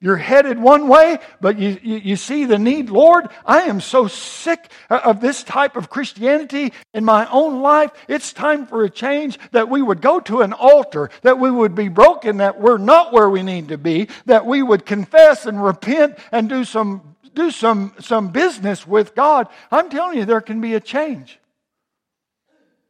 You're 0.02 0.18
headed 0.18 0.60
one 0.60 0.90
way, 0.90 1.20
but 1.40 1.58
you, 1.58 1.80
you, 1.82 1.96
you, 1.98 2.16
see 2.18 2.46
the 2.46 2.60
need. 2.60 2.90
Lord, 2.90 3.30
I 3.46 3.62
am 3.62 3.80
so 3.80 4.08
sick 4.08 4.70
of 4.90 5.22
this 5.22 5.42
type 5.42 5.78
of 5.78 5.90
Christianity 5.90 6.74
in 6.94 7.06
my 7.06 7.28
own 7.32 7.62
life. 7.62 7.92
It's 8.10 8.34
time 8.34 8.68
for 8.68 8.84
a 8.84 8.90
change 8.90 9.40
that 9.52 9.70
we 9.70 9.82
would 9.82 10.02
go 10.02 10.20
to 10.20 10.42
an 10.42 10.52
altar, 10.52 11.10
that 11.22 11.40
we 11.40 11.50
would 11.50 11.76
be 11.76 11.88
broken, 11.88 12.38
that 12.38 12.60
we're 12.60 12.78
not 12.78 13.14
where 13.14 13.30
we 13.30 13.42
need 13.42 13.70
to 13.70 13.78
be, 13.78 14.10
that 14.26 14.46
we 14.46 14.62
would 14.62 14.86
confess 14.86 15.46
and 15.46 15.64
repent 15.64 16.20
and 16.32 16.50
do 16.50 16.66
some, 16.66 17.16
do 17.34 17.50
some, 17.50 17.94
some 18.00 18.28
business 18.28 18.86
with 18.86 19.16
God. 19.16 19.48
I'm 19.72 19.90
telling 19.90 20.18
you, 20.18 20.26
there 20.26 20.42
can 20.42 20.60
be 20.60 20.74
a 20.74 20.82
change. 20.82 21.40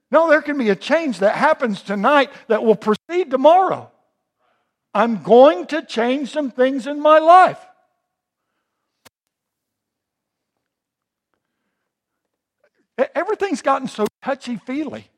No, 0.09 0.27
there 0.29 0.41
can 0.41 0.57
be 0.57 0.69
a 0.69 0.75
change 0.75 1.19
that 1.19 1.35
happens 1.35 1.83
tonight 1.83 2.31
that 2.47 2.63
will 2.63 2.75
proceed 2.75 3.29
tomorrow. 3.29 3.91
I'm 4.95 5.21
going 5.23 5.67
to 5.67 5.81
change 5.81 6.31
some 6.31 6.49
things 6.49 6.87
in 6.87 7.01
my 7.01 7.19
life. 7.19 7.59
Everything's 13.13 13.61
gotten 13.61 13.89
so 13.89 14.07
touchy 14.23 14.55
feely. 14.55 15.09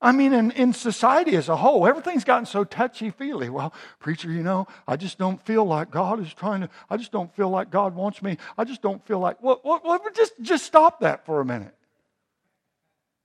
I 0.00 0.12
mean, 0.12 0.32
in, 0.32 0.52
in 0.52 0.72
society 0.72 1.34
as 1.34 1.48
a 1.48 1.56
whole, 1.56 1.84
everything's 1.84 2.22
gotten 2.22 2.46
so 2.46 2.62
touchy 2.62 3.10
feely. 3.10 3.48
Well, 3.50 3.74
preacher, 3.98 4.30
you 4.30 4.44
know, 4.44 4.68
I 4.86 4.94
just 4.94 5.18
don't 5.18 5.44
feel 5.44 5.64
like 5.64 5.90
God 5.90 6.24
is 6.24 6.32
trying 6.32 6.60
to, 6.60 6.68
I 6.88 6.96
just 6.96 7.10
don't 7.10 7.34
feel 7.34 7.50
like 7.50 7.70
God 7.70 7.96
wants 7.96 8.22
me. 8.22 8.38
I 8.56 8.62
just 8.62 8.82
don't 8.82 9.04
feel 9.04 9.18
like, 9.18 9.42
well, 9.42 9.60
well, 9.64 9.80
well 9.84 9.98
just, 10.14 10.34
just 10.40 10.64
stop 10.64 11.00
that 11.00 11.26
for 11.26 11.40
a 11.40 11.44
minute 11.44 11.74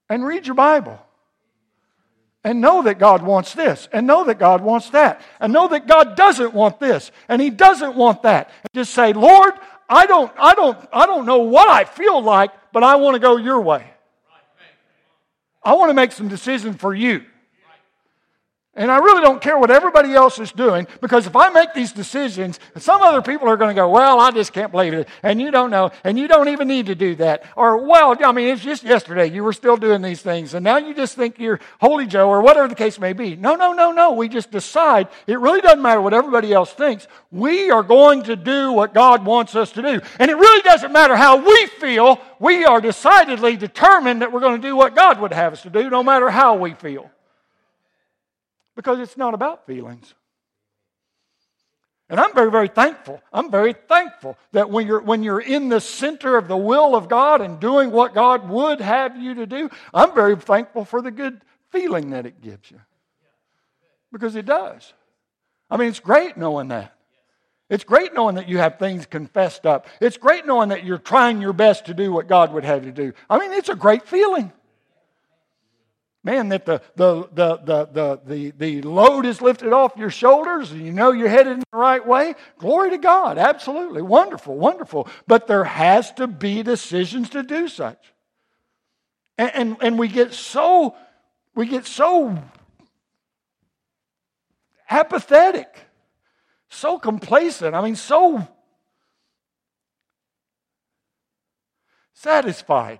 and 0.09 0.26
read 0.26 0.47
your 0.47 0.55
Bible 0.55 0.99
and 2.44 2.60
know 2.60 2.82
that 2.84 3.00
God 3.00 3.24
wants 3.24 3.54
this, 3.54 3.88
and 3.94 4.06
know 4.06 4.26
that 4.26 4.38
God 4.38 4.62
wants 4.62 4.89
that, 4.89 5.22
and 5.39 5.54
know 5.54 5.68
that 5.70 5.88
God 5.88 6.16
doesn't 6.16 6.54
want 6.54 6.80
this, 6.80 7.12
and 7.30 7.41
He 7.41 7.50
doesn't 7.50 7.96
want 7.96 8.24
that. 8.24 8.48
And 8.48 8.70
just 8.74 8.94
say, 8.94 9.14
Lord, 9.14 9.54
I 9.88 10.06
don't, 10.06 10.32
I 10.38 10.54
don't, 10.54 10.78
I 10.91 11.06
don't 11.06 11.26
know 11.26 11.39
what 11.39 11.70
I 11.70 11.86
feel 11.86 12.22
like, 12.22 12.52
but 12.72 12.84
I 12.84 12.96
want 12.96 13.16
to 13.16 13.20
go 13.20 13.38
your 13.38 13.62
way. 13.62 13.89
I 15.64 15.74
want 15.76 15.89
to 15.89 15.94
make 15.94 16.12
some 16.12 16.28
decisions 16.28 16.76
for 16.78 16.94
you. 16.94 17.24
And 18.76 18.91
I 18.91 18.97
really 18.97 19.21
don't 19.21 19.39
care 19.39 19.55
what 19.55 19.69
everybody 19.69 20.15
else 20.15 20.39
is 20.39 20.51
doing 20.51 20.88
because 20.99 21.28
if 21.28 21.36
I 21.36 21.49
make 21.49 21.76
these 21.76 21.91
decisions, 21.91 22.59
some 22.78 23.03
other 23.03 23.21
people 23.21 23.47
are 23.47 23.55
going 23.55 23.69
to 23.69 23.80
go, 23.80 23.88
Well, 23.88 24.19
I 24.19 24.32
just 24.32 24.51
can't 24.51 24.71
believe 24.71 24.93
it. 24.95 25.07
And 25.21 25.39
you 25.39 25.51
don't 25.51 25.69
know. 25.69 25.91
And 26.03 26.17
you 26.17 26.28
don't 26.28 26.47
even 26.49 26.67
need 26.67 26.88
to 26.88 26.95
do 26.95 27.13
that. 27.15 27.45
Or, 27.55 27.78
Well, 27.78 28.17
I 28.26 28.32
mean, 28.32 28.47
it's 28.47 28.63
just 28.63 28.84
yesterday 28.84 29.30
you 29.30 29.43
were 29.43 29.53
still 29.53 29.78
doing 29.78 30.01
these 30.01 30.24
things. 30.24 30.55
And 30.55 30.63
now 30.63 30.78
you 30.78 30.95
just 30.95 31.15
think 31.15 31.38
you're 31.38 31.59
Holy 31.80 32.07
Joe 32.07 32.28
or 32.30 32.41
whatever 32.41 32.67
the 32.67 32.74
case 32.74 32.99
may 32.99 33.13
be. 33.13 33.36
No, 33.36 33.53
no, 33.53 33.74
no, 33.74 33.91
no. 33.91 34.13
We 34.13 34.28
just 34.28 34.49
decide 34.49 35.07
it 35.28 35.38
really 35.38 35.61
doesn't 35.61 35.82
matter 35.82 36.01
what 36.01 36.15
everybody 36.15 36.51
else 36.51 36.74
thinks. 36.74 37.07
We 37.30 37.69
are 37.69 37.84
going 37.84 38.24
to 38.24 38.36
do 38.36 38.71
what 38.71 38.95
God 38.95 39.24
wants 39.24 39.55
us 39.55 39.71
to 39.74 39.84
do. 39.84 40.01
And 40.17 40.32
it 40.32 40.36
really 40.36 40.61
doesn't 40.63 40.91
matter 40.91 41.15
how 41.15 41.45
we 41.45 41.67
feel. 41.80 42.19
We 42.39 42.65
are 42.65 42.82
decidedly 42.82 43.55
determined 43.55 44.24
that 44.24 44.32
we're 44.32 44.39
going 44.39 44.59
to 44.59 44.67
do 44.67 44.76
what 44.76 44.95
God 44.95 45.21
would 45.21 45.32
have 45.32 45.53
us 45.53 45.61
to 45.61 45.69
do, 45.69 45.91
no 45.91 46.01
matter 46.01 46.32
how 46.32 46.55
we 46.55 46.74
feel. 46.74 47.11
Because 48.76 48.99
it's 48.99 49.17
not 49.17 49.34
about 49.34 49.65
feelings. 49.65 50.13
And 52.09 52.19
I'm 52.19 52.34
very, 52.34 52.51
very 52.51 52.67
thankful. 52.67 53.21
I'm 53.32 53.49
very 53.49 53.74
thankful 53.74 54.38
that 54.51 54.69
when 54.69 54.86
you're, 54.86 55.01
when 55.01 55.24
you're 55.24 55.39
in 55.39 55.69
the 55.69 55.80
center 55.80 56.38
of 56.38 56.47
the 56.47 56.57
will 56.57 56.95
of 56.95 57.09
God 57.09 57.41
and 57.41 57.59
doing 57.59 57.91
what 57.91 58.13
God 58.13 58.47
would 58.49 58.82
have 58.82 59.17
you 59.17 59.36
to 59.36 59.45
do, 59.45 59.69
I'm 59.93 60.13
very 60.13 60.36
thankful 60.36 60.86
for 60.86 61.01
the 61.01 61.11
good 61.11 61.41
feeling 61.71 62.11
that 62.11 62.26
it 62.26 62.41
gives 62.41 62.69
you. 62.69 62.80
Because 64.11 64.36
it 64.36 64.45
does. 64.45 64.93
I 65.71 65.78
mean, 65.78 65.88
it's 65.88 65.99
great 65.99 66.38
knowing 66.38 66.67
that. 66.67 66.93
It's 67.69 67.84
great 67.84 68.13
knowing 68.13 68.36
that 68.36 68.47
you 68.47 68.59
have 68.59 68.78
things 68.78 69.07
confessed 69.07 69.65
up. 69.65 69.88
It's 69.99 70.17
great 70.17 70.45
knowing 70.45 70.69
that 70.69 70.84
you're 70.84 70.99
trying 70.99 71.41
your 71.41 71.53
best 71.53 71.86
to 71.86 71.95
do 71.95 72.11
what 72.11 72.28
God 72.28 72.53
would 72.53 72.65
have 72.65 72.86
you 72.86 72.91
do. 72.91 73.13
I 73.30 73.39
mean, 73.39 73.53
it's 73.53 73.69
a 73.69 73.76
great 73.76 74.07
feeling. 74.07 74.51
Man, 76.26 76.49
that 76.49 76.65
the, 76.65 76.82
the, 76.95 77.28
the, 77.34 77.57
the, 77.57 78.21
the, 78.26 78.53
the, 78.57 78.82
load 78.84 79.26
is 79.26 79.41
lifted 79.41 79.74
off 79.74 79.97
your 79.97 80.09
shoulders 80.09 80.71
and 80.71 80.86
you 80.86 80.93
know 80.93 81.11
you're 81.11 81.28
headed 81.28 81.53
in 81.53 81.59
the 81.59 81.78
right 81.78 82.05
way. 82.05 82.36
Glory 82.57 82.91
to 82.91 82.97
God. 82.97 83.38
Absolutely. 83.38 84.01
Wonderful, 84.01 84.55
wonderful. 84.55 85.09
But 85.28 85.47
there 85.47 85.65
has 85.65 86.13
to 86.13 86.28
be 86.28 86.63
decisions 86.63 87.30
to 87.32 87.43
do 87.43 87.67
such. 87.67 88.13
And, 89.38 89.51
and, 89.53 89.78
and 89.82 89.99
we 89.99 90.07
get 90.07 90.34
so, 90.34 90.95
we 91.55 91.65
get 91.65 91.86
so 91.86 92.41
apathetic, 94.89 95.76
so 96.69 96.99
complacent. 96.99 97.76
I 97.76 97.82
mean, 97.82 97.97
so 97.97 98.47
satisfied 102.13 102.99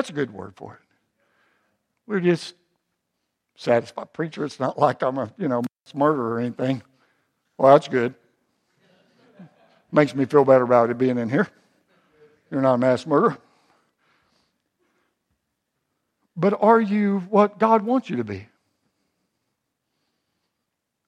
that's 0.00 0.08
a 0.08 0.14
good 0.14 0.32
word 0.32 0.54
for 0.56 0.80
it. 0.80 0.80
We're 2.06 2.20
just 2.20 2.54
satisfied. 3.54 4.14
Preacher, 4.14 4.46
it's 4.46 4.58
not 4.58 4.78
like 4.78 5.02
I'm 5.02 5.18
a, 5.18 5.30
you 5.36 5.46
know, 5.46 5.58
mass 5.58 5.94
murderer 5.94 6.36
or 6.36 6.40
anything. 6.40 6.80
Well, 7.58 7.74
that's 7.74 7.86
good. 7.86 8.14
Makes 9.92 10.14
me 10.14 10.24
feel 10.24 10.46
better 10.46 10.64
about 10.64 10.88
it 10.88 10.96
being 10.96 11.18
in 11.18 11.28
here. 11.28 11.48
You're 12.50 12.62
not 12.62 12.74
a 12.76 12.78
mass 12.78 13.06
murderer. 13.06 13.36
But 16.34 16.56
are 16.62 16.80
you 16.80 17.18
what 17.28 17.58
God 17.58 17.82
wants 17.82 18.08
you 18.08 18.16
to 18.16 18.24
be? 18.24 18.48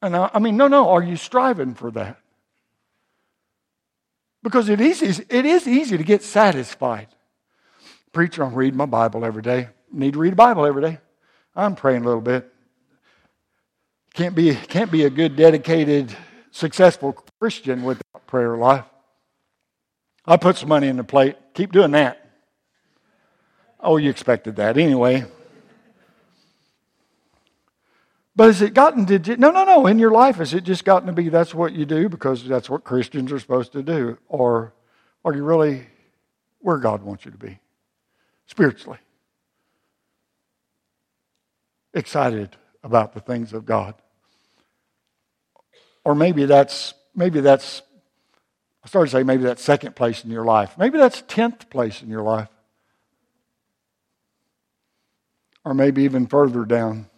And 0.02 0.14
I, 0.14 0.30
I 0.34 0.38
mean, 0.38 0.58
no, 0.58 0.68
no, 0.68 0.90
are 0.90 1.02
you 1.02 1.16
striving 1.16 1.74
for 1.74 1.90
that? 1.92 2.18
Because 4.42 4.68
it 4.68 4.82
is, 4.82 5.00
it 5.00 5.46
is 5.46 5.66
easy 5.66 5.96
to 5.96 6.04
get 6.04 6.22
satisfied. 6.22 7.08
Preacher, 8.12 8.44
I'm 8.44 8.54
reading 8.54 8.76
my 8.76 8.86
Bible 8.86 9.24
every 9.24 9.42
day. 9.42 9.68
Need 9.90 10.14
to 10.14 10.18
read 10.18 10.34
a 10.34 10.36
Bible 10.36 10.66
every 10.66 10.82
day. 10.82 10.98
I'm 11.56 11.74
praying 11.74 12.02
a 12.02 12.04
little 12.04 12.20
bit. 12.20 12.52
Can't 14.12 14.34
be, 14.34 14.54
can't 14.54 14.92
be 14.92 15.04
a 15.04 15.10
good, 15.10 15.34
dedicated, 15.34 16.14
successful 16.50 17.16
Christian 17.40 17.82
without 17.82 18.26
prayer 18.26 18.56
life. 18.56 18.84
I 20.26 20.36
put 20.36 20.56
some 20.58 20.68
money 20.68 20.88
in 20.88 20.96
the 20.96 21.04
plate. 21.04 21.36
Keep 21.54 21.72
doing 21.72 21.92
that. 21.92 22.18
Oh, 23.80 23.96
you 23.96 24.10
expected 24.10 24.56
that 24.56 24.76
anyway. 24.76 25.24
But 28.36 28.46
has 28.46 28.62
it 28.62 28.74
gotten 28.74 29.06
to, 29.06 29.36
no, 29.36 29.50
no, 29.50 29.64
no, 29.64 29.86
in 29.86 29.98
your 29.98 30.10
life, 30.10 30.36
has 30.36 30.54
it 30.54 30.64
just 30.64 30.84
gotten 30.84 31.06
to 31.06 31.12
be 31.12 31.28
that's 31.28 31.54
what 31.54 31.72
you 31.72 31.84
do 31.84 32.08
because 32.08 32.46
that's 32.46 32.68
what 32.68 32.84
Christians 32.84 33.32
are 33.32 33.38
supposed 33.38 33.72
to 33.72 33.82
do? 33.82 34.18
Or 34.28 34.74
are 35.24 35.34
you 35.34 35.44
really 35.44 35.86
where 36.60 36.78
God 36.78 37.02
wants 37.02 37.24
you 37.24 37.30
to 37.30 37.38
be? 37.38 37.58
Spiritually. 38.46 38.98
Excited 41.94 42.56
about 42.82 43.12
the 43.12 43.20
things 43.20 43.52
of 43.52 43.66
God. 43.66 43.94
Or 46.04 46.14
maybe 46.14 46.46
that's 46.46 46.94
maybe 47.14 47.40
that's 47.40 47.82
I 48.84 48.88
started 48.88 49.10
to 49.10 49.16
say 49.18 49.22
maybe 49.22 49.44
that's 49.44 49.62
second 49.62 49.94
place 49.94 50.24
in 50.24 50.30
your 50.30 50.44
life. 50.44 50.76
Maybe 50.76 50.98
that's 50.98 51.22
tenth 51.28 51.70
place 51.70 52.02
in 52.02 52.08
your 52.08 52.22
life. 52.22 52.48
Or 55.64 55.74
maybe 55.74 56.02
even 56.02 56.26
further 56.26 56.64
down 56.64 57.08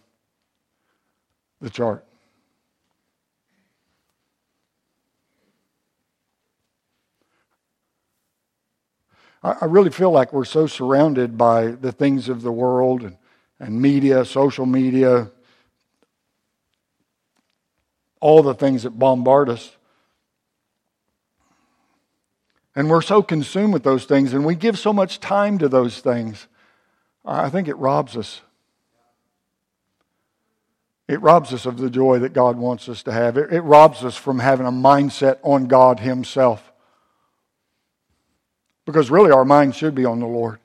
the 1.61 1.71
chart. 1.71 2.05
I 9.45 9.65
really 9.65 9.91
feel 9.91 10.09
like 10.09 10.33
we're 10.33 10.43
so 10.43 10.65
surrounded 10.65 11.37
by 11.37 11.67
the 11.67 11.91
things 11.91 12.29
of 12.29 12.41
the 12.41 12.51
world 12.51 13.03
and, 13.03 13.17
and 13.59 13.79
media, 13.79 14.25
social 14.25 14.65
media, 14.65 15.29
all 18.19 18.41
the 18.41 18.55
things 18.55 18.83
that 18.83 18.97
bombard 18.97 19.49
us. 19.49 19.77
And 22.75 22.89
we're 22.89 23.03
so 23.03 23.21
consumed 23.21 23.71
with 23.71 23.83
those 23.83 24.05
things, 24.05 24.33
and 24.33 24.45
we 24.45 24.55
give 24.55 24.79
so 24.79 24.91
much 24.91 25.19
time 25.19 25.59
to 25.59 25.69
those 25.69 25.99
things. 25.99 26.47
I 27.23 27.49
think 27.49 27.67
it 27.67 27.77
robs 27.77 28.17
us. 28.17 28.41
It 31.07 31.21
robs 31.21 31.53
us 31.53 31.67
of 31.67 31.77
the 31.77 31.91
joy 31.91 32.17
that 32.19 32.33
God 32.33 32.57
wants 32.57 32.89
us 32.89 33.03
to 33.03 33.11
have. 33.11 33.37
It, 33.37 33.53
it 33.53 33.61
robs 33.61 34.03
us 34.03 34.15
from 34.15 34.39
having 34.39 34.65
a 34.65 34.71
mindset 34.71 35.37
on 35.43 35.67
God 35.67 35.99
Himself. 35.99 36.71
Because 38.85 39.09
really, 39.09 39.31
our 39.31 39.45
mind 39.45 39.75
should 39.75 39.95
be 39.95 40.05
on 40.05 40.19
the 40.19 40.27
Lord. 40.27 40.59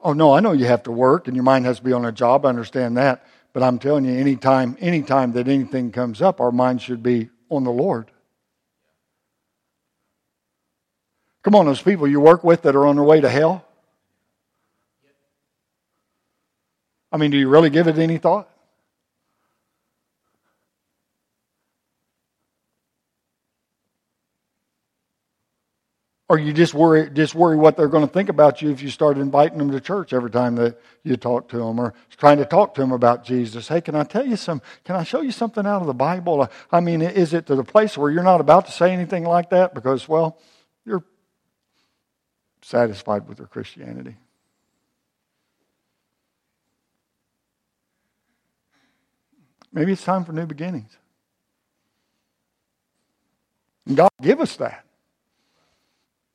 Oh, 0.00 0.12
no, 0.12 0.32
I 0.32 0.40
know 0.40 0.52
you 0.52 0.64
have 0.66 0.82
to 0.84 0.92
work 0.92 1.28
and 1.28 1.36
your 1.36 1.44
mind 1.44 1.64
has 1.64 1.78
to 1.78 1.84
be 1.84 1.92
on 1.92 2.04
a 2.04 2.10
job. 2.10 2.44
I 2.44 2.48
understand 2.48 2.96
that. 2.96 3.24
But 3.52 3.62
I'm 3.62 3.78
telling 3.78 4.04
you, 4.04 4.12
anytime, 4.12 4.76
anytime 4.80 5.32
that 5.32 5.46
anything 5.46 5.92
comes 5.92 6.20
up, 6.20 6.40
our 6.40 6.50
mind 6.50 6.82
should 6.82 7.02
be 7.02 7.30
on 7.50 7.64
the 7.64 7.70
Lord. 7.70 8.10
Come 11.42 11.54
on, 11.54 11.66
those 11.66 11.82
people 11.82 12.08
you 12.08 12.20
work 12.20 12.42
with 12.42 12.62
that 12.62 12.74
are 12.74 12.86
on 12.86 12.96
their 12.96 13.04
way 13.04 13.20
to 13.20 13.28
hell. 13.28 13.64
I 17.12 17.18
mean, 17.18 17.30
do 17.30 17.36
you 17.36 17.48
really 17.48 17.70
give 17.70 17.88
it 17.88 17.98
any 17.98 18.18
thought? 18.18 18.48
Or 26.32 26.38
you 26.38 26.54
just 26.54 26.72
worry, 26.72 27.10
just 27.10 27.34
worry 27.34 27.58
what 27.58 27.76
they're 27.76 27.88
going 27.88 28.06
to 28.06 28.10
think 28.10 28.30
about 28.30 28.62
you 28.62 28.70
if 28.70 28.82
you 28.82 28.88
start 28.88 29.18
inviting 29.18 29.58
them 29.58 29.70
to 29.70 29.78
church 29.78 30.14
every 30.14 30.30
time 30.30 30.56
that 30.56 30.80
you 31.02 31.18
talk 31.18 31.46
to 31.50 31.58
them, 31.58 31.78
or 31.78 31.92
trying 32.16 32.38
to 32.38 32.46
talk 32.46 32.72
to 32.76 32.80
them 32.80 32.90
about 32.90 33.22
Jesus. 33.22 33.68
Hey, 33.68 33.82
can 33.82 33.94
I 33.94 34.04
tell 34.04 34.26
you 34.26 34.36
some? 34.36 34.62
Can 34.84 34.96
I 34.96 35.02
show 35.02 35.20
you 35.20 35.30
something 35.30 35.66
out 35.66 35.82
of 35.82 35.86
the 35.86 35.92
Bible? 35.92 36.48
I 36.70 36.80
mean, 36.80 37.02
is 37.02 37.34
it 37.34 37.44
to 37.48 37.54
the 37.54 37.64
place 37.64 37.98
where 37.98 38.10
you're 38.10 38.22
not 38.22 38.40
about 38.40 38.64
to 38.64 38.72
say 38.72 38.94
anything 38.94 39.24
like 39.24 39.50
that 39.50 39.74
because, 39.74 40.08
well, 40.08 40.38
you're 40.86 41.04
satisfied 42.62 43.28
with 43.28 43.38
your 43.38 43.48
Christianity? 43.48 44.16
Maybe 49.70 49.92
it's 49.92 50.02
time 50.02 50.24
for 50.24 50.32
new 50.32 50.46
beginnings. 50.46 50.96
God 53.92 54.08
give 54.22 54.40
us 54.40 54.56
that. 54.56 54.86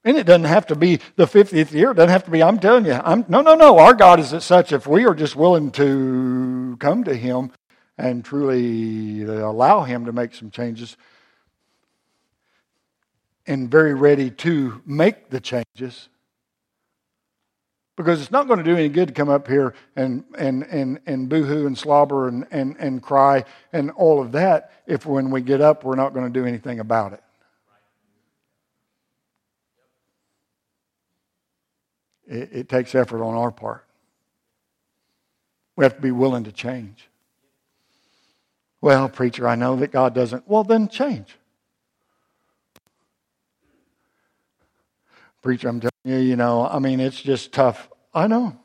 And 0.07 0.17
it 0.17 0.25
doesn't 0.25 0.45
have 0.45 0.65
to 0.67 0.75
be 0.77 1.01
the 1.17 1.25
50th 1.25 1.73
year. 1.73 1.91
It 1.91 1.95
doesn't 1.95 2.11
have 2.11 2.23
to 2.23 2.31
be, 2.31 2.41
I'm 2.41 2.59
telling 2.59 2.85
you, 2.85 2.93
I'm, 2.93 3.25
no, 3.27 3.41
no, 3.41 3.55
no. 3.55 3.77
Our 3.77 3.93
God 3.93 4.21
is 4.21 4.33
such 4.41 4.71
if 4.71 4.87
we 4.87 5.05
are 5.05 5.13
just 5.13 5.35
willing 5.35 5.69
to 5.71 6.77
come 6.79 7.03
to 7.03 7.13
Him 7.13 7.51
and 7.97 8.23
truly 8.23 9.23
allow 9.23 9.83
Him 9.83 10.05
to 10.05 10.13
make 10.13 10.33
some 10.33 10.49
changes 10.49 10.95
and 13.45 13.69
very 13.69 13.93
ready 13.93 14.31
to 14.31 14.81
make 14.85 15.29
the 15.29 15.41
changes. 15.41 16.07
Because 17.97 18.21
it's 18.21 18.31
not 18.31 18.47
going 18.47 18.59
to 18.59 18.63
do 18.63 18.77
any 18.77 18.87
good 18.87 19.09
to 19.09 19.13
come 19.13 19.27
up 19.27 19.45
here 19.45 19.73
and, 19.97 20.23
and, 20.37 20.63
and, 20.63 21.01
and 21.05 21.27
boo-hoo 21.27 21.67
and 21.67 21.77
slobber 21.77 22.29
and, 22.29 22.47
and, 22.49 22.77
and 22.79 23.03
cry 23.03 23.43
and 23.73 23.91
all 23.91 24.21
of 24.21 24.31
that 24.31 24.71
if 24.87 25.05
when 25.05 25.31
we 25.31 25.41
get 25.41 25.59
up 25.59 25.83
we're 25.83 25.95
not 25.95 26.13
going 26.13 26.31
to 26.31 26.39
do 26.39 26.45
anything 26.45 26.79
about 26.79 27.11
it. 27.11 27.21
It, 32.27 32.49
it 32.51 32.69
takes 32.69 32.93
effort 32.93 33.23
on 33.23 33.33
our 33.33 33.51
part. 33.51 33.85
We 35.75 35.85
have 35.85 35.95
to 35.95 36.01
be 36.01 36.11
willing 36.11 36.43
to 36.45 36.51
change. 36.51 37.09
Well, 38.81 39.09
preacher, 39.09 39.47
I 39.47 39.55
know 39.55 39.75
that 39.77 39.91
God 39.91 40.13
doesn't. 40.13 40.47
Well, 40.47 40.63
then 40.63 40.87
change. 40.87 41.35
Preacher, 45.41 45.69
I'm 45.69 45.79
telling 45.79 45.91
you, 46.03 46.17
you 46.17 46.35
know, 46.35 46.67
I 46.67 46.79
mean, 46.79 46.99
it's 46.99 47.21
just 47.21 47.51
tough. 47.51 47.89
I 48.13 48.27
know. 48.27 48.57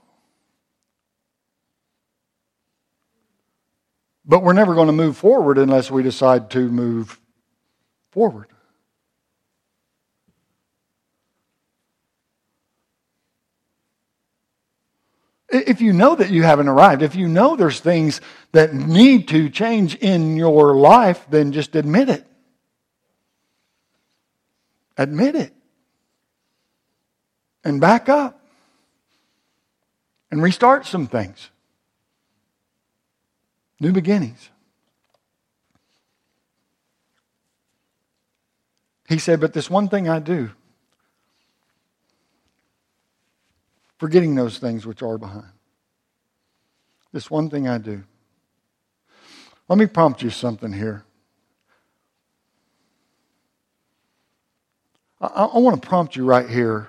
But 4.24 4.42
we're 4.42 4.52
never 4.52 4.74
going 4.74 4.86
to 4.86 4.92
move 4.92 5.16
forward 5.16 5.58
unless 5.58 5.90
we 5.90 6.02
decide 6.02 6.50
to 6.50 6.68
move 6.68 7.20
forward. 8.10 8.48
If 15.52 15.82
you 15.82 15.92
know 15.92 16.14
that 16.14 16.30
you 16.30 16.42
haven't 16.44 16.68
arrived, 16.68 17.02
if 17.02 17.14
you 17.14 17.28
know 17.28 17.56
there's 17.56 17.78
things 17.78 18.22
that 18.52 18.72
need 18.72 19.28
to 19.28 19.50
change 19.50 19.94
in 19.96 20.36
your 20.36 20.74
life, 20.74 21.26
then 21.28 21.52
just 21.52 21.76
admit 21.76 22.08
it. 22.08 22.26
Admit 24.96 25.34
it. 25.34 25.52
And 27.64 27.80
back 27.82 28.08
up. 28.08 28.40
And 30.30 30.42
restart 30.42 30.86
some 30.86 31.06
things. 31.06 31.50
New 33.78 33.92
beginnings. 33.92 34.48
He 39.06 39.18
said, 39.18 39.40
But 39.40 39.52
this 39.52 39.68
one 39.68 39.90
thing 39.90 40.08
I 40.08 40.18
do 40.18 40.52
forgetting 44.02 44.34
those 44.34 44.58
things 44.58 44.84
which 44.84 45.00
are 45.00 45.16
behind. 45.16 45.52
This 47.12 47.30
one 47.30 47.48
thing 47.48 47.68
I 47.68 47.78
do. 47.78 48.02
Let 49.68 49.78
me 49.78 49.86
prompt 49.86 50.22
you 50.22 50.30
something 50.30 50.72
here. 50.72 51.04
I, 55.20 55.44
I 55.44 55.58
want 55.58 55.80
to 55.80 55.88
prompt 55.88 56.16
you 56.16 56.24
right 56.24 56.50
here 56.50 56.88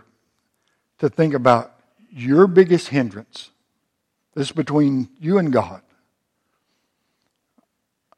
to 0.97 1.07
think 1.07 1.35
about 1.35 1.75
your 2.09 2.47
biggest 2.47 2.87
hindrance. 2.87 3.51
This 4.33 4.47
is 4.47 4.51
between 4.51 5.07
you 5.19 5.37
and 5.37 5.53
God. 5.53 5.83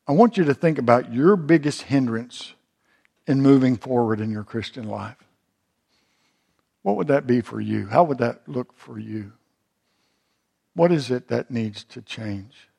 I 0.07 0.13
want 0.13 0.37
you 0.37 0.45
to 0.45 0.53
think 0.53 0.77
about 0.77 1.11
your 1.11 1.35
biggest 1.35 1.81
hindrance 1.81 2.53
in 3.27 3.41
moving 3.41 3.75
forward 3.75 4.21
in 4.21 4.31
your 4.31 4.45
Christian 4.45 4.87
life. 4.87 5.24
What 6.85 6.97
would 6.97 7.07
that 7.07 7.25
be 7.25 7.41
for 7.41 7.59
you? 7.59 7.87
How 7.87 8.03
would 8.03 8.19
that 8.19 8.47
look 8.47 8.71
for 8.77 8.99
you? 8.99 9.31
What 10.75 10.91
is 10.91 11.09
it 11.09 11.29
that 11.29 11.49
needs 11.49 11.83
to 11.85 12.01
change? 12.03 12.69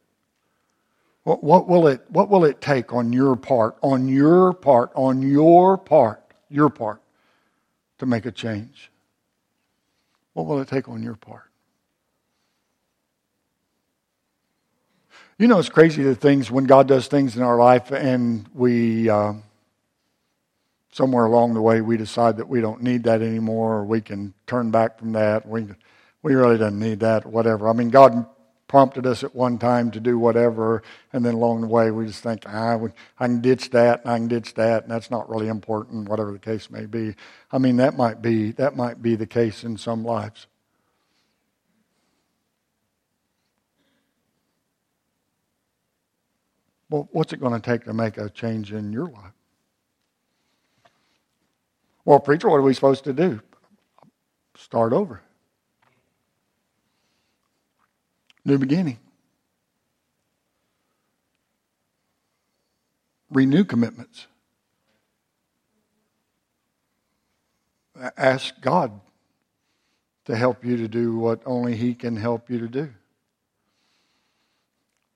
What, 1.25 1.43
what, 1.43 1.67
will 1.67 1.89
it, 1.89 2.03
what 2.09 2.29
will 2.29 2.45
it 2.45 2.61
take 2.61 2.93
on 2.93 3.13
your 3.13 3.35
part, 3.35 3.77
on 3.83 4.07
your 4.07 4.53
part, 4.53 4.93
on 4.95 5.23
your 5.23 5.77
part, 5.77 6.23
your 6.49 6.71
part, 6.71 7.03
to 7.99 8.07
make 8.07 8.27
a 8.27 8.31
change? 8.31 8.93
What 10.35 10.47
will 10.47 10.61
it 10.61 10.69
take 10.69 10.89
on 10.89 11.03
your 11.03 11.17
part? 11.17 11.51
You 15.37 15.49
know, 15.49 15.59
it's 15.59 15.69
crazy 15.69 16.05
the 16.05 16.15
things 16.15 16.49
when 16.49 16.67
God 16.67 16.87
does 16.87 17.09
things 17.09 17.37
in 17.37 17.43
our 17.43 17.59
life 17.59 17.91
and 17.91 18.49
we. 18.55 19.11
Uh, 19.11 19.33
somewhere 20.97 21.27
along 21.27 21.53
the 21.53 21.61
way 21.61 21.83
we 21.83 21.99
decide 21.99 22.39
that 22.39 22.49
we 22.49 22.63
don't 22.63 22.83
need 22.83 23.03
that 23.05 23.21
anymore 23.21 23.75
or 23.75 23.85
we 23.85 24.01
can 24.01 24.33
turn 24.47 24.71
back 24.71 24.99
from 24.99 25.13
that. 25.13 25.47
We, 25.47 25.67
we 26.23 26.35
really 26.35 26.57
don't 26.57 26.79
need 26.79 27.01
that, 27.01 27.27
whatever. 27.27 27.69
I 27.69 27.75
mean, 27.75 27.91
God 27.91 28.25
prompted 28.67 29.07
us 29.07 29.23
at 29.23 29.35
one 29.35 29.59
time 29.59 29.91
to 29.91 30.01
do 30.01 30.19
whatever, 30.19 30.83
and 31.13 31.23
then 31.23 31.35
along 31.35 31.61
the 31.61 31.67
way 31.67 31.91
we 31.91 32.07
just 32.07 32.23
think, 32.23 32.45
ah, 32.47 32.79
I 33.19 33.27
can 33.27 33.43
ditch 33.43 33.69
that, 33.71 34.05
and 34.05 34.11
I 34.11 34.17
can 34.17 34.29
ditch 34.29 34.55
that, 34.55 34.85
and 34.85 34.91
that's 34.91 35.11
not 35.11 35.29
really 35.29 35.49
important, 35.49 36.09
whatever 36.09 36.33
the 36.33 36.39
case 36.39 36.71
may 36.71 36.87
be. 36.87 37.15
I 37.53 37.59
mean, 37.59 37.77
that 37.77 37.95
might 37.99 38.23
be 38.23 38.53
that 38.53 38.75
might 38.75 39.03
be 39.03 39.17
the 39.17 39.27
case 39.27 39.65
in 39.65 39.77
some 39.77 40.03
lives. 40.03 40.47
Well, 46.89 47.07
what's 47.13 47.35
it 47.35 47.41
going 47.41 47.61
to 47.61 47.61
take 47.61 47.85
to 47.85 47.93
make 47.93 48.17
a 48.17 48.31
change 48.31 48.73
in 48.73 48.95
your 48.95 49.09
life? 49.09 49.36
Well, 52.07 52.21
preacher, 52.21 52.49
what 52.49 52.59
are 52.59 52.63
we 52.63 52.73
supposed 52.73 53.03
to 53.05 53.13
do? 53.13 53.41
Start 54.55 54.93
over. 54.93 55.21
New 58.45 58.59
beginning. 58.59 58.99
Renew 63.29 63.65
commitments. 63.65 64.29
Ask 68.17 68.55
God 68.61 69.01
to 70.27 70.37
help 70.37 70.65
you 70.65 70.77
to 70.77 70.87
do 70.87 71.17
what 71.17 71.41
only 71.45 71.75
He 71.75 71.93
can 71.93 72.15
help 72.15 72.49
you 72.49 72.61
to 72.61 72.69
do. 72.69 72.91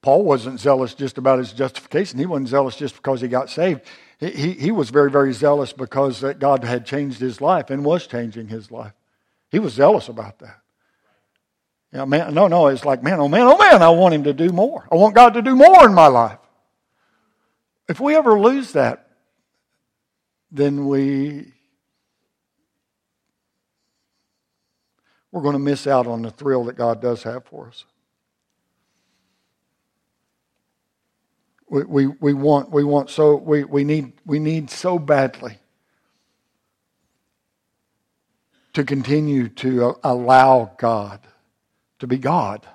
Paul 0.03 0.25
wasn't 0.25 0.59
zealous 0.59 0.95
just 0.95 1.19
about 1.19 1.39
his 1.39 1.53
justification. 1.53 2.19
He 2.19 2.27
wasn't 2.27 2.49
zealous 2.49 2.75
just 2.75 2.97
because 2.97 3.21
he 3.21 3.29
got 3.29 3.51
saved 3.51 3.83
he, 4.21 4.53
he 4.53 4.71
was 4.71 4.91
very, 4.91 5.11
very 5.11 5.33
zealous 5.33 5.73
because 5.73 6.21
that 6.21 6.39
God 6.39 6.63
had 6.63 6.85
changed 6.85 7.21
his 7.21 7.41
life 7.41 7.71
and 7.71 7.85
was 7.85 8.07
changing 8.07 8.49
his 8.49 8.71
life. 8.71 8.93
He 9.51 9.59
was 9.59 9.73
zealous 9.73 10.09
about 10.09 10.39
that. 10.41 10.61
Yeah, 11.93 12.05
man, 12.05 12.35
no, 12.35 12.47
no, 12.47 12.69
it's 12.69 12.85
like, 12.85 13.03
man, 13.03 13.19
oh 13.19 13.29
man, 13.29 13.43
oh 13.43 13.57
man, 13.57 13.83
I 13.83 13.89
want 13.89 14.15
him 14.15 14.25
to 14.25 14.33
do 14.33 14.51
more. 14.51 14.87
I 14.93 14.95
want 14.95 15.15
God 15.15 15.35
to 15.35 15.43
do 15.43 15.57
more 15.57 15.85
in 15.87 15.95
my 15.95 16.07
life. 16.07 16.39
If 17.89 17.99
we 17.99 18.15
ever 18.15 18.39
lose 18.39 18.73
that, 18.73 19.09
then 20.53 20.87
we 20.87 21.53
we're 25.33 25.43
going 25.43 25.55
to 25.55 25.61
miss 25.61 25.87
out 25.87 26.07
on 26.07 26.23
the 26.23 26.31
thrill 26.31 26.65
that 26.65 26.77
God 26.77 27.01
does 27.01 27.23
have 27.23 27.45
for 27.45 27.69
us. 27.69 27.85
We, 31.71 31.85
we, 31.85 32.07
we 32.09 32.35
want 32.35 32.73
we 32.73 32.83
want 32.83 33.11
so 33.11 33.37
we, 33.37 33.63
we 33.63 33.85
need 33.85 34.13
we 34.27 34.41
need 34.41 34.71
so 34.71 34.99
badly 34.99 35.59
to 38.73 38.83
continue 38.83 39.49
to 39.49 39.97
allow 40.03 40.73
God 40.79 41.21
to 42.01 42.09
be 42.09 42.19
God. 42.19 42.67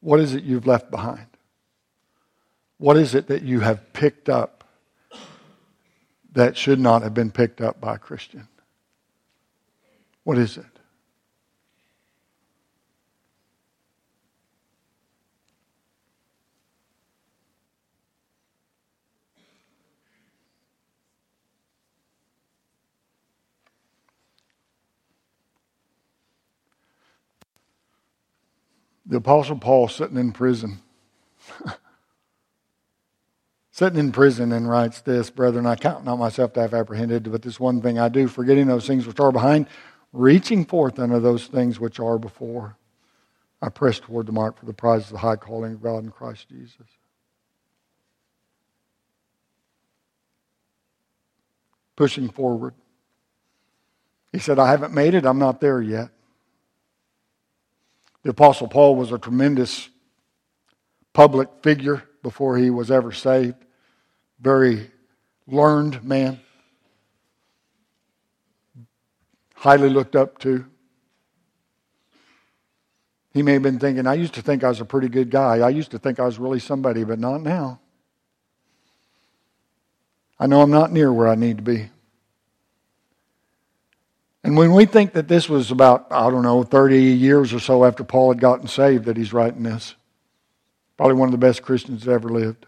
What 0.00 0.20
is 0.20 0.34
it 0.34 0.42
you've 0.42 0.66
left 0.66 0.90
behind? 0.90 1.26
What 2.78 2.96
is 2.96 3.14
it 3.14 3.26
that 3.28 3.42
you 3.42 3.60
have 3.60 3.92
picked 3.92 4.30
up 4.30 4.64
that 6.32 6.56
should 6.56 6.80
not 6.80 7.02
have 7.02 7.12
been 7.12 7.30
picked 7.30 7.60
up 7.60 7.78
by 7.78 7.96
a 7.96 7.98
Christian? 7.98 8.48
What 10.24 10.38
is 10.38 10.56
it? 10.56 10.73
The 29.06 29.18
Apostle 29.18 29.58
Paul 29.58 29.88
sitting 29.88 30.16
in 30.16 30.32
prison. 30.32 30.80
sitting 33.70 33.98
in 33.98 34.12
prison 34.12 34.52
and 34.52 34.68
writes 34.68 35.02
this, 35.02 35.30
Brethren, 35.30 35.66
I 35.66 35.76
count 35.76 36.04
not 36.04 36.16
myself 36.16 36.54
to 36.54 36.62
have 36.62 36.72
apprehended, 36.72 37.30
but 37.30 37.42
this 37.42 37.60
one 37.60 37.82
thing 37.82 37.98
I 37.98 38.08
do, 38.08 38.28
forgetting 38.28 38.66
those 38.66 38.86
things 38.86 39.06
which 39.06 39.20
are 39.20 39.32
behind, 39.32 39.66
reaching 40.12 40.64
forth 40.64 40.98
unto 40.98 41.20
those 41.20 41.48
things 41.48 41.78
which 41.78 42.00
are 42.00 42.18
before. 42.18 42.76
I 43.60 43.68
press 43.68 43.98
toward 43.98 44.26
the 44.26 44.32
mark 44.32 44.58
for 44.58 44.66
the 44.66 44.72
prize 44.72 45.04
of 45.06 45.12
the 45.12 45.18
high 45.18 45.36
calling 45.36 45.74
of 45.74 45.82
God 45.82 46.04
in 46.04 46.10
Christ 46.10 46.48
Jesus. 46.48 46.86
Pushing 51.96 52.28
forward. 52.28 52.74
He 54.32 54.38
said, 54.38 54.58
I 54.58 54.70
haven't 54.70 54.92
made 54.92 55.14
it, 55.14 55.24
I'm 55.24 55.38
not 55.38 55.60
there 55.60 55.80
yet. 55.80 56.10
The 58.24 58.30
Apostle 58.30 58.68
Paul 58.68 58.96
was 58.96 59.12
a 59.12 59.18
tremendous 59.18 59.90
public 61.12 61.48
figure 61.62 62.02
before 62.22 62.56
he 62.56 62.70
was 62.70 62.90
ever 62.90 63.12
saved. 63.12 63.56
Very 64.40 64.90
learned 65.46 66.02
man. 66.02 66.40
Highly 69.54 69.90
looked 69.90 70.16
up 70.16 70.38
to. 70.38 70.64
He 73.34 73.42
may 73.42 73.54
have 73.54 73.62
been 73.62 73.78
thinking, 73.78 74.06
I 74.06 74.14
used 74.14 74.34
to 74.34 74.42
think 74.42 74.64
I 74.64 74.68
was 74.68 74.80
a 74.80 74.84
pretty 74.86 75.08
good 75.08 75.30
guy. 75.30 75.58
I 75.58 75.68
used 75.68 75.90
to 75.90 75.98
think 75.98 76.18
I 76.18 76.24
was 76.24 76.38
really 76.38 76.60
somebody, 76.60 77.04
but 77.04 77.18
not 77.18 77.42
now. 77.42 77.80
I 80.38 80.46
know 80.46 80.62
I'm 80.62 80.70
not 80.70 80.92
near 80.92 81.12
where 81.12 81.28
I 81.28 81.34
need 81.34 81.58
to 81.58 81.62
be. 81.62 81.90
And 84.44 84.58
when 84.58 84.74
we 84.74 84.84
think 84.84 85.14
that 85.14 85.26
this 85.26 85.48
was 85.48 85.70
about, 85.70 86.06
I 86.10 86.28
don't 86.28 86.42
know, 86.42 86.62
30 86.62 87.00
years 87.00 87.54
or 87.54 87.58
so 87.58 87.82
after 87.82 88.04
Paul 88.04 88.30
had 88.30 88.40
gotten 88.40 88.68
saved 88.68 89.06
that 89.06 89.16
he's 89.16 89.32
writing 89.32 89.62
this, 89.62 89.94
probably 90.98 91.14
one 91.14 91.28
of 91.28 91.32
the 91.32 91.38
best 91.38 91.62
Christians 91.62 92.04
that 92.04 92.12
ever 92.12 92.28
lived. 92.28 92.66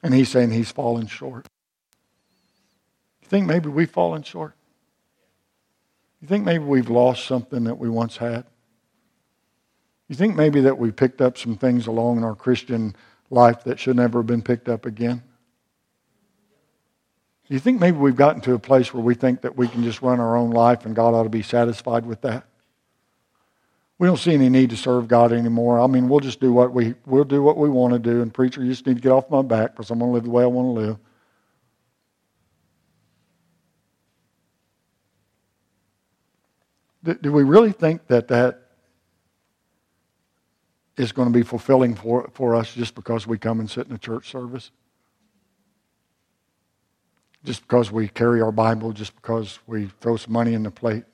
And 0.00 0.14
he's 0.14 0.28
saying 0.28 0.52
he's 0.52 0.70
fallen 0.70 1.08
short. 1.08 1.48
You 3.20 3.28
think 3.28 3.48
maybe 3.48 3.68
we've 3.68 3.90
fallen 3.90 4.22
short? 4.22 4.54
You 6.22 6.28
think 6.28 6.44
maybe 6.44 6.64
we've 6.64 6.88
lost 6.88 7.26
something 7.26 7.64
that 7.64 7.78
we 7.78 7.88
once 7.88 8.16
had? 8.16 8.44
You 10.06 10.14
think 10.14 10.36
maybe 10.36 10.60
that 10.62 10.78
we 10.78 10.92
picked 10.92 11.20
up 11.20 11.36
some 11.36 11.56
things 11.56 11.88
along 11.88 12.16
in 12.16 12.24
our 12.24 12.36
Christian 12.36 12.94
life 13.28 13.64
that 13.64 13.80
should 13.80 13.96
never 13.96 14.20
have 14.20 14.26
been 14.26 14.42
picked 14.42 14.68
up 14.68 14.86
again? 14.86 15.24
Do 17.48 17.54
you 17.54 17.60
think 17.60 17.80
maybe 17.80 17.96
we've 17.96 18.14
gotten 18.14 18.42
to 18.42 18.52
a 18.52 18.58
place 18.58 18.92
where 18.92 19.02
we 19.02 19.14
think 19.14 19.40
that 19.40 19.56
we 19.56 19.68
can 19.68 19.82
just 19.82 20.02
run 20.02 20.20
our 20.20 20.36
own 20.36 20.50
life 20.50 20.84
and 20.84 20.94
God 20.94 21.14
ought 21.14 21.22
to 21.22 21.30
be 21.30 21.42
satisfied 21.42 22.04
with 22.04 22.20
that? 22.20 22.44
We 23.98 24.06
don't 24.06 24.18
see 24.18 24.34
any 24.34 24.50
need 24.50 24.68
to 24.70 24.76
serve 24.76 25.08
God 25.08 25.32
anymore. 25.32 25.80
I 25.80 25.86
mean, 25.86 26.10
we'll 26.10 26.20
just 26.20 26.40
do 26.40 26.52
what 26.52 26.74
we 26.74 26.94
we'll 27.06 27.24
do 27.24 27.42
what 27.42 27.56
we 27.56 27.70
want 27.70 27.94
to 27.94 27.98
do. 27.98 28.20
And 28.20 28.32
preacher, 28.32 28.62
you 28.62 28.70
just 28.70 28.86
need 28.86 28.96
to 28.96 29.00
get 29.00 29.12
off 29.12 29.30
my 29.30 29.40
back 29.40 29.72
because 29.72 29.90
I'm 29.90 29.98
going 29.98 30.10
to 30.10 30.14
live 30.14 30.24
the 30.24 30.30
way 30.30 30.42
I 30.42 30.46
want 30.46 30.66
to 30.66 30.80
live. 30.80 30.98
Do, 37.02 37.14
do 37.14 37.32
we 37.32 37.44
really 37.44 37.72
think 37.72 38.06
that 38.08 38.28
that 38.28 38.60
is 40.98 41.12
going 41.12 41.28
to 41.28 41.34
be 41.34 41.42
fulfilling 41.42 41.94
for, 41.94 42.30
for 42.34 42.54
us 42.54 42.74
just 42.74 42.94
because 42.94 43.26
we 43.26 43.38
come 43.38 43.58
and 43.58 43.70
sit 43.70 43.86
in 43.86 43.94
a 43.94 43.98
church 43.98 44.30
service? 44.30 44.70
Just 47.44 47.62
because 47.62 47.90
we 47.90 48.08
carry 48.08 48.40
our 48.40 48.52
Bible, 48.52 48.92
just 48.92 49.14
because 49.16 49.58
we 49.66 49.90
throw 50.00 50.16
some 50.16 50.32
money 50.32 50.54
in 50.54 50.62
the 50.62 50.70
plate. 50.70 51.04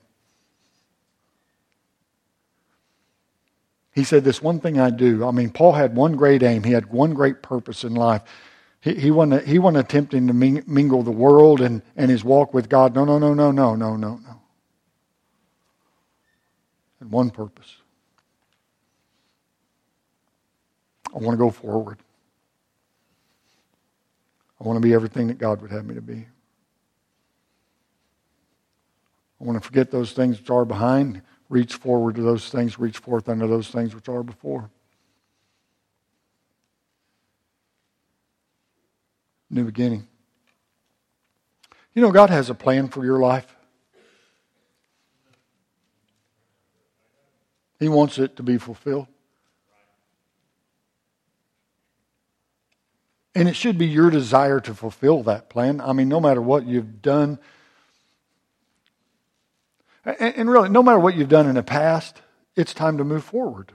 He 3.93 4.03
said, 4.03 4.23
This 4.23 4.41
one 4.41 4.59
thing 4.59 4.79
I 4.79 4.89
do. 4.89 5.25
I 5.25 5.31
mean, 5.31 5.49
Paul 5.49 5.73
had 5.73 5.95
one 5.95 6.15
great 6.15 6.43
aim, 6.43 6.63
he 6.63 6.73
had 6.73 6.91
one 6.91 7.13
great 7.13 7.41
purpose 7.41 7.83
in 7.83 7.95
life. 7.95 8.21
He, 8.81 8.93
he, 8.93 9.11
wasn't, 9.11 9.47
he 9.47 9.57
wasn't 9.57 9.85
attempting 9.85 10.27
to 10.27 10.33
mingle 10.33 11.01
the 11.01 11.09
world 11.09 11.59
and, 11.59 11.81
and 11.95 12.11
his 12.11 12.23
walk 12.23 12.53
with 12.53 12.69
God. 12.69 12.93
No, 12.93 13.03
no, 13.03 13.17
no, 13.17 13.33
no, 13.33 13.49
no, 13.51 13.75
no, 13.75 13.95
no, 13.95 14.17
no. 14.17 14.41
And 16.99 17.09
one 17.09 17.31
purpose. 17.31 17.77
I 21.15 21.17
want 21.17 21.33
to 21.33 21.37
go 21.37 21.49
forward. 21.49 21.97
I 24.65 24.67
want 24.67 24.77
to 24.77 24.87
be 24.87 24.95
everything 24.95 25.27
that 25.27 25.37
God 25.37 25.61
would 25.61 25.69
have 25.69 25.85
me 25.85 25.93
to 25.93 26.01
be. 26.01 26.25
I 29.39 29.43
want 29.43 29.61
to 29.61 29.65
forget 29.65 29.91
those 29.91 30.11
things 30.13 30.39
which 30.39 30.49
are 30.49 30.65
behind, 30.65 31.21
reach 31.49 31.75
forward 31.75 32.15
to 32.15 32.23
those 32.23 32.49
things, 32.49 32.79
reach 32.79 32.97
forth 32.97 33.29
unto 33.29 33.47
those 33.47 33.67
things 33.67 33.93
which 33.93 34.09
are 34.09 34.23
before. 34.23 34.71
New 39.51 39.65
beginning. 39.65 40.07
You 41.93 42.01
know, 42.01 42.11
God 42.11 42.31
has 42.31 42.49
a 42.49 42.55
plan 42.55 42.87
for 42.87 43.05
your 43.05 43.19
life. 43.19 43.55
He 47.79 47.87
wants 47.87 48.17
it 48.17 48.35
to 48.37 48.41
be 48.41 48.57
fulfilled. 48.57 49.05
And 53.35 53.49
it 53.49 53.55
should 53.55 53.77
be 53.77 53.85
your 53.85 54.09
desire 54.09 54.61
to 54.61 54.73
fulfill 54.73 55.21
that 55.23 55.49
plan. 55.49 55.81
I 55.81 55.91
mean, 55.91 56.07
no 56.07 56.21
matter 56.21 56.41
what 56.41 56.65
you've 56.65 57.01
done, 57.01 57.37
and 60.05 60.49
really, 60.49 60.69
no 60.69 60.81
matter 60.81 60.99
what 60.99 61.15
you've 61.15 61.29
done 61.29 61.47
in 61.47 61.55
the 61.55 61.63
past, 61.63 62.21
it's 62.55 62.73
time 62.73 62.97
to 62.97 63.03
move 63.03 63.25
forward. 63.25 63.73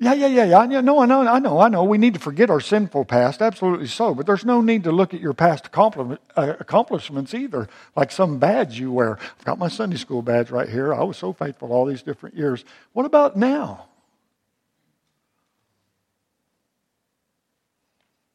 Yeah, 0.00 0.12
yeah, 0.14 0.26
yeah, 0.26 0.44
yeah. 0.44 0.80
No, 0.80 0.98
I 0.98 1.06
know, 1.06 1.26
I 1.26 1.38
know, 1.38 1.60
I 1.60 1.68
know. 1.68 1.84
We 1.84 1.96
need 1.98 2.14
to 2.14 2.20
forget 2.20 2.50
our 2.50 2.60
sinful 2.60 3.04
past, 3.04 3.40
absolutely 3.40 3.86
so. 3.86 4.12
But 4.12 4.26
there's 4.26 4.44
no 4.44 4.60
need 4.60 4.84
to 4.84 4.92
look 4.92 5.14
at 5.14 5.20
your 5.20 5.34
past 5.34 5.70
uh, 5.76 6.16
accomplishments 6.36 7.32
either, 7.32 7.68
like 7.94 8.10
some 8.10 8.38
badge 8.38 8.78
you 8.78 8.90
wear. 8.90 9.18
I've 9.38 9.44
got 9.44 9.58
my 9.58 9.68
Sunday 9.68 9.96
school 9.96 10.20
badge 10.20 10.50
right 10.50 10.68
here. 10.68 10.92
I 10.92 11.04
was 11.04 11.16
so 11.16 11.32
faithful 11.32 11.72
all 11.72 11.86
these 11.86 12.02
different 12.02 12.36
years. 12.36 12.64
What 12.92 13.06
about 13.06 13.36
now? 13.36 13.86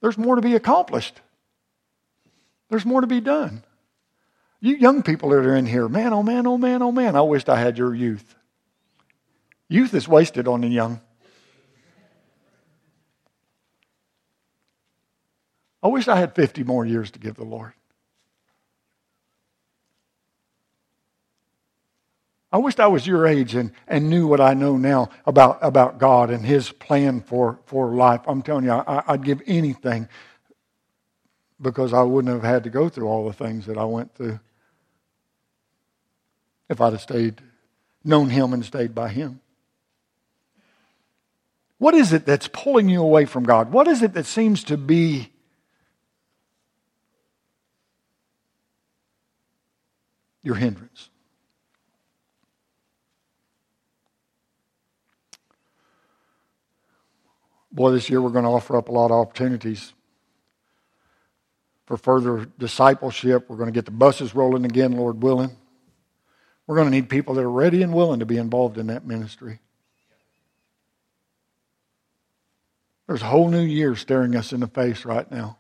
There's 0.02 0.18
more 0.18 0.36
to 0.36 0.42
be 0.42 0.56
accomplished. 0.56 1.20
There's 2.70 2.86
more 2.86 3.02
to 3.02 3.08
be 3.08 3.20
done. 3.20 3.64
You 4.62 4.76
young 4.76 5.04
people 5.04 5.30
that 5.30 5.38
are 5.46 5.56
in 5.56 5.66
here, 5.66 5.88
man, 5.88 6.14
oh 6.14 6.24
man, 6.24 6.46
oh 6.46 6.58
man, 6.58 6.82
oh 6.82 6.92
man, 6.92 7.16
I 7.16 7.22
wished 7.22 7.50
I 7.50 7.60
had 7.60 7.78
your 7.78 7.96
youth. 7.96 8.36
Youth 9.70 9.94
is 9.94 10.08
wasted 10.08 10.48
on 10.48 10.62
the 10.62 10.68
young. 10.68 11.00
I 15.82 15.88
wish 15.88 16.08
I 16.08 16.18
had 16.18 16.36
50 16.36 16.64
more 16.64 16.86
years 16.86 17.12
to 17.12 17.20
give 17.20 17.36
the 17.36 17.46
Lord. 17.46 17.74
I 22.52 22.58
wished 22.58 22.80
I 22.80 22.88
was 22.88 23.06
your 23.06 23.28
age 23.28 23.54
and, 23.54 23.72
and 23.88 24.10
knew 24.10 24.28
what 24.28 24.42
I 24.42 24.56
know 24.56 24.76
now 24.76 25.10
about, 25.26 25.60
about 25.62 26.00
God 26.00 26.32
and 26.32 26.44
His 26.44 26.72
plan 26.72 27.22
for, 27.22 27.60
for 27.66 27.90
life. 27.94 28.22
I'm 28.28 28.42
telling 28.42 28.66
you, 28.66 28.72
I, 28.72 29.04
I'd 29.08 29.24
give 29.24 29.42
anything 29.46 30.08
because 31.62 31.94
I 31.94 32.02
wouldn't 32.02 32.34
have 32.34 32.44
had 32.44 32.64
to 32.64 32.70
go 32.70 32.90
through 32.90 33.08
all 33.08 33.28
the 33.28 33.34
things 33.34 33.68
that 33.68 33.78
I 33.78 33.84
went 33.84 34.16
through 34.16 34.40
if 36.70 36.82
I'd 36.82 36.94
have 36.94 37.02
stayed, 37.02 37.42
known 38.04 38.30
Him 38.30 38.54
and 38.54 38.66
stayed 38.66 38.96
by 38.96 39.10
Him. 39.10 39.42
What 41.78 41.94
is 41.94 42.14
it 42.14 42.26
that's 42.26 42.48
pulling 42.48 42.90
you 42.90 43.02
away 43.02 43.26
from 43.26 43.44
God? 43.44 43.72
What 43.72 43.88
is 43.88 44.02
it 44.02 44.14
that 44.14 44.26
seems 44.26 44.64
to 44.66 44.78
be 44.78 45.32
your 50.42 50.56
hindrance? 50.56 51.10
Boy, 57.80 57.92
this 57.92 58.10
year 58.10 58.22
we're 58.22 58.32
going 58.32 58.44
to 58.44 58.52
offer 58.52 58.76
up 58.76 58.90
a 58.90 58.92
lot 58.92 59.06
of 59.06 59.14
opportunities 59.14 59.94
for 61.86 61.96
further 61.96 62.46
discipleship. 62.60 63.46
We're 63.48 63.56
going 63.56 63.70
to 63.70 63.74
get 63.74 63.86
the 63.86 63.92
buses 63.92 64.36
rolling 64.36 64.66
again, 64.66 64.98
Lord 64.98 65.24
willing. 65.24 65.56
We're 66.68 66.76
going 66.76 66.88
to 66.88 66.92
need 66.92 67.08
people 67.08 67.36
that 67.36 67.42
are 67.42 67.50
ready 67.50 67.82
and 67.82 67.94
willing 67.94 68.20
to 68.20 68.26
be 68.26 68.36
involved 68.36 68.78
in 68.78 68.88
that 68.88 69.06
ministry. 69.06 69.62
There's 73.08 73.22
a 73.22 73.28
whole 73.28 73.48
new 73.48 73.64
year 73.64 73.96
staring 73.96 74.36
us 74.36 74.52
in 74.52 74.60
the 74.60 74.68
face 74.68 75.06
right 75.06 75.32
now. 75.32 75.58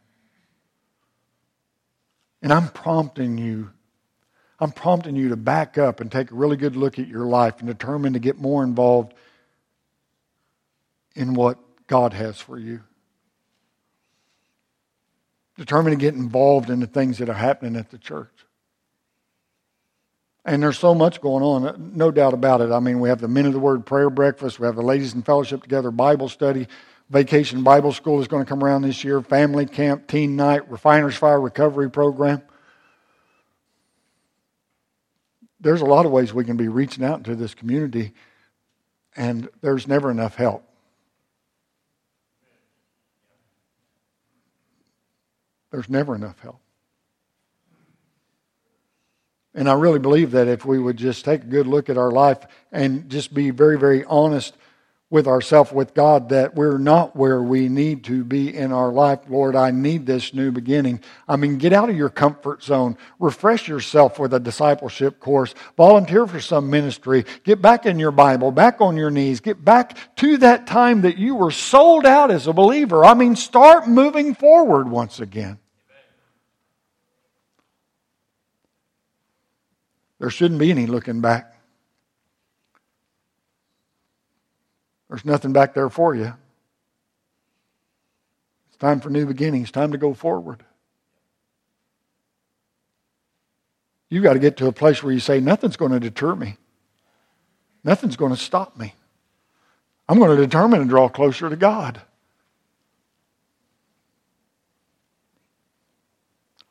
And 2.42 2.52
I'm 2.52 2.68
prompting 2.68 3.38
you, 3.38 3.72
I'm 4.60 4.74
prompting 4.74 5.16
you 5.16 5.30
to 5.30 5.38
back 5.38 5.78
up 5.78 6.02
and 6.02 6.12
take 6.12 6.32
a 6.32 6.36
really 6.36 6.58
good 6.58 6.76
look 6.76 7.00
at 7.00 7.08
your 7.08 7.28
life 7.28 7.60
and 7.60 7.68
determine 7.70 8.12
to 8.12 8.20
get 8.20 8.38
more 8.38 8.62
involved 8.62 9.14
in 11.16 11.34
what 11.34 11.58
God 11.90 12.14
has 12.14 12.40
for 12.40 12.58
you. 12.58 12.82
Determine 15.58 15.92
to 15.92 15.98
get 15.98 16.14
involved 16.14 16.70
in 16.70 16.80
the 16.80 16.88
things 16.88 17.18
that 17.18 17.28
are 17.28 17.34
happening 17.34 17.76
at 17.76 17.90
the 17.90 17.98
church. 17.98 18.32
And 20.46 20.64
there's 20.64 20.80
so 20.80 20.96
much 20.96 21.20
going 21.20 21.44
on, 21.44 21.92
no 21.96 22.12
doubt 22.12 22.34
about 22.34 22.62
it. 22.62 22.72
I 22.72 22.80
mean, 22.80 23.00
we 23.00 23.10
have 23.10 23.20
the 23.20 23.28
Men 23.28 23.48
of 23.48 23.54
the 23.54 23.60
Word 23.60 23.86
prayer 23.86 24.10
breakfast, 24.10 24.60
we 24.60 24.68
have 24.68 24.76
the 24.76 24.84
Ladies 24.84 25.14
in 25.14 25.24
Fellowship 25.24 25.64
Together 25.64 25.92
Bible 25.92 26.30
study, 26.30 26.68
Vacation 27.10 27.64
Bible 27.64 27.92
School 27.92 28.22
is 28.22 28.28
going 28.28 28.46
to 28.46 28.48
come 28.48 28.64
around 28.64 28.84
this 28.84 29.04
year, 29.04 29.22
family 29.22 29.66
camp, 29.66 30.08
teen 30.08 30.36
night, 30.36 30.70
refiner's 30.70 31.16
fire 31.16 31.42
recovery 31.42 31.90
program. 31.90 32.44
There's 35.60 35.82
a 35.82 35.86
lot 35.86 36.06
of 36.06 36.12
ways 36.12 36.34
we 36.34 36.46
can 36.46 36.56
be 36.56 36.68
reaching 36.68 37.04
out 37.04 37.18
into 37.18 37.36
this 37.36 37.56
community, 37.56 38.14
and 39.16 39.50
there's 39.62 39.88
never 39.88 40.12
enough 40.12 40.36
help. 40.36 40.69
There's 45.72 45.90
never 45.90 46.16
enough 46.16 46.40
help. 46.40 46.62
And 49.54 49.70
I 49.70 49.74
really 49.74 50.00
believe 50.00 50.32
that 50.32 50.48
if 50.48 50.66
we 50.66 50.80
would 50.80 50.98
just 50.98 51.26
take 51.26 51.42
a 51.44 51.48
good 51.48 51.68
look 51.68 51.90
at 51.90 51.98
our 51.98 52.12
life 52.12 52.46
and 52.72 53.10
just 53.10 53.34
be 53.34 53.50
very, 53.50 53.78
very 53.78 54.06
honest 54.06 54.56
with 55.12 55.28
ourselves, 55.28 55.72
with 55.72 55.96
God, 55.96 56.30
that 56.30 56.54
we're 56.54 56.78
not 56.78 57.16
where 57.16 57.42
we 57.42 57.68
need 57.68 58.04
to 58.04 58.24
be 58.24 58.56
in 58.56 58.72
our 58.72 58.92
life. 58.92 59.20
Lord, 59.28 59.56
I 59.56 59.72
need 59.72 60.06
this 60.06 60.36
new 60.36 60.52
beginning. 60.52 61.02
I 61.28 61.36
mean, 61.36 61.58
get 61.58 61.74
out 61.74 61.90
of 61.90 61.98
your 61.98 62.10
comfort 62.10 62.62
zone. 62.64 62.96
Refresh 63.18 63.68
yourself 63.68 64.20
with 64.20 64.36
a 64.36 64.40
discipleship 64.40 65.20
course. 65.20 65.56
Volunteer 65.78 66.28
for 66.28 66.40
some 66.40 66.70
ministry. 66.70 67.26
Get 67.44 67.60
back 67.60 67.88
in 67.88 67.98
your 67.98 68.12
Bible, 68.12 68.52
back 68.52 68.82
on 68.82 68.96
your 68.98 69.10
knees. 69.10 69.40
Get 69.40 69.66
back 69.66 69.98
to 70.18 70.38
that 70.38 70.68
time 70.68 71.02
that 71.02 71.18
you 71.18 71.36
were 71.36 71.52
sold 71.52 72.06
out 72.06 72.30
as 72.30 72.46
a 72.46 72.54
believer. 72.54 73.04
I 73.04 73.16
mean, 73.16 73.36
start 73.36 73.88
moving 73.88 74.36
forward 74.36 74.90
once 74.90 75.20
again. 75.20 75.58
There 80.20 80.30
shouldn't 80.30 80.60
be 80.60 80.70
any 80.70 80.86
looking 80.86 81.22
back. 81.22 81.59
There's 85.10 85.26
nothing 85.26 85.54
back 85.54 85.74
there 85.74 85.90
for 85.90 86.14
you. 86.14 86.34
It's 88.68 88.78
time 88.78 89.00
for 89.00 89.10
new 89.10 89.26
beginnings, 89.26 89.72
time 89.72 89.92
to 89.92 89.98
go 89.98 90.14
forward. 90.14 90.64
You've 94.10 94.24
got 94.24 94.34
to 94.34 94.40
get 94.40 94.58
to 94.58 94.68
a 94.68 94.72
place 94.72 95.04
where 95.04 95.14
you 95.14 95.20
say, 95.20 95.40
nothing's 95.40 95.78
going 95.78 95.92
to 95.92 96.00
deter 96.00 96.36
me. 96.36 96.58
Nothing's 97.84 98.16
going 98.16 98.32
to 98.32 98.38
stop 98.38 98.78
me. 98.78 98.94
I'm 100.08 100.18
going 100.18 100.36
to 100.36 100.44
determine 100.44 100.82
and 100.82 100.90
draw 100.90 101.08
closer 101.08 101.50
to 101.50 101.56
God. 101.56 102.02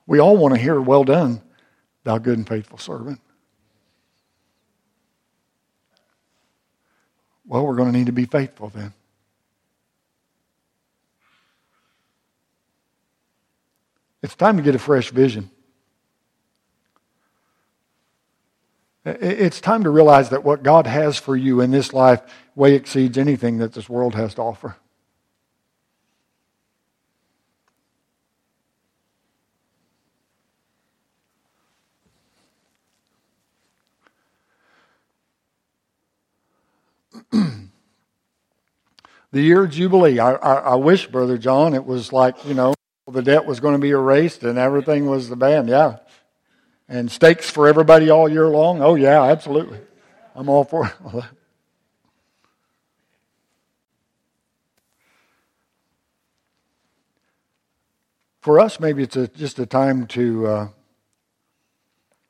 We 0.06 0.18
all 0.18 0.36
want 0.36 0.54
to 0.54 0.60
hear, 0.60 0.80
well 0.80 1.04
done, 1.04 1.42
thou 2.02 2.18
good 2.18 2.38
and 2.38 2.48
faithful 2.48 2.78
servant. 2.78 3.20
Well, 7.48 7.66
we're 7.66 7.76
going 7.76 7.90
to 7.90 7.98
need 7.98 8.06
to 8.06 8.12
be 8.12 8.26
faithful 8.26 8.68
then. 8.68 8.92
It's 14.22 14.34
time 14.34 14.58
to 14.58 14.62
get 14.62 14.74
a 14.74 14.78
fresh 14.78 15.10
vision. 15.10 15.50
It's 19.06 19.60
time 19.60 19.84
to 19.84 19.90
realize 19.90 20.28
that 20.30 20.44
what 20.44 20.62
God 20.62 20.86
has 20.86 21.16
for 21.16 21.34
you 21.34 21.62
in 21.62 21.70
this 21.70 21.94
life 21.94 22.20
way 22.54 22.74
exceeds 22.74 23.16
anything 23.16 23.58
that 23.58 23.72
this 23.72 23.88
world 23.88 24.14
has 24.14 24.34
to 24.34 24.42
offer. 24.42 24.76
The 39.32 39.42
year 39.42 39.66
Jubilee. 39.66 40.18
I, 40.18 40.32
I, 40.32 40.54
I, 40.54 40.74
wish, 40.76 41.06
Brother 41.06 41.36
John, 41.36 41.74
it 41.74 41.84
was 41.84 42.12
like, 42.12 42.44
you 42.46 42.54
know, 42.54 42.74
the 43.10 43.22
debt 43.22 43.44
was 43.44 43.60
going 43.60 43.74
to 43.74 43.80
be 43.80 43.90
erased 43.90 44.42
and 44.42 44.58
everything 44.58 45.06
was 45.06 45.28
the 45.28 45.36
band. 45.36 45.68
Yeah. 45.68 45.98
And 46.88 47.10
steaks 47.10 47.50
for 47.50 47.68
everybody 47.68 48.08
all 48.10 48.28
year 48.28 48.48
long. 48.48 48.80
Oh, 48.80 48.94
yeah, 48.94 49.22
absolutely. 49.24 49.80
I'm 50.34 50.48
all 50.48 50.64
for 50.64 50.86
it. 51.14 51.24
for 58.48 58.60
us, 58.60 58.80
maybe 58.80 59.02
it's 59.02 59.14
a, 59.14 59.28
just 59.28 59.58
a 59.58 59.66
time 59.66 60.06
to 60.06 60.46
uh, 60.46 60.68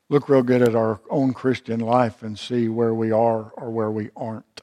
look 0.09 0.27
real 0.27 0.43
good 0.43 0.61
at 0.61 0.75
our 0.75 0.99
own 1.09 1.33
Christian 1.33 1.79
life 1.79 2.23
and 2.23 2.37
see 2.37 2.67
where 2.67 2.93
we 2.93 3.09
are 3.13 3.51
or 3.55 3.69
where 3.69 3.89
we 3.89 4.09
aren't. 4.17 4.61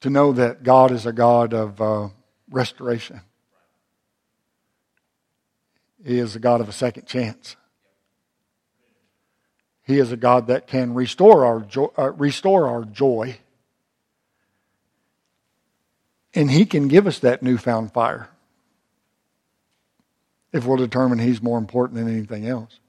To 0.00 0.10
know 0.10 0.32
that 0.32 0.62
God 0.62 0.90
is 0.90 1.06
a 1.06 1.12
God 1.12 1.54
of 1.54 1.80
uh, 1.80 2.08
restoration. 2.50 3.20
He 6.04 6.18
is 6.18 6.36
a 6.36 6.38
God 6.38 6.60
of 6.60 6.68
a 6.68 6.72
second 6.72 7.06
chance. 7.06 7.56
He 9.82 9.98
is 9.98 10.12
a 10.12 10.16
God 10.16 10.48
that 10.48 10.66
can 10.66 10.94
restore 10.94 11.44
our 11.44 11.66
uh, 11.96 12.12
restore 12.12 12.68
our 12.68 12.84
joy. 12.84 13.38
And 16.34 16.50
He 16.50 16.66
can 16.66 16.88
give 16.88 17.06
us 17.06 17.20
that 17.20 17.42
newfound 17.42 17.92
fire 17.92 18.28
if 20.52 20.66
we'll 20.66 20.76
determine 20.76 21.18
He's 21.18 21.40
more 21.40 21.58
important 21.58 21.98
than 21.98 22.12
anything 22.12 22.46
else. 22.46 22.80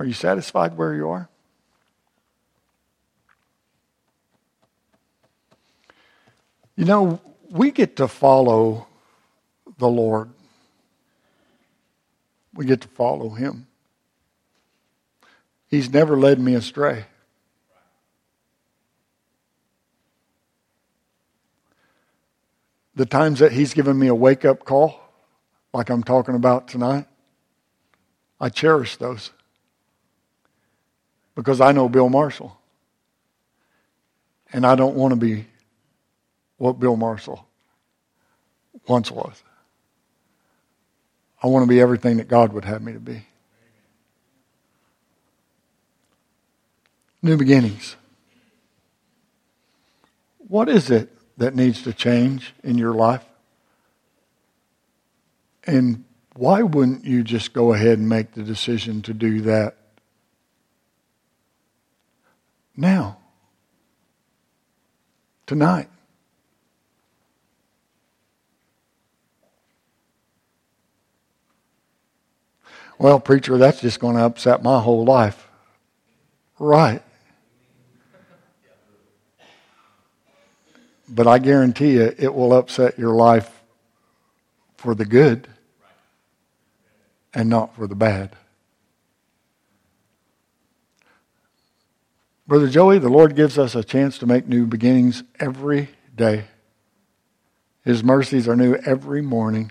Are 0.00 0.06
you 0.06 0.14
satisfied 0.14 0.78
where 0.78 0.94
you 0.94 1.10
are? 1.10 1.28
You 6.74 6.86
know, 6.86 7.20
we 7.50 7.70
get 7.70 7.96
to 7.96 8.08
follow 8.08 8.86
the 9.76 9.88
Lord. 9.88 10.30
We 12.54 12.64
get 12.64 12.80
to 12.80 12.88
follow 12.88 13.28
Him. 13.28 13.66
He's 15.68 15.92
never 15.92 16.16
led 16.16 16.40
me 16.40 16.54
astray. 16.54 17.04
The 22.94 23.04
times 23.04 23.40
that 23.40 23.52
He's 23.52 23.74
given 23.74 23.98
me 23.98 24.06
a 24.06 24.14
wake 24.14 24.46
up 24.46 24.64
call, 24.64 24.98
like 25.74 25.90
I'm 25.90 26.02
talking 26.02 26.36
about 26.36 26.68
tonight, 26.68 27.04
I 28.40 28.48
cherish 28.48 28.96
those 28.96 29.30
because 31.34 31.60
I 31.60 31.72
know 31.72 31.88
Bill 31.88 32.08
Marshall. 32.08 32.56
And 34.52 34.66
I 34.66 34.74
don't 34.74 34.96
want 34.96 35.12
to 35.12 35.16
be 35.16 35.46
what 36.56 36.80
Bill 36.80 36.96
Marshall 36.96 37.46
once 38.86 39.10
was. 39.10 39.42
I 41.42 41.46
want 41.46 41.62
to 41.62 41.68
be 41.68 41.80
everything 41.80 42.18
that 42.18 42.28
God 42.28 42.52
would 42.52 42.64
have 42.64 42.82
me 42.82 42.92
to 42.92 43.00
be. 43.00 43.24
New 47.22 47.36
beginnings. 47.36 47.96
What 50.38 50.68
is 50.68 50.90
it 50.90 51.10
that 51.38 51.54
needs 51.54 51.82
to 51.82 51.92
change 51.92 52.54
in 52.64 52.76
your 52.76 52.92
life? 52.92 53.24
And 55.64 56.04
why 56.34 56.62
wouldn't 56.62 57.04
you 57.04 57.22
just 57.22 57.52
go 57.52 57.72
ahead 57.72 57.98
and 57.98 58.08
make 58.08 58.32
the 58.32 58.42
decision 58.42 59.02
to 59.02 59.14
do 59.14 59.40
that 59.42 59.76
now, 62.80 63.18
tonight. 65.46 65.88
Well, 72.98 73.20
preacher, 73.20 73.56
that's 73.58 73.80
just 73.80 74.00
going 74.00 74.16
to 74.16 74.24
upset 74.24 74.62
my 74.62 74.80
whole 74.80 75.04
life. 75.04 75.48
Right. 76.58 77.02
But 81.08 81.26
I 81.26 81.38
guarantee 81.38 81.94
you, 81.94 82.14
it 82.18 82.34
will 82.34 82.52
upset 82.52 82.98
your 82.98 83.14
life 83.14 83.62
for 84.76 84.94
the 84.94 85.04
good 85.04 85.48
and 87.34 87.48
not 87.48 87.74
for 87.74 87.86
the 87.86 87.94
bad. 87.94 88.36
Brother 92.50 92.68
Joey, 92.68 92.98
the 92.98 93.08
Lord 93.08 93.36
gives 93.36 93.58
us 93.58 93.76
a 93.76 93.84
chance 93.84 94.18
to 94.18 94.26
make 94.26 94.48
new 94.48 94.66
beginnings 94.66 95.22
every 95.38 95.88
day. 96.12 96.46
His 97.84 98.02
mercies 98.02 98.48
are 98.48 98.56
new 98.56 98.74
every 98.74 99.22
morning. 99.22 99.70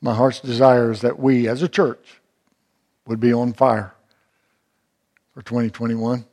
My 0.00 0.16
heart's 0.16 0.40
desire 0.40 0.90
is 0.90 1.02
that 1.02 1.20
we, 1.20 1.46
as 1.46 1.62
a 1.62 1.68
church, 1.68 2.20
would 3.06 3.20
be 3.20 3.32
on 3.32 3.52
fire 3.52 3.94
for 5.32 5.42
2021. 5.42 6.24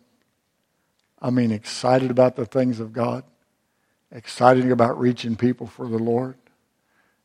I 1.21 1.29
mean, 1.29 1.51
excited 1.51 2.09
about 2.09 2.35
the 2.35 2.47
things 2.47 2.79
of 2.79 2.93
God, 2.93 3.23
excited 4.11 4.71
about 4.71 4.99
reaching 4.99 5.35
people 5.35 5.67
for 5.67 5.87
the 5.87 5.99
Lord, 5.99 6.35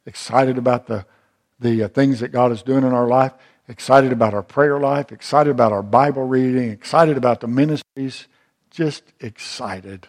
excited 0.06 0.58
about 0.58 0.86
the, 0.86 1.06
the 1.60 1.84
uh, 1.84 1.88
things 1.88 2.20
that 2.20 2.28
God 2.28 2.52
is 2.52 2.62
doing 2.62 2.84
in 2.84 2.92
our 2.92 3.06
life, 3.06 3.32
excited 3.68 4.12
about 4.12 4.34
our 4.34 4.42
prayer 4.42 4.78
life, 4.78 5.12
excited 5.12 5.50
about 5.50 5.72
our 5.72 5.82
Bible 5.82 6.24
reading, 6.24 6.70
excited 6.70 7.16
about 7.16 7.40
the 7.40 7.48
ministries, 7.48 8.26
just 8.70 9.04
excited 9.20 10.08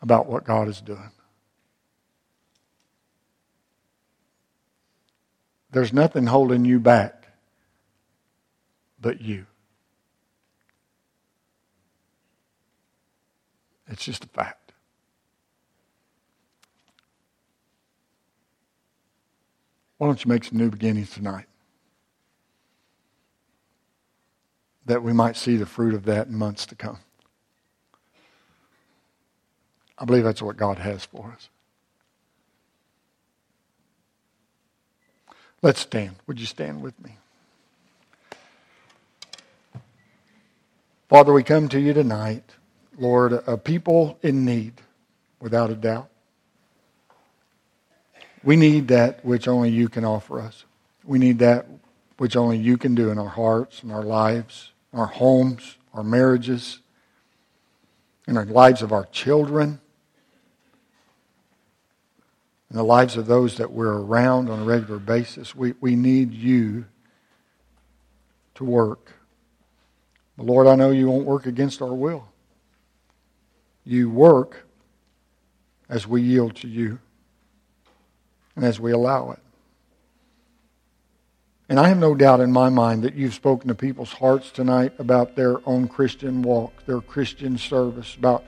about 0.00 0.26
what 0.26 0.44
God 0.44 0.68
is 0.68 0.80
doing. 0.80 1.10
There's 5.70 5.92
nothing 5.92 6.26
holding 6.26 6.64
you 6.64 6.78
back 6.78 7.28
but 9.00 9.20
you. 9.20 9.46
It's 13.88 14.04
just 14.04 14.24
a 14.24 14.28
fact. 14.28 14.61
Why 20.02 20.08
don't 20.08 20.24
you 20.24 20.30
make 20.30 20.42
some 20.42 20.58
new 20.58 20.68
beginnings 20.68 21.10
tonight? 21.10 21.44
That 24.84 25.00
we 25.00 25.12
might 25.12 25.36
see 25.36 25.56
the 25.56 25.64
fruit 25.64 25.94
of 25.94 26.06
that 26.06 26.26
in 26.26 26.34
months 26.34 26.66
to 26.66 26.74
come. 26.74 26.98
I 29.96 30.04
believe 30.04 30.24
that's 30.24 30.42
what 30.42 30.56
God 30.56 30.78
has 30.78 31.04
for 31.04 31.32
us. 31.36 31.48
Let's 35.62 35.78
stand. 35.78 36.16
Would 36.26 36.40
you 36.40 36.46
stand 36.46 36.82
with 36.82 36.98
me? 37.00 37.12
Father, 41.08 41.32
we 41.32 41.44
come 41.44 41.68
to 41.68 41.78
you 41.78 41.92
tonight, 41.92 42.42
Lord, 42.98 43.34
a 43.46 43.56
people 43.56 44.18
in 44.20 44.44
need, 44.44 44.80
without 45.38 45.70
a 45.70 45.76
doubt. 45.76 46.08
We 48.42 48.56
need 48.56 48.88
that 48.88 49.24
which 49.24 49.46
only 49.46 49.70
you 49.70 49.88
can 49.88 50.04
offer 50.04 50.40
us. 50.40 50.64
We 51.04 51.18
need 51.18 51.38
that 51.40 51.66
which 52.18 52.36
only 52.36 52.58
you 52.58 52.76
can 52.76 52.94
do 52.94 53.10
in 53.10 53.18
our 53.18 53.28
hearts 53.28 53.82
and 53.82 53.92
our 53.92 54.02
lives, 54.02 54.72
our 54.92 55.06
homes, 55.06 55.76
our 55.94 56.02
marriages, 56.02 56.80
in 58.26 58.36
our 58.36 58.44
lives 58.44 58.82
of 58.82 58.92
our 58.92 59.06
children 59.06 59.80
in 62.72 62.78
the 62.78 62.84
lives 62.84 63.18
of 63.18 63.26
those 63.26 63.58
that 63.58 63.70
we're 63.70 63.98
around 63.98 64.48
on 64.48 64.60
a 64.60 64.64
regular 64.64 64.98
basis. 64.98 65.54
We, 65.54 65.74
we 65.82 65.94
need 65.94 66.32
you 66.32 66.86
to 68.54 68.64
work. 68.64 69.12
But 70.38 70.46
Lord, 70.46 70.66
I 70.66 70.74
know 70.74 70.90
you 70.90 71.06
won't 71.10 71.26
work 71.26 71.44
against 71.44 71.82
our 71.82 71.92
will. 71.92 72.28
You 73.84 74.08
work 74.08 74.66
as 75.90 76.06
we 76.06 76.22
yield 76.22 76.56
to 76.56 76.68
you 76.68 76.98
and 78.56 78.64
as 78.64 78.78
we 78.78 78.92
allow 78.92 79.32
it. 79.32 79.38
And 81.68 81.80
I 81.80 81.88
have 81.88 81.98
no 81.98 82.14
doubt 82.14 82.40
in 82.40 82.52
my 82.52 82.68
mind 82.68 83.02
that 83.04 83.14
you've 83.14 83.34
spoken 83.34 83.68
to 83.68 83.74
people's 83.74 84.12
hearts 84.12 84.50
tonight 84.50 84.92
about 84.98 85.36
their 85.36 85.66
own 85.66 85.88
Christian 85.88 86.42
walk, 86.42 86.84
their 86.84 87.00
Christian 87.00 87.56
service, 87.56 88.14
about 88.14 88.44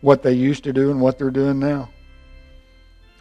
what 0.00 0.22
they 0.22 0.32
used 0.32 0.64
to 0.64 0.72
do 0.72 0.90
and 0.90 1.00
what 1.00 1.18
they're 1.18 1.30
doing 1.30 1.58
now 1.58 1.90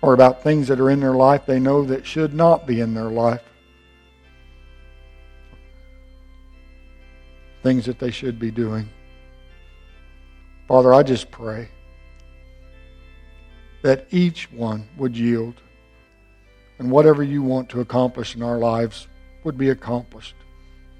or 0.03 0.13
about 0.13 0.43
things 0.43 0.67
that 0.67 0.82
are 0.82 0.89
in 0.89 0.99
their 0.99 1.13
life 1.13 1.45
they 1.45 1.59
know 1.59 1.86
that 1.86 2.05
should 2.05 2.34
not 2.34 2.67
be 2.67 2.82
in 2.82 2.93
their 2.93 3.09
life. 3.09 3.41
Things 7.63 7.86
that 7.86 7.99
they 7.99 8.11
should 8.11 8.38
be 8.38 8.51
doing. 8.51 8.89
Father, 10.67 10.93
I 10.93 11.03
just 11.03 11.32
pray 11.32 11.69
that 13.82 14.05
each 14.11 14.51
one 14.51 14.89
would 14.97 15.15
yield 15.15 15.55
and 16.80 16.91
whatever 16.91 17.24
you 17.24 17.41
want 17.41 17.69
to 17.69 17.82
accomplish 17.82 18.36
in 18.36 18.43
our 18.43 18.57
lives 18.57 19.07
would 19.43 19.57
be 19.57 19.69
accomplished 19.69 20.36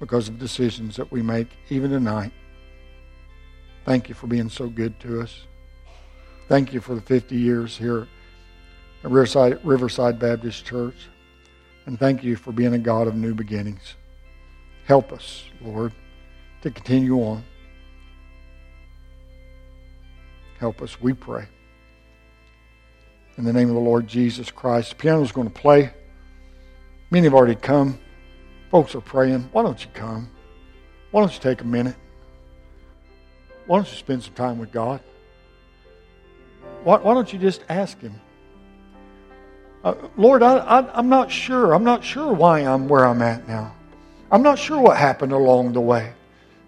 because 0.00 0.28
of 0.28 0.38
decisions 0.38 0.96
that 0.96 1.10
we 1.10 1.22
make 1.22 1.48
even 1.70 1.90
tonight. 1.90 2.32
Thank 3.84 4.08
you 4.08 4.14
for 4.14 4.26
being 4.26 4.48
so 4.48 4.68
good 4.68 4.98
to 5.00 5.20
us. 5.20 5.46
Thank 6.48 6.72
you 6.72 6.80
for 6.80 6.94
the 6.94 7.00
50 7.00 7.36
years 7.36 7.76
here 7.76 8.06
at 9.02 9.10
Riverside, 9.10 9.64
Riverside 9.64 10.18
Baptist 10.18 10.64
Church. 10.64 11.08
And 11.86 11.98
thank 11.98 12.24
you 12.24 12.36
for 12.36 12.52
being 12.52 12.74
a 12.74 12.78
God 12.78 13.06
of 13.06 13.14
new 13.14 13.34
beginnings. 13.34 13.94
Help 14.86 15.12
us, 15.12 15.44
Lord, 15.60 15.92
to 16.62 16.70
continue 16.70 17.16
on. 17.18 17.44
Help 20.58 20.80
us, 20.80 21.00
we 21.00 21.12
pray. 21.12 21.46
In 23.36 23.44
the 23.44 23.52
name 23.52 23.68
of 23.68 23.74
the 23.74 23.80
Lord 23.80 24.06
Jesus 24.06 24.50
Christ. 24.50 24.90
The 24.90 24.96
piano's 24.96 25.32
going 25.32 25.48
to 25.48 25.52
play. 25.52 25.92
Many 27.10 27.24
have 27.24 27.34
already 27.34 27.56
come. 27.56 27.98
Folks 28.70 28.94
are 28.94 29.00
praying. 29.00 29.48
Why 29.52 29.62
don't 29.62 29.82
you 29.82 29.90
come? 29.92 30.30
Why 31.10 31.20
don't 31.20 31.32
you 31.32 31.40
take 31.40 31.60
a 31.60 31.66
minute? 31.66 31.96
Why 33.66 33.78
don't 33.78 33.90
you 33.90 33.96
spend 33.96 34.22
some 34.22 34.34
time 34.34 34.58
with 34.58 34.72
God? 34.72 35.00
Why, 36.84 36.98
why 36.98 37.14
don't 37.14 37.32
you 37.32 37.38
just 37.38 37.64
ask 37.68 38.00
Him? 38.00 38.20
Uh, 39.82 39.94
Lord, 40.16 40.42
I, 40.42 40.58
I, 40.58 40.98
I'm 40.98 41.08
not 41.08 41.30
sure. 41.30 41.74
I'm 41.74 41.84
not 41.84 42.04
sure 42.04 42.32
why 42.32 42.60
I'm 42.60 42.88
where 42.88 43.04
I'm 43.04 43.22
at 43.22 43.46
now. 43.48 43.74
I'm 44.30 44.42
not 44.42 44.58
sure 44.58 44.80
what 44.80 44.96
happened 44.96 45.32
along 45.32 45.72
the 45.72 45.80
way. 45.80 46.12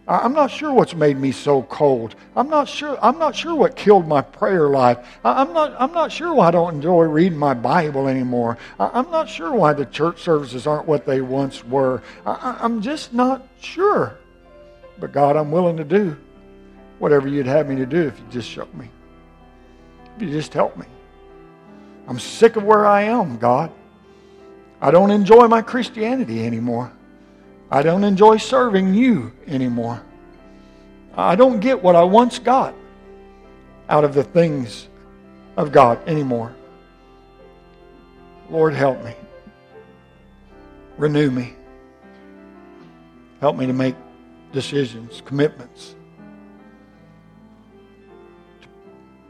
I'm 0.08 0.34
not 0.34 0.52
sure 0.52 0.72
what's 0.72 0.94
made 0.94 1.18
me 1.18 1.32
so 1.32 1.62
cold. 1.62 2.14
I'm 2.36 2.48
not 2.48 2.68
sure. 2.68 2.96
I'm 3.02 3.18
not 3.18 3.34
sure 3.34 3.56
what 3.56 3.74
killed 3.74 4.06
my 4.06 4.22
prayer 4.22 4.68
life. 4.68 4.98
I'm 5.24 5.52
not. 5.52 5.74
I'm 5.80 5.92
not 5.92 6.12
sure 6.12 6.32
why 6.32 6.48
I 6.48 6.50
don't 6.52 6.76
enjoy 6.76 7.02
reading 7.04 7.38
my 7.38 7.54
Bible 7.54 8.06
anymore. 8.06 8.56
I'm 8.78 9.10
not 9.10 9.28
sure 9.28 9.52
why 9.52 9.72
the 9.72 9.86
church 9.86 10.22
services 10.22 10.64
aren't 10.64 10.86
what 10.86 11.06
they 11.06 11.22
once 11.22 11.64
were. 11.64 12.02
I'm 12.24 12.82
just 12.82 13.12
not 13.14 13.48
sure. 13.60 14.16
But 15.00 15.12
God, 15.12 15.34
I'm 15.34 15.50
willing 15.50 15.76
to 15.78 15.84
do 15.84 16.16
whatever 17.00 17.26
you'd 17.26 17.46
have 17.46 17.68
me 17.68 17.76
to 17.76 17.86
do 17.86 18.02
if 18.02 18.18
you 18.18 18.24
just 18.30 18.48
show 18.48 18.68
me. 18.74 18.88
If 20.16 20.22
you 20.22 20.30
just 20.30 20.54
help 20.54 20.76
me. 20.76 20.86
I'm 22.06 22.20
sick 22.20 22.54
of 22.54 22.62
where 22.62 22.86
I 22.86 23.02
am, 23.02 23.38
God. 23.38 23.72
I 24.80 24.92
don't 24.92 25.10
enjoy 25.10 25.48
my 25.48 25.62
Christianity 25.62 26.46
anymore. 26.46 26.92
I 27.70 27.82
don't 27.82 28.04
enjoy 28.04 28.36
serving 28.36 28.94
you 28.94 29.32
anymore. 29.46 30.02
I 31.16 31.34
don't 31.34 31.60
get 31.60 31.82
what 31.82 31.96
I 31.96 32.04
once 32.04 32.38
got 32.38 32.74
out 33.88 34.04
of 34.04 34.14
the 34.14 34.22
things 34.22 34.88
of 35.56 35.72
God 35.72 35.98
anymore. 36.08 36.54
Lord, 38.50 38.74
help 38.74 39.02
me. 39.02 39.14
Renew 40.96 41.30
me. 41.30 41.54
Help 43.40 43.56
me 43.56 43.66
to 43.66 43.72
make 43.72 43.96
decisions, 44.52 45.20
commitments 45.24 45.95